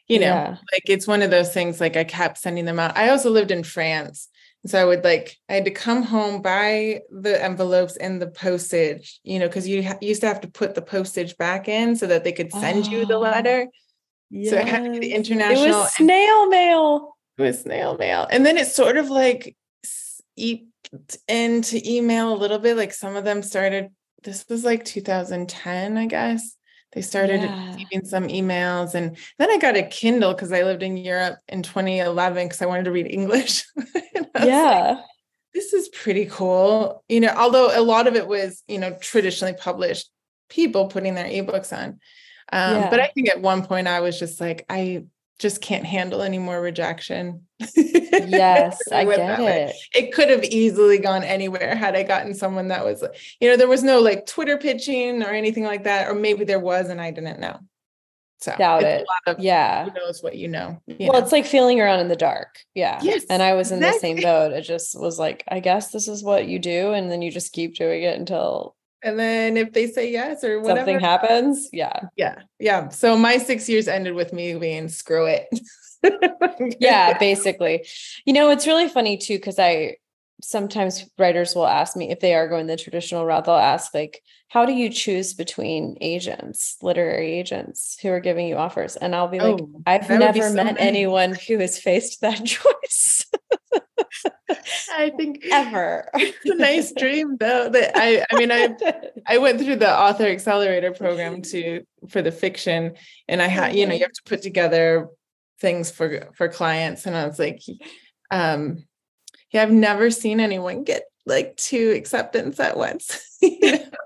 You 0.08 0.18
know, 0.20 0.26
yeah. 0.26 0.56
like 0.72 0.88
it's 0.88 1.06
one 1.06 1.22
of 1.22 1.30
those 1.30 1.52
things 1.52 1.80
like 1.80 1.96
I 1.96 2.04
kept 2.04 2.38
sending 2.38 2.64
them 2.64 2.80
out. 2.80 2.96
I 2.96 3.10
also 3.10 3.30
lived 3.30 3.50
in 3.50 3.62
France. 3.62 4.28
So 4.66 4.80
I 4.80 4.84
would 4.86 5.04
like, 5.04 5.36
I 5.50 5.54
had 5.54 5.66
to 5.66 5.70
come 5.70 6.02
home, 6.02 6.40
buy 6.40 7.02
the 7.10 7.42
envelopes 7.42 7.96
and 7.98 8.20
the 8.20 8.28
postage, 8.28 9.20
you 9.22 9.38
know, 9.38 9.46
because 9.46 9.68
you 9.68 9.82
ha- 9.82 9.98
used 10.00 10.22
to 10.22 10.26
have 10.26 10.40
to 10.40 10.48
put 10.48 10.74
the 10.74 10.80
postage 10.80 11.36
back 11.36 11.68
in 11.68 11.96
so 11.96 12.06
that 12.06 12.24
they 12.24 12.32
could 12.32 12.50
send 12.50 12.86
oh. 12.86 12.90
you 12.90 13.04
the 13.04 13.16
ah, 13.16 13.20
letter. 13.20 13.66
Yes. 14.30 14.50
So 14.50 14.56
it 14.56 14.66
had 14.66 14.84
to 14.84 14.98
the 14.98 15.12
international. 15.12 15.66
It 15.66 15.68
was 15.68 15.92
snail 15.92 16.48
mail. 16.48 17.16
It 17.36 17.42
was 17.42 17.60
snail 17.60 17.98
mail. 17.98 18.26
And 18.30 18.46
then 18.46 18.56
it 18.56 18.68
sort 18.68 18.96
of 18.96 19.10
like 19.10 19.54
eeped 20.40 21.18
into 21.28 21.82
email 21.86 22.32
a 22.32 22.38
little 22.38 22.58
bit. 22.58 22.78
Like 22.78 22.94
some 22.94 23.16
of 23.16 23.24
them 23.24 23.42
started, 23.42 23.90
this 24.22 24.46
was 24.48 24.64
like 24.64 24.86
2010, 24.86 25.98
I 25.98 26.06
guess. 26.06 26.56
They 26.94 27.02
started 27.02 27.42
yeah. 27.42 27.72
receiving 27.72 28.04
some 28.04 28.28
emails. 28.28 28.94
And 28.94 29.16
then 29.38 29.50
I 29.50 29.58
got 29.58 29.76
a 29.76 29.82
Kindle 29.82 30.32
because 30.32 30.52
I 30.52 30.62
lived 30.62 30.82
in 30.82 30.96
Europe 30.96 31.38
in 31.48 31.62
2011 31.62 32.46
because 32.46 32.62
I 32.62 32.66
wanted 32.66 32.84
to 32.84 32.92
read 32.92 33.06
English. 33.10 33.64
yeah. 34.40 34.94
Like, 34.96 35.04
this 35.52 35.72
is 35.72 35.88
pretty 35.88 36.26
cool. 36.26 37.04
You 37.08 37.20
know, 37.20 37.34
although 37.36 37.70
a 37.78 37.82
lot 37.82 38.06
of 38.06 38.14
it 38.16 38.26
was, 38.26 38.62
you 38.68 38.78
know, 38.78 38.96
traditionally 39.00 39.54
published 39.54 40.08
people 40.48 40.88
putting 40.88 41.14
their 41.14 41.26
ebooks 41.26 41.76
on. 41.76 41.98
Um, 42.52 42.76
yeah. 42.76 42.90
But 42.90 43.00
I 43.00 43.08
think 43.08 43.28
at 43.28 43.40
one 43.40 43.64
point 43.64 43.88
I 43.88 44.00
was 44.00 44.18
just 44.18 44.40
like, 44.40 44.64
I 44.68 45.04
just 45.38 45.60
can't 45.60 45.84
handle 45.84 46.22
any 46.22 46.38
more 46.38 46.60
rejection. 46.60 47.46
yes, 47.76 48.80
I 48.92 49.04
get 49.04 49.40
it. 49.40 49.76
It 49.94 50.12
could 50.12 50.30
have 50.30 50.44
easily 50.44 50.98
gone 50.98 51.24
anywhere 51.24 51.74
had 51.74 51.96
I 51.96 52.02
gotten 52.02 52.34
someone 52.34 52.68
that 52.68 52.84
was, 52.84 53.04
you 53.40 53.48
know, 53.48 53.56
there 53.56 53.68
was 53.68 53.82
no 53.82 54.00
like 54.00 54.26
Twitter 54.26 54.56
pitching 54.58 55.22
or 55.22 55.30
anything 55.30 55.64
like 55.64 55.84
that, 55.84 56.08
or 56.08 56.14
maybe 56.14 56.44
there 56.44 56.60
was 56.60 56.88
and 56.88 57.00
I 57.00 57.10
didn't 57.10 57.40
know. 57.40 57.58
So 58.44 58.54
doubt 58.58 58.82
it. 58.82 59.06
Of, 59.26 59.40
yeah. 59.40 59.84
Who 59.84 59.92
knows 59.92 60.22
what 60.22 60.36
you 60.36 60.48
know? 60.48 60.80
You 60.86 60.96
well, 61.00 61.12
know? 61.14 61.18
it's 61.18 61.32
like 61.32 61.46
feeling 61.46 61.80
around 61.80 62.00
in 62.00 62.08
the 62.08 62.16
dark. 62.16 62.58
Yeah. 62.74 63.00
Yes. 63.02 63.24
And 63.30 63.42
I 63.42 63.54
was 63.54 63.72
in 63.72 63.78
exactly. 63.78 63.96
the 63.96 64.00
same 64.00 64.22
boat. 64.22 64.52
It 64.52 64.62
just 64.62 65.00
was 65.00 65.18
like, 65.18 65.44
I 65.48 65.60
guess 65.60 65.90
this 65.92 66.08
is 66.08 66.22
what 66.22 66.46
you 66.46 66.58
do. 66.58 66.92
And 66.92 67.10
then 67.10 67.22
you 67.22 67.30
just 67.30 67.54
keep 67.54 67.74
doing 67.74 68.02
it 68.02 68.18
until 68.18 68.76
and 69.04 69.18
then 69.18 69.56
if 69.56 69.72
they 69.72 69.86
say 69.86 70.10
yes 70.10 70.42
or 70.42 70.60
whatever. 70.60 70.78
something 70.78 71.00
happens? 71.00 71.68
Yeah. 71.72 72.00
Yeah 72.16 72.42
yeah. 72.58 72.88
So 72.88 73.16
my 73.16 73.36
six 73.38 73.68
years 73.68 73.86
ended 73.86 74.14
with 74.14 74.32
me 74.32 74.54
being 74.54 74.88
screw 74.88 75.26
it. 75.26 75.46
Yeah 76.78 77.18
basically. 77.18 77.86
You 78.26 78.32
know 78.32 78.50
it's 78.50 78.66
really 78.66 78.88
funny 78.88 79.16
too 79.16 79.36
because 79.36 79.58
i 79.58 79.96
sometimes 80.42 81.06
writers 81.18 81.54
will 81.54 81.66
ask 81.66 81.96
me 81.96 82.10
if 82.10 82.20
they 82.20 82.34
are 82.34 82.48
going 82.48 82.66
the 82.66 82.76
traditional 82.76 83.24
route 83.24 83.44
they'll 83.46 83.54
ask 83.54 83.94
like 83.94 84.22
how 84.48 84.66
do 84.66 84.72
you 84.72 84.90
choose 84.90 85.32
between 85.32 85.96
agents 86.00 86.76
literary 86.82 87.32
agents 87.32 87.96
who 88.02 88.10
are 88.10 88.20
giving 88.20 88.46
you 88.46 88.56
offers? 88.56 88.96
And 88.96 89.14
i'll 89.14 89.28
be 89.28 89.40
like 89.40 89.60
oh, 89.60 89.70
i've 89.86 90.08
never 90.08 90.48
so 90.48 90.54
met 90.54 90.76
anyone 90.78 91.34
who 91.34 91.58
has 91.58 91.78
faced 91.78 92.20
that 92.20 92.44
choice 92.44 93.26
I 94.92 95.10
think 95.16 95.44
ever. 95.50 96.08
It's 96.14 96.50
a 96.50 96.54
nice 96.54 96.92
dream 96.92 97.36
though. 97.38 97.68
That 97.68 97.92
I 97.94 98.24
I 98.30 98.38
mean 98.38 98.52
I 98.52 98.76
I 99.26 99.38
went 99.38 99.60
through 99.60 99.76
the 99.76 99.98
author 99.98 100.24
accelerator 100.24 100.92
program 100.92 101.42
to 101.42 101.82
for 102.08 102.22
the 102.22 102.32
fiction 102.32 102.94
and 103.28 103.42
I 103.42 103.46
had 103.46 103.74
you 103.74 103.86
know 103.86 103.94
you 103.94 104.02
have 104.02 104.12
to 104.12 104.22
put 104.24 104.42
together 104.42 105.08
things 105.60 105.90
for 105.90 106.28
for 106.34 106.48
clients 106.48 107.06
and 107.06 107.16
I 107.16 107.26
was 107.26 107.38
like 107.38 107.62
um 108.30 108.84
yeah 109.50 109.62
I've 109.62 109.70
never 109.72 110.10
seen 110.10 110.40
anyone 110.40 110.84
get 110.84 111.04
like 111.26 111.56
two 111.56 111.92
acceptance 111.96 112.60
at 112.60 112.76
once. 112.76 113.30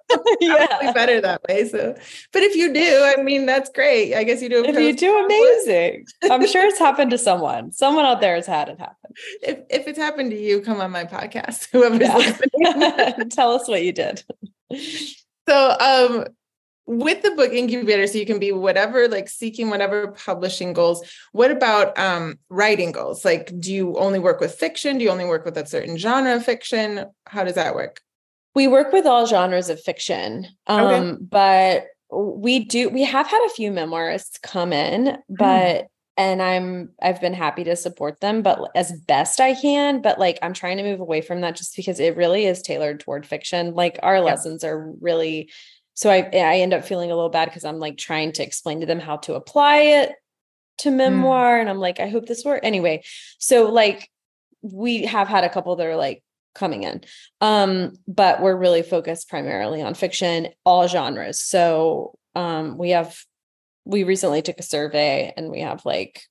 yeah. 0.41 0.93
better 0.93 1.21
that 1.21 1.43
way. 1.49 1.69
So, 1.69 1.95
but 2.33 2.43
if 2.43 2.57
you 2.57 2.73
do, 2.73 3.14
I 3.16 3.23
mean, 3.23 3.47
that's 3.47 3.71
great. 3.71 4.14
I 4.14 4.25
guess 4.25 4.43
you 4.43 4.49
do. 4.49 4.64
If 4.64 4.77
you 4.77 4.95
do, 4.95 5.25
amazing. 5.25 6.07
I'm 6.25 6.47
sure 6.47 6.66
it's 6.66 6.79
happened 6.79 7.11
to 7.11 7.19
someone. 7.19 7.73
Someone 7.73 8.05
out 8.05 8.21
there 8.21 8.35
has 8.35 8.47
had 8.47 8.69
it 8.69 8.79
happen. 8.79 9.12
If 9.43 9.59
if 9.71 9.87
it's 9.87 9.99
happened 9.99 10.31
to 10.31 10.39
you, 10.41 10.61
come 10.61 10.81
on 10.81 10.91
my 10.91 11.05
podcast. 11.05 11.69
Whoever's 11.73 12.01
yeah. 12.01 12.16
listening, 12.16 13.29
tell 13.31 13.53
us 13.53 13.69
what 13.69 13.85
you 13.85 13.93
did. 13.93 14.23
So, 15.49 15.77
um, 15.81 16.25
with 16.89 17.20
the 17.20 17.30
book 17.32 17.53
incubator 17.53 18.07
so 18.07 18.16
you 18.16 18.24
can 18.24 18.39
be 18.39 18.51
whatever 18.51 19.09
like 19.09 19.28
seeking 19.28 19.68
whatever 19.68 20.09
publishing 20.12 20.72
goals 20.72 21.05
what 21.32 21.51
about 21.51 21.97
um 21.99 22.39
writing 22.49 22.93
goals 22.93 23.26
like 23.26 23.53
do 23.61 23.72
you 23.72 23.95
only 23.99 24.18
work 24.18 24.41
with 24.41 24.55
fiction 24.55 24.97
do 24.97 25.05
you 25.05 25.11
only 25.11 25.26
work 25.26 25.45
with 25.45 25.57
a 25.59 25.66
certain 25.66 25.99
genre 25.99 26.34
of 26.34 26.43
fiction 26.43 27.05
how 27.26 27.45
does 27.45 27.57
that 27.57 27.74
work 27.74 28.01
we 28.55 28.66
work 28.66 28.91
with 28.91 29.05
all 29.05 29.26
genres 29.26 29.68
of 29.68 29.78
fiction 29.78 30.47
um 30.66 30.86
okay. 30.86 31.16
but 31.20 31.86
we 32.11 32.64
do 32.64 32.89
we 32.89 33.05
have 33.05 33.26
had 33.26 33.45
a 33.45 33.51
few 33.51 33.70
memoirists 33.70 34.41
come 34.41 34.72
in 34.72 35.05
mm. 35.05 35.18
but 35.28 35.84
mm. 35.84 35.86
and 36.16 36.41
i'm 36.41 36.89
i've 37.03 37.20
been 37.20 37.34
happy 37.34 37.64
to 37.64 37.76
support 37.76 38.18
them 38.20 38.41
but 38.41 38.59
as 38.74 38.93
best 39.07 39.41
i 39.41 39.55
can 39.55 40.01
but 40.01 40.18
like 40.18 40.39
i'm 40.41 40.55
trying 40.55 40.78
to 40.78 40.82
move 40.82 41.01
away 41.01 41.20
from 41.20 41.43
that 41.43 41.55
just 41.55 41.76
because 41.76 42.01
it 42.01 42.16
really 42.16 42.47
is 42.47 42.62
tailored 42.62 42.99
toward 42.99 43.26
fiction 43.26 43.74
like 43.74 43.99
our 44.03 44.16
yeah. 44.16 44.22
lessons 44.22 44.64
are 44.64 44.91
really 45.03 45.51
so 45.99 46.11
I 46.11 46.18
I 46.32 46.59
end 46.59 46.72
up 46.72 46.84
feeling 46.84 47.11
a 47.11 47.16
little 47.16 47.28
bad 47.28 47.46
because 47.46 47.64
I'm 47.64 47.80
like 47.80 47.96
trying 47.99 48.30
to 48.34 48.44
explain 48.44 48.80
to 48.80 48.86
them 48.86 49.01
how 49.01 49.16
to 49.18 49.34
apply 49.34 49.78
it 49.78 50.12
to 50.78 50.90
mm. 50.90 50.96
memoir 50.96 51.57
mm. 51.57 51.61
and 51.61 51.68
I'm 51.68 51.80
like 51.80 51.99
I 51.99 52.09
hope 52.09 52.26
this 52.26 52.44
works 52.44 52.61
anyway 52.62 53.03
so 53.38 53.68
like 53.68 54.09
we 54.62 55.07
have 55.07 55.26
had 55.26 55.42
a 55.42 55.49
couple 55.49 55.74
that 55.74 55.86
are 55.86 55.96
like 55.96 56.22
coming 56.55 56.84
in 56.84 57.01
um 57.40 57.94
but 58.07 58.40
we're 58.40 58.57
really 58.57 58.82
focused 58.82 59.28
primarily 59.28 59.82
on 59.82 59.94
fiction 59.94 60.49
all 60.64 60.86
genres 60.86 61.40
so 61.40 62.16
um 62.36 62.78
we 62.78 62.90
have 62.90 63.16
we 63.84 64.05
recently 64.05 64.40
took 64.40 64.59
a 64.61 64.62
survey 64.62 65.32
and 65.36 65.51
we 65.51 65.61
have 65.61 65.84
like 65.84 66.22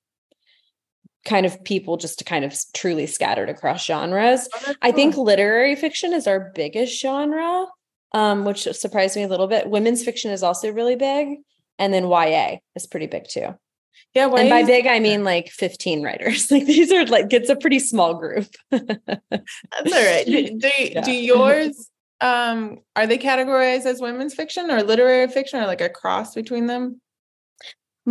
kind 1.25 1.45
of 1.45 1.61
people 1.65 1.97
just 1.97 2.25
kind 2.25 2.45
of 2.45 2.55
truly 2.73 3.05
scattered 3.05 3.49
across 3.49 3.85
genres. 3.85 4.47
Oh, 4.55 4.61
cool. 4.63 4.75
I 4.81 4.93
think 4.93 5.17
literary 5.17 5.75
fiction 5.75 6.13
is 6.13 6.25
our 6.25 6.51
biggest 6.55 7.01
genre 7.01 7.65
um, 8.13 8.45
which 8.45 8.63
surprised 8.63 9.15
me 9.15 9.23
a 9.23 9.27
little 9.27 9.47
bit. 9.47 9.69
Women's 9.69 10.03
fiction 10.03 10.31
is 10.31 10.43
also 10.43 10.71
really 10.71 10.95
big. 10.95 11.39
And 11.79 11.93
then 11.93 12.09
YA 12.09 12.57
is 12.75 12.87
pretty 12.87 13.07
big 13.07 13.27
too. 13.27 13.55
Yeah. 14.13 14.27
YA 14.27 14.35
and 14.35 14.49
by 14.49 14.63
big, 14.63 14.87
I 14.87 14.99
mean 14.99 15.23
like 15.23 15.49
15 15.49 16.01
writers. 16.03 16.49
Like 16.51 16.65
these 16.65 16.91
are 16.91 17.05
like, 17.05 17.31
it's 17.31 17.49
a 17.49 17.55
pretty 17.55 17.79
small 17.79 18.15
group. 18.15 18.47
That's 18.71 18.93
all 18.93 20.05
right. 20.05 20.25
Do, 20.25 20.59
do, 20.59 20.69
yeah. 20.79 21.01
do 21.01 21.11
yours, 21.11 21.89
um, 22.19 22.79
are 22.95 23.05
they 23.05 23.17
categorized 23.17 23.85
as 23.85 24.01
women's 24.01 24.33
fiction 24.33 24.71
or 24.71 24.81
literary 24.81 25.27
fiction 25.27 25.59
or 25.59 25.67
like 25.67 25.81
a 25.81 25.89
cross 25.89 26.33
between 26.33 26.65
them? 26.65 26.99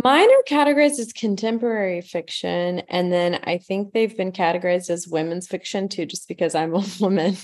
Mine 0.03 0.29
are 0.29 0.43
categorized 0.47 0.99
as 0.99 1.11
contemporary 1.11 2.01
fiction. 2.01 2.79
And 2.87 3.11
then 3.11 3.39
I 3.43 3.57
think 3.57 3.93
they've 3.93 4.15
been 4.15 4.31
categorized 4.31 4.91
as 4.91 5.07
women's 5.07 5.47
fiction 5.47 5.89
too, 5.89 6.05
just 6.05 6.27
because 6.27 6.53
I'm 6.53 6.75
a 6.75 6.85
woman. 6.99 7.35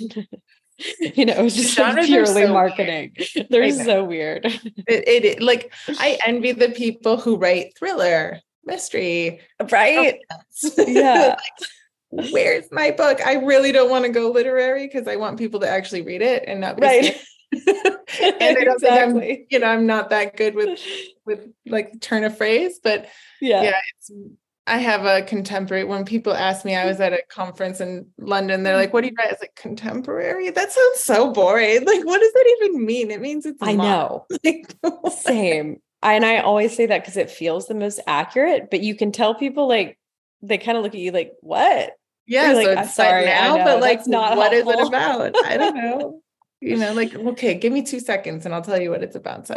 you 1.00 1.26
know, 1.26 1.46
it's 1.46 1.56
just 1.56 1.78
like 1.78 2.06
purely 2.06 2.44
so 2.44 2.54
marketing. 2.54 3.16
Weird. 3.36 3.48
They're 3.50 3.72
so 3.72 4.04
weird. 4.04 4.46
It, 4.46 5.26
it, 5.26 5.42
like 5.42 5.74
I 5.88 6.18
envy 6.26 6.52
the 6.52 6.70
people 6.70 7.18
who 7.18 7.38
write 7.38 7.78
thriller, 7.78 8.40
mystery, 8.66 9.42
right? 9.72 10.20
Yeah. 10.78 11.36
like, 12.12 12.32
where's 12.32 12.72
my 12.72 12.92
book? 12.92 13.20
I 13.26 13.36
really 13.36 13.72
don't 13.72 13.90
want 13.90 14.06
to 14.06 14.12
go 14.12 14.32
literary 14.32 14.88
because 14.88 15.08
I 15.08 15.16
want 15.16 15.40
people 15.40 15.60
to 15.62 15.70
actually 15.70 16.02
read 16.02 16.22
it 16.22 16.44
and 16.48 16.62
not 16.62 16.78
be 16.78 16.84
right. 16.86 17.22
and 18.22 18.58
exactly. 18.58 19.32
I'm, 19.32 19.46
you 19.50 19.60
know, 19.60 19.68
I'm 19.68 19.86
not 19.86 20.10
that 20.10 20.36
good 20.36 20.56
with 20.56 20.80
with 21.26 21.48
like 21.66 22.00
turn 22.02 22.24
of 22.24 22.38
phrase, 22.38 22.80
but 22.84 23.08
yeah, 23.42 23.64
yeah, 23.64 23.80
it's 23.98 24.12
I 24.66 24.78
have 24.78 25.06
a 25.06 25.24
contemporary. 25.24 25.84
When 25.84 26.06
people 26.06 26.34
ask 26.34 26.64
me, 26.64 26.76
I 26.76 26.86
was 26.86 27.02
at 27.02 27.12
a 27.12 27.22
conference 27.28 27.82
in 27.82 28.08
London. 28.18 28.64
They're 28.64 28.78
like, 28.78 28.90
mm-hmm. 28.90 28.94
"What 28.94 29.02
do 29.02 29.08
you 29.08 29.16
write?" 29.18 29.28
I 29.28 29.32
was 29.32 29.42
like, 29.42 29.56
"Contemporary." 29.56 30.50
That 30.50 30.72
sounds 30.72 31.00
so 31.00 31.32
boring. 31.32 31.86
Like, 31.86 32.06
what 32.06 32.20
does 32.20 32.34
that 32.34 32.58
even 32.62 32.86
mean? 32.86 33.12
It 33.12 33.22
means 33.22 33.46
it's. 33.46 33.62
I 33.62 33.74
know. 33.76 34.26
Same. 35.12 35.82
and 36.02 36.26
I 36.26 36.38
always 36.38 36.76
say 36.76 36.86
that 36.86 37.02
because 37.02 37.18
it 37.18 37.30
feels 37.30 37.68
the 37.68 37.76
most 37.76 38.00
accurate. 38.08 38.70
But 38.72 38.82
you 38.82 38.96
can 38.96 39.12
tell 39.12 39.36
people 39.36 39.68
like 39.68 39.98
they 40.42 40.58
kind 40.58 40.78
of 40.78 40.84
look 40.84 40.94
at 40.94 41.02
you 41.02 41.12
like, 41.12 41.34
"What?" 41.42 41.92
Yeah, 42.26 42.54
You're 42.54 42.64
so 42.64 42.70
like, 42.70 42.86
it's 42.86 42.96
sorry 42.96 43.26
now, 43.26 43.58
but 43.58 43.82
like, 43.82 44.08
not 44.08 44.38
what 44.38 44.54
helpful. 44.54 44.72
is 44.72 44.80
it 44.80 44.88
about? 44.88 45.36
I 45.46 45.58
don't 45.58 45.76
know 45.76 46.22
you 46.64 46.78
know 46.78 46.94
like 46.94 47.14
okay 47.14 47.54
give 47.54 47.74
me 47.74 47.82
two 47.82 48.00
seconds 48.00 48.46
and 48.46 48.56
i'll 48.56 48.62
tell 48.62 48.82
you 48.82 48.90
what 48.90 49.04
it's 49.04 49.16
about 49.16 49.46
so 49.46 49.56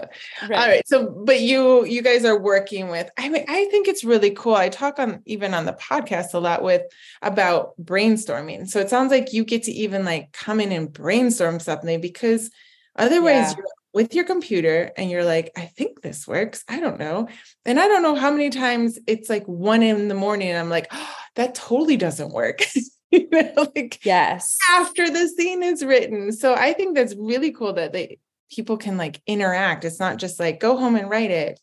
right. 0.49 0.59
all 0.59 0.69
right 0.69 0.87
so 0.87 1.09
but 1.25 1.41
you 1.41 1.85
you 1.85 2.03
guys 2.03 2.25
are 2.25 2.39
working 2.39 2.89
with 2.89 3.09
i 3.17 3.29
mean 3.29 3.45
i 3.49 3.65
think 3.67 3.87
it's 3.87 4.05
really 4.05 4.31
cool 4.31 4.55
i 4.55 4.69
talk 4.69 4.99
on 4.99 5.23
even 5.25 5.55
on 5.55 5.65
the 5.65 5.73
podcast 5.75 6.35
a 6.35 6.39
lot 6.39 6.63
with 6.63 6.83
about 7.23 7.73
brainstorming 7.83 8.69
so 8.69 8.81
it 8.81 8.91
sounds 8.91 9.11
like 9.11 9.33
you 9.33 9.45
get 9.45 9.63
to 9.63 9.73
even 9.73 10.05
like 10.05 10.33
come 10.33 10.61
in 10.61 10.73
and 10.73 10.93
brainstorm 10.93 11.61
something 11.61 12.01
because 12.01 12.51
otherwise 12.97 13.51
yeah. 13.51 13.55
you're 13.57 13.67
with 13.95 14.15
your 14.15 14.25
computer 14.25 14.91
and 14.97 15.11
you're 15.11 15.25
like 15.25 15.53
i 15.57 15.63
think 15.63 16.03
this 16.03 16.27
works 16.27 16.65
i 16.69 16.81
don't 16.81 16.99
know 16.99 17.29
and 17.65 17.79
i 17.79 17.87
don't 17.89 18.03
know 18.03 18.15
how 18.15 18.31
many 18.31 18.51
times 18.51 18.99
it's 19.07 19.31
like 19.31 19.47
one 19.47 19.83
in 19.83 20.09
the 20.09 20.15
morning 20.15 20.49
and 20.49 20.59
i'm 20.59 20.69
like 20.69 20.89
oh, 20.91 21.15
that 21.37 21.55
totally 21.55 21.97
doesn't 21.97 22.33
work 22.33 22.61
you 23.11 23.29
know, 23.31 23.71
like 23.75 24.05
yes, 24.05 24.59
after 24.73 25.09
the 25.09 25.29
scene 25.29 25.63
is 25.63 25.85
written. 25.85 26.33
So 26.33 26.55
I 26.55 26.73
think 26.73 26.97
that's 26.97 27.15
really 27.15 27.53
cool 27.53 27.73
that 27.75 27.93
they 27.93 28.19
people 28.51 28.77
can 28.77 28.97
like 28.97 29.21
interact. 29.27 29.85
It's 29.85 30.01
not 30.01 30.19
just 30.19 30.39
like 30.41 30.61
go 30.61 30.77
home 30.77 30.97
and 30.97 31.11
write 31.11 31.31
it. 31.31 31.61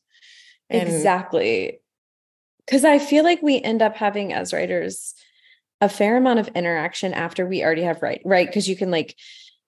And- 0.70 0.88
exactly. 0.88 1.80
Cause 2.70 2.86
I 2.86 2.98
feel 2.98 3.26
like 3.26 3.42
we 3.42 3.62
end 3.62 3.82
up 3.82 3.98
having 3.98 4.32
as 4.32 4.54
writers 4.54 5.16
a 5.82 5.90
fair 5.90 6.16
amount 6.16 6.40
of 6.40 6.48
interaction 6.50 7.14
after 7.14 7.46
we 7.46 7.62
already 7.62 7.82
have 7.82 8.02
right, 8.02 8.22
right? 8.24 8.48
Because 8.48 8.70
you 8.70 8.78
can 8.78 8.90
like 8.90 9.18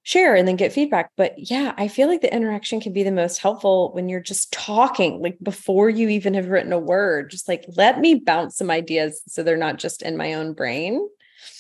share 0.04 0.34
and 0.36 0.48
then 0.48 0.56
get 0.56 0.72
feedback. 0.72 1.12
But 1.18 1.34
yeah, 1.38 1.74
I 1.78 1.90
feel 1.90 2.08
like 2.08 2.22
the 2.22 2.34
interaction 2.34 2.80
can 2.80 2.94
be 2.94 3.04
the 3.04 3.12
most 3.12 3.40
helpful 3.40 3.92
when 3.94 4.08
you're 4.08 4.22
just 4.22 4.54
talking, 4.54 5.22
like 5.22 5.38
before 5.44 5.90
you 5.90 6.08
even 6.08 6.36
have 6.36 6.48
written 6.48 6.72
a 6.72 6.80
word, 6.80 7.32
just 7.32 7.50
like 7.50 7.66
let 7.76 8.00
me 8.00 8.16
bounce 8.16 8.56
some 8.56 8.72
ideas 8.72 9.22
so 9.28 9.44
they're 9.44 9.58
not 9.58 9.78
just 9.78 10.02
in 10.02 10.16
my 10.16 10.36
own 10.36 10.54
brain. 10.54 11.06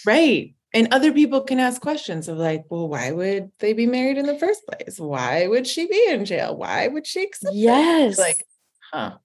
Right. 0.05 0.55
And 0.73 0.93
other 0.93 1.13
people 1.13 1.41
can 1.41 1.59
ask 1.59 1.81
questions 1.81 2.27
of 2.27 2.37
like, 2.37 2.65
well, 2.69 2.89
why 2.89 3.11
would 3.11 3.51
they 3.59 3.71
be 3.71 3.87
married 3.87 4.17
in 4.17 4.25
the 4.25 4.37
first 4.37 4.61
place? 4.67 4.99
Why 4.99 5.47
would 5.47 5.65
she 5.65 5.87
be 5.87 6.07
in 6.09 6.25
jail? 6.25 6.55
Why 6.55 6.89
would 6.89 7.07
she 7.07 7.23
accept? 7.23 7.55
Yes. 7.55 8.19
Like, 8.19 8.45
huh. 8.91 9.17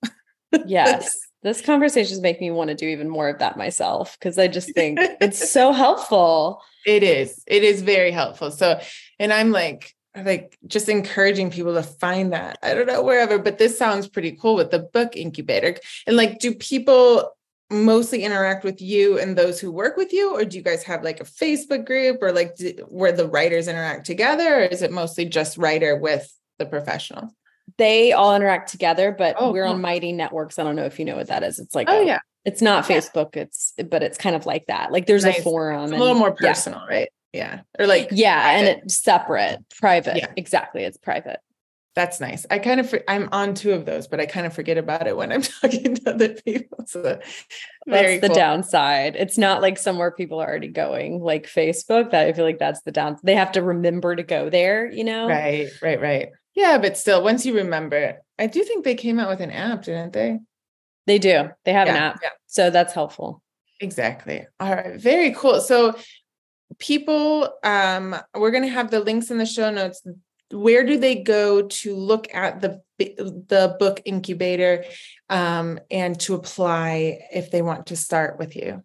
yes. 0.66 1.18
This 1.42 1.62
conversations 1.62 2.20
make 2.20 2.38
me 2.38 2.50
want 2.50 2.68
to 2.68 2.74
do 2.74 2.86
even 2.86 3.08
more 3.08 3.30
of 3.30 3.38
that 3.38 3.56
myself 3.56 4.18
because 4.18 4.38
I 4.38 4.46
just 4.46 4.74
think 4.74 4.98
it's 5.22 5.50
so 5.52 5.72
helpful. 5.72 6.60
It 6.86 7.02
is. 7.02 7.42
It 7.46 7.64
is 7.64 7.80
very 7.80 8.10
helpful. 8.10 8.50
So, 8.50 8.78
and 9.18 9.32
I'm 9.32 9.50
like, 9.50 9.94
like 10.14 10.58
just 10.66 10.90
encouraging 10.90 11.50
people 11.50 11.72
to 11.72 11.82
find 11.82 12.34
that. 12.34 12.58
I 12.62 12.74
don't 12.74 12.86
know 12.86 13.02
wherever, 13.02 13.38
but 13.38 13.56
this 13.56 13.78
sounds 13.78 14.06
pretty 14.06 14.32
cool 14.32 14.54
with 14.54 14.70
the 14.70 14.80
book 14.80 15.16
incubator. 15.16 15.76
And 16.06 16.14
like, 16.14 16.40
do 16.40 16.54
people 16.54 17.30
mostly 17.70 18.24
interact 18.24 18.64
with 18.64 18.80
you 18.80 19.18
and 19.18 19.36
those 19.36 19.60
who 19.60 19.70
work 19.70 19.96
with 19.96 20.12
you 20.12 20.34
or 20.34 20.44
do 20.44 20.56
you 20.56 20.62
guys 20.62 20.82
have 20.82 21.04
like 21.04 21.20
a 21.20 21.24
facebook 21.24 21.86
group 21.86 22.18
or 22.20 22.32
like 22.32 22.56
do, 22.56 22.72
where 22.88 23.12
the 23.12 23.28
writers 23.28 23.68
interact 23.68 24.04
together 24.04 24.56
or 24.56 24.60
is 24.62 24.82
it 24.82 24.90
mostly 24.90 25.24
just 25.24 25.56
writer 25.56 25.96
with 25.96 26.32
the 26.58 26.66
professional 26.66 27.32
they 27.78 28.12
all 28.12 28.34
interact 28.34 28.70
together 28.70 29.14
but 29.16 29.36
oh, 29.38 29.52
we're 29.52 29.64
cool. 29.64 29.74
on 29.74 29.80
mighty 29.80 30.12
networks 30.12 30.58
i 30.58 30.64
don't 30.64 30.74
know 30.74 30.84
if 30.84 30.98
you 30.98 31.04
know 31.04 31.16
what 31.16 31.28
that 31.28 31.44
is 31.44 31.60
it's 31.60 31.74
like 31.74 31.88
oh 31.88 32.02
a, 32.02 32.06
yeah 32.06 32.18
it's 32.44 32.60
not 32.60 32.84
facebook 32.84 33.36
yeah. 33.36 33.42
it's 33.42 33.72
but 33.88 34.02
it's 34.02 34.18
kind 34.18 34.34
of 34.34 34.46
like 34.46 34.66
that 34.66 34.90
like 34.90 35.06
there's 35.06 35.24
nice. 35.24 35.38
a 35.38 35.42
forum 35.42 35.84
it's 35.84 35.92
a 35.92 35.96
little 35.96 36.16
more 36.16 36.32
personal 36.32 36.80
yeah. 36.80 36.96
right 36.96 37.08
yeah 37.32 37.60
or 37.78 37.86
like 37.86 38.08
yeah 38.10 38.42
private. 38.42 38.68
and 38.68 38.82
it's 38.82 38.96
separate 38.96 39.58
private 39.78 40.16
yeah. 40.16 40.32
exactly 40.36 40.82
it's 40.82 40.96
private 40.96 41.38
that's 41.94 42.20
nice. 42.20 42.46
I 42.50 42.58
kind 42.58 42.80
of 42.80 42.94
I'm 43.08 43.28
on 43.32 43.54
two 43.54 43.72
of 43.72 43.84
those, 43.84 44.06
but 44.06 44.20
I 44.20 44.26
kind 44.26 44.46
of 44.46 44.52
forget 44.52 44.78
about 44.78 45.06
it 45.06 45.16
when 45.16 45.32
I'm 45.32 45.42
talking 45.60 45.96
to 45.96 46.10
other 46.10 46.28
people. 46.34 46.84
So 46.86 47.18
that's 47.86 48.20
the 48.20 48.28
cool. 48.28 48.34
downside. 48.34 49.16
It's 49.16 49.36
not 49.36 49.60
like 49.60 49.78
somewhere 49.78 50.12
people 50.12 50.40
are 50.40 50.48
already 50.48 50.68
going, 50.68 51.20
like 51.20 51.46
Facebook. 51.46 52.10
That 52.10 52.28
I 52.28 52.32
feel 52.32 52.44
like 52.44 52.58
that's 52.58 52.82
the 52.82 52.92
down. 52.92 53.18
They 53.22 53.34
have 53.34 53.52
to 53.52 53.62
remember 53.62 54.14
to 54.14 54.22
go 54.22 54.50
there. 54.50 54.90
You 54.90 55.04
know? 55.04 55.28
Right. 55.28 55.68
Right. 55.82 56.00
Right. 56.00 56.28
Yeah, 56.54 56.78
but 56.78 56.96
still, 56.96 57.22
once 57.22 57.46
you 57.46 57.54
remember, 57.56 58.18
I 58.38 58.46
do 58.46 58.62
think 58.64 58.84
they 58.84 58.94
came 58.94 59.18
out 59.18 59.28
with 59.28 59.40
an 59.40 59.50
app, 59.50 59.84
didn't 59.84 60.12
they? 60.12 60.38
They 61.06 61.18
do. 61.18 61.48
They 61.64 61.72
have 61.72 61.88
yeah, 61.88 61.94
an 61.94 62.02
app. 62.02 62.20
Yeah. 62.22 62.30
So 62.46 62.70
that's 62.70 62.92
helpful. 62.92 63.42
Exactly. 63.80 64.46
All 64.60 64.74
right. 64.74 65.00
Very 65.00 65.32
cool. 65.32 65.60
So 65.60 65.96
people 66.78 67.52
um 67.64 68.14
we're 68.34 68.52
going 68.52 68.62
to 68.62 68.68
have 68.68 68.90
the 68.90 69.00
links 69.00 69.30
in 69.30 69.38
the 69.38 69.46
show 69.46 69.70
notes 69.70 70.02
where 70.52 70.84
do 70.84 70.98
they 70.98 71.16
go 71.16 71.62
to 71.62 71.94
look 71.94 72.32
at 72.34 72.60
the 72.60 72.82
the 72.98 73.76
book 73.78 74.02
incubator 74.04 74.84
um, 75.30 75.78
and 75.90 76.20
to 76.20 76.34
apply 76.34 77.18
if 77.32 77.50
they 77.50 77.62
want 77.62 77.86
to 77.86 77.96
start 77.96 78.38
with 78.38 78.54
you 78.56 78.82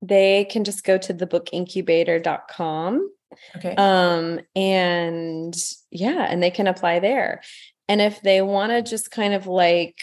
they 0.00 0.44
can 0.44 0.64
just 0.64 0.84
go 0.84 0.96
to 0.98 1.12
thebookincubator.com 1.12 3.08
Okay. 3.56 3.74
Um, 3.76 4.40
and 4.54 5.54
yeah, 5.90 6.26
and 6.28 6.42
they 6.42 6.50
can 6.50 6.66
apply 6.66 7.00
there. 7.00 7.42
And 7.88 8.00
if 8.00 8.20
they 8.22 8.42
want 8.42 8.72
to 8.72 8.82
just 8.82 9.10
kind 9.10 9.34
of 9.34 9.46
like 9.46 9.98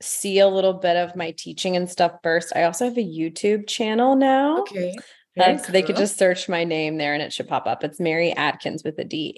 see 0.00 0.38
a 0.38 0.48
little 0.48 0.74
bit 0.74 0.96
of 0.96 1.16
my 1.16 1.32
teaching 1.32 1.76
and 1.76 1.90
stuff 1.90 2.12
first, 2.22 2.52
I 2.54 2.64
also 2.64 2.84
have 2.84 2.98
a 2.98 3.04
YouTube 3.04 3.66
channel 3.66 4.16
now. 4.16 4.60
Okay. 4.60 4.94
Uh, 5.38 5.58
so 5.58 5.64
cool. 5.64 5.72
they 5.72 5.82
could 5.82 5.96
just 5.96 6.16
search 6.16 6.48
my 6.48 6.64
name 6.64 6.96
there 6.96 7.12
and 7.12 7.22
it 7.22 7.32
should 7.32 7.48
pop 7.48 7.66
up. 7.66 7.84
It's 7.84 8.00
Mary 8.00 8.32
Adkins 8.32 8.82
with 8.84 8.98
a 8.98 9.04
D 9.04 9.34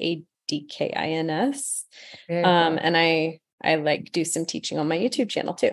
A 0.48 0.60
D 0.60 0.66
K 0.66 0.92
I 0.94 1.10
N 1.10 1.30
S. 1.30 1.84
Um, 2.28 2.78
and 2.80 2.96
I 2.96 3.40
I 3.62 3.76
like 3.76 4.10
do 4.12 4.24
some 4.24 4.46
teaching 4.46 4.78
on 4.78 4.88
my 4.88 4.98
YouTube 4.98 5.28
channel 5.28 5.54
too. 5.54 5.72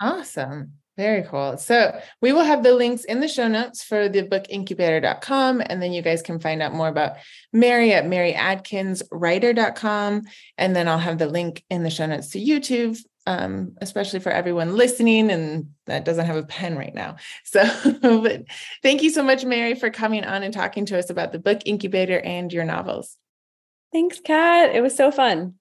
Awesome. 0.00 0.72
Very 0.96 1.22
cool. 1.24 1.58
So 1.58 2.00
we 2.22 2.32
will 2.32 2.44
have 2.44 2.62
the 2.62 2.74
links 2.74 3.04
in 3.04 3.20
the 3.20 3.28
show 3.28 3.48
notes 3.48 3.84
for 3.84 4.08
the 4.08 4.22
bookincubator.com. 4.22 5.62
And 5.66 5.82
then 5.82 5.92
you 5.92 6.00
guys 6.00 6.22
can 6.22 6.40
find 6.40 6.62
out 6.62 6.72
more 6.72 6.88
about 6.88 7.16
Mary 7.52 7.92
at 7.92 8.06
maryadkinswriter.com. 8.06 10.22
And 10.56 10.74
then 10.74 10.88
I'll 10.88 10.98
have 10.98 11.18
the 11.18 11.26
link 11.26 11.62
in 11.68 11.82
the 11.82 11.90
show 11.90 12.06
notes 12.06 12.30
to 12.30 12.40
YouTube, 12.40 12.98
um, 13.26 13.76
especially 13.82 14.20
for 14.20 14.32
everyone 14.32 14.74
listening 14.74 15.30
and 15.30 15.66
that 15.84 16.06
doesn't 16.06 16.24
have 16.24 16.36
a 16.36 16.44
pen 16.44 16.78
right 16.78 16.94
now. 16.94 17.16
So 17.44 17.62
but 18.00 18.44
thank 18.82 19.02
you 19.02 19.10
so 19.10 19.22
much, 19.22 19.44
Mary, 19.44 19.74
for 19.74 19.90
coming 19.90 20.24
on 20.24 20.42
and 20.42 20.54
talking 20.54 20.86
to 20.86 20.98
us 20.98 21.10
about 21.10 21.32
the 21.32 21.38
book 21.38 21.60
incubator 21.66 22.18
and 22.18 22.50
your 22.50 22.64
novels. 22.64 23.18
Thanks, 23.92 24.20
Kat. 24.20 24.74
It 24.74 24.82
was 24.82 24.94
so 24.94 25.10
fun. 25.10 25.54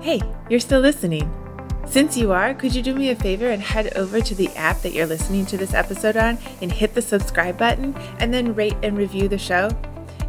Hey, 0.00 0.22
you're 0.48 0.60
still 0.60 0.80
listening. 0.80 1.30
Since 1.86 2.16
you 2.16 2.32
are, 2.32 2.54
could 2.54 2.74
you 2.74 2.82
do 2.82 2.94
me 2.94 3.10
a 3.10 3.16
favor 3.16 3.48
and 3.48 3.62
head 3.62 3.94
over 3.96 4.20
to 4.20 4.34
the 4.34 4.48
app 4.56 4.82
that 4.82 4.92
you're 4.92 5.06
listening 5.06 5.46
to 5.46 5.56
this 5.56 5.74
episode 5.74 6.16
on 6.16 6.38
and 6.60 6.70
hit 6.70 6.94
the 6.94 7.02
subscribe 7.02 7.58
button 7.58 7.94
and 8.18 8.32
then 8.32 8.54
rate 8.54 8.76
and 8.82 8.96
review 8.96 9.28
the 9.28 9.38
show? 9.38 9.70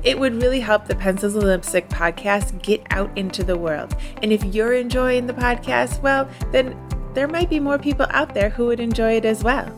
It 0.04 0.18
would 0.18 0.42
really 0.42 0.62
help 0.62 0.86
the 0.86 0.96
Pencils 0.96 1.36
and 1.36 1.44
Lipstick 1.44 1.90
podcast 1.90 2.62
get 2.62 2.82
out 2.92 3.16
into 3.18 3.44
the 3.44 3.58
world. 3.58 3.96
And 4.22 4.32
if 4.32 4.44
you're 4.44 4.74
enjoying 4.74 5.28
the 5.28 5.34
podcast, 5.34 6.02
well, 6.02 6.30
then 6.52 6.78
there 7.14 7.28
might 7.28 7.50
be 7.50 7.60
more 7.60 7.78
people 7.78 8.08
out 8.12 8.34
there 8.34 8.50
who 8.50 8.68
would 8.68 8.80
enjoy 8.80 9.18
it 9.18 9.26
as 9.26 9.44
well. 9.44 9.70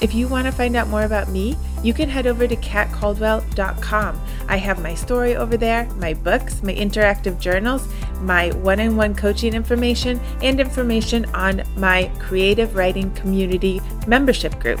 If 0.00 0.14
you 0.14 0.28
want 0.28 0.46
to 0.46 0.52
find 0.52 0.76
out 0.76 0.88
more 0.88 1.02
about 1.02 1.28
me, 1.28 1.56
you 1.82 1.92
can 1.92 2.08
head 2.08 2.26
over 2.26 2.46
to 2.46 2.56
katcaldwell.com. 2.56 4.20
I 4.48 4.56
have 4.56 4.82
my 4.82 4.94
story 4.94 5.36
over 5.36 5.56
there, 5.56 5.86
my 5.96 6.14
books, 6.14 6.62
my 6.62 6.74
interactive 6.74 7.38
journals, 7.38 7.86
my 8.20 8.50
one 8.52 8.80
on 8.80 8.96
one 8.96 9.14
coaching 9.14 9.54
information, 9.54 10.18
and 10.42 10.58
information 10.58 11.26
on 11.34 11.62
my 11.76 12.10
creative 12.18 12.76
writing 12.76 13.12
community 13.12 13.80
membership 14.06 14.58
group. 14.58 14.80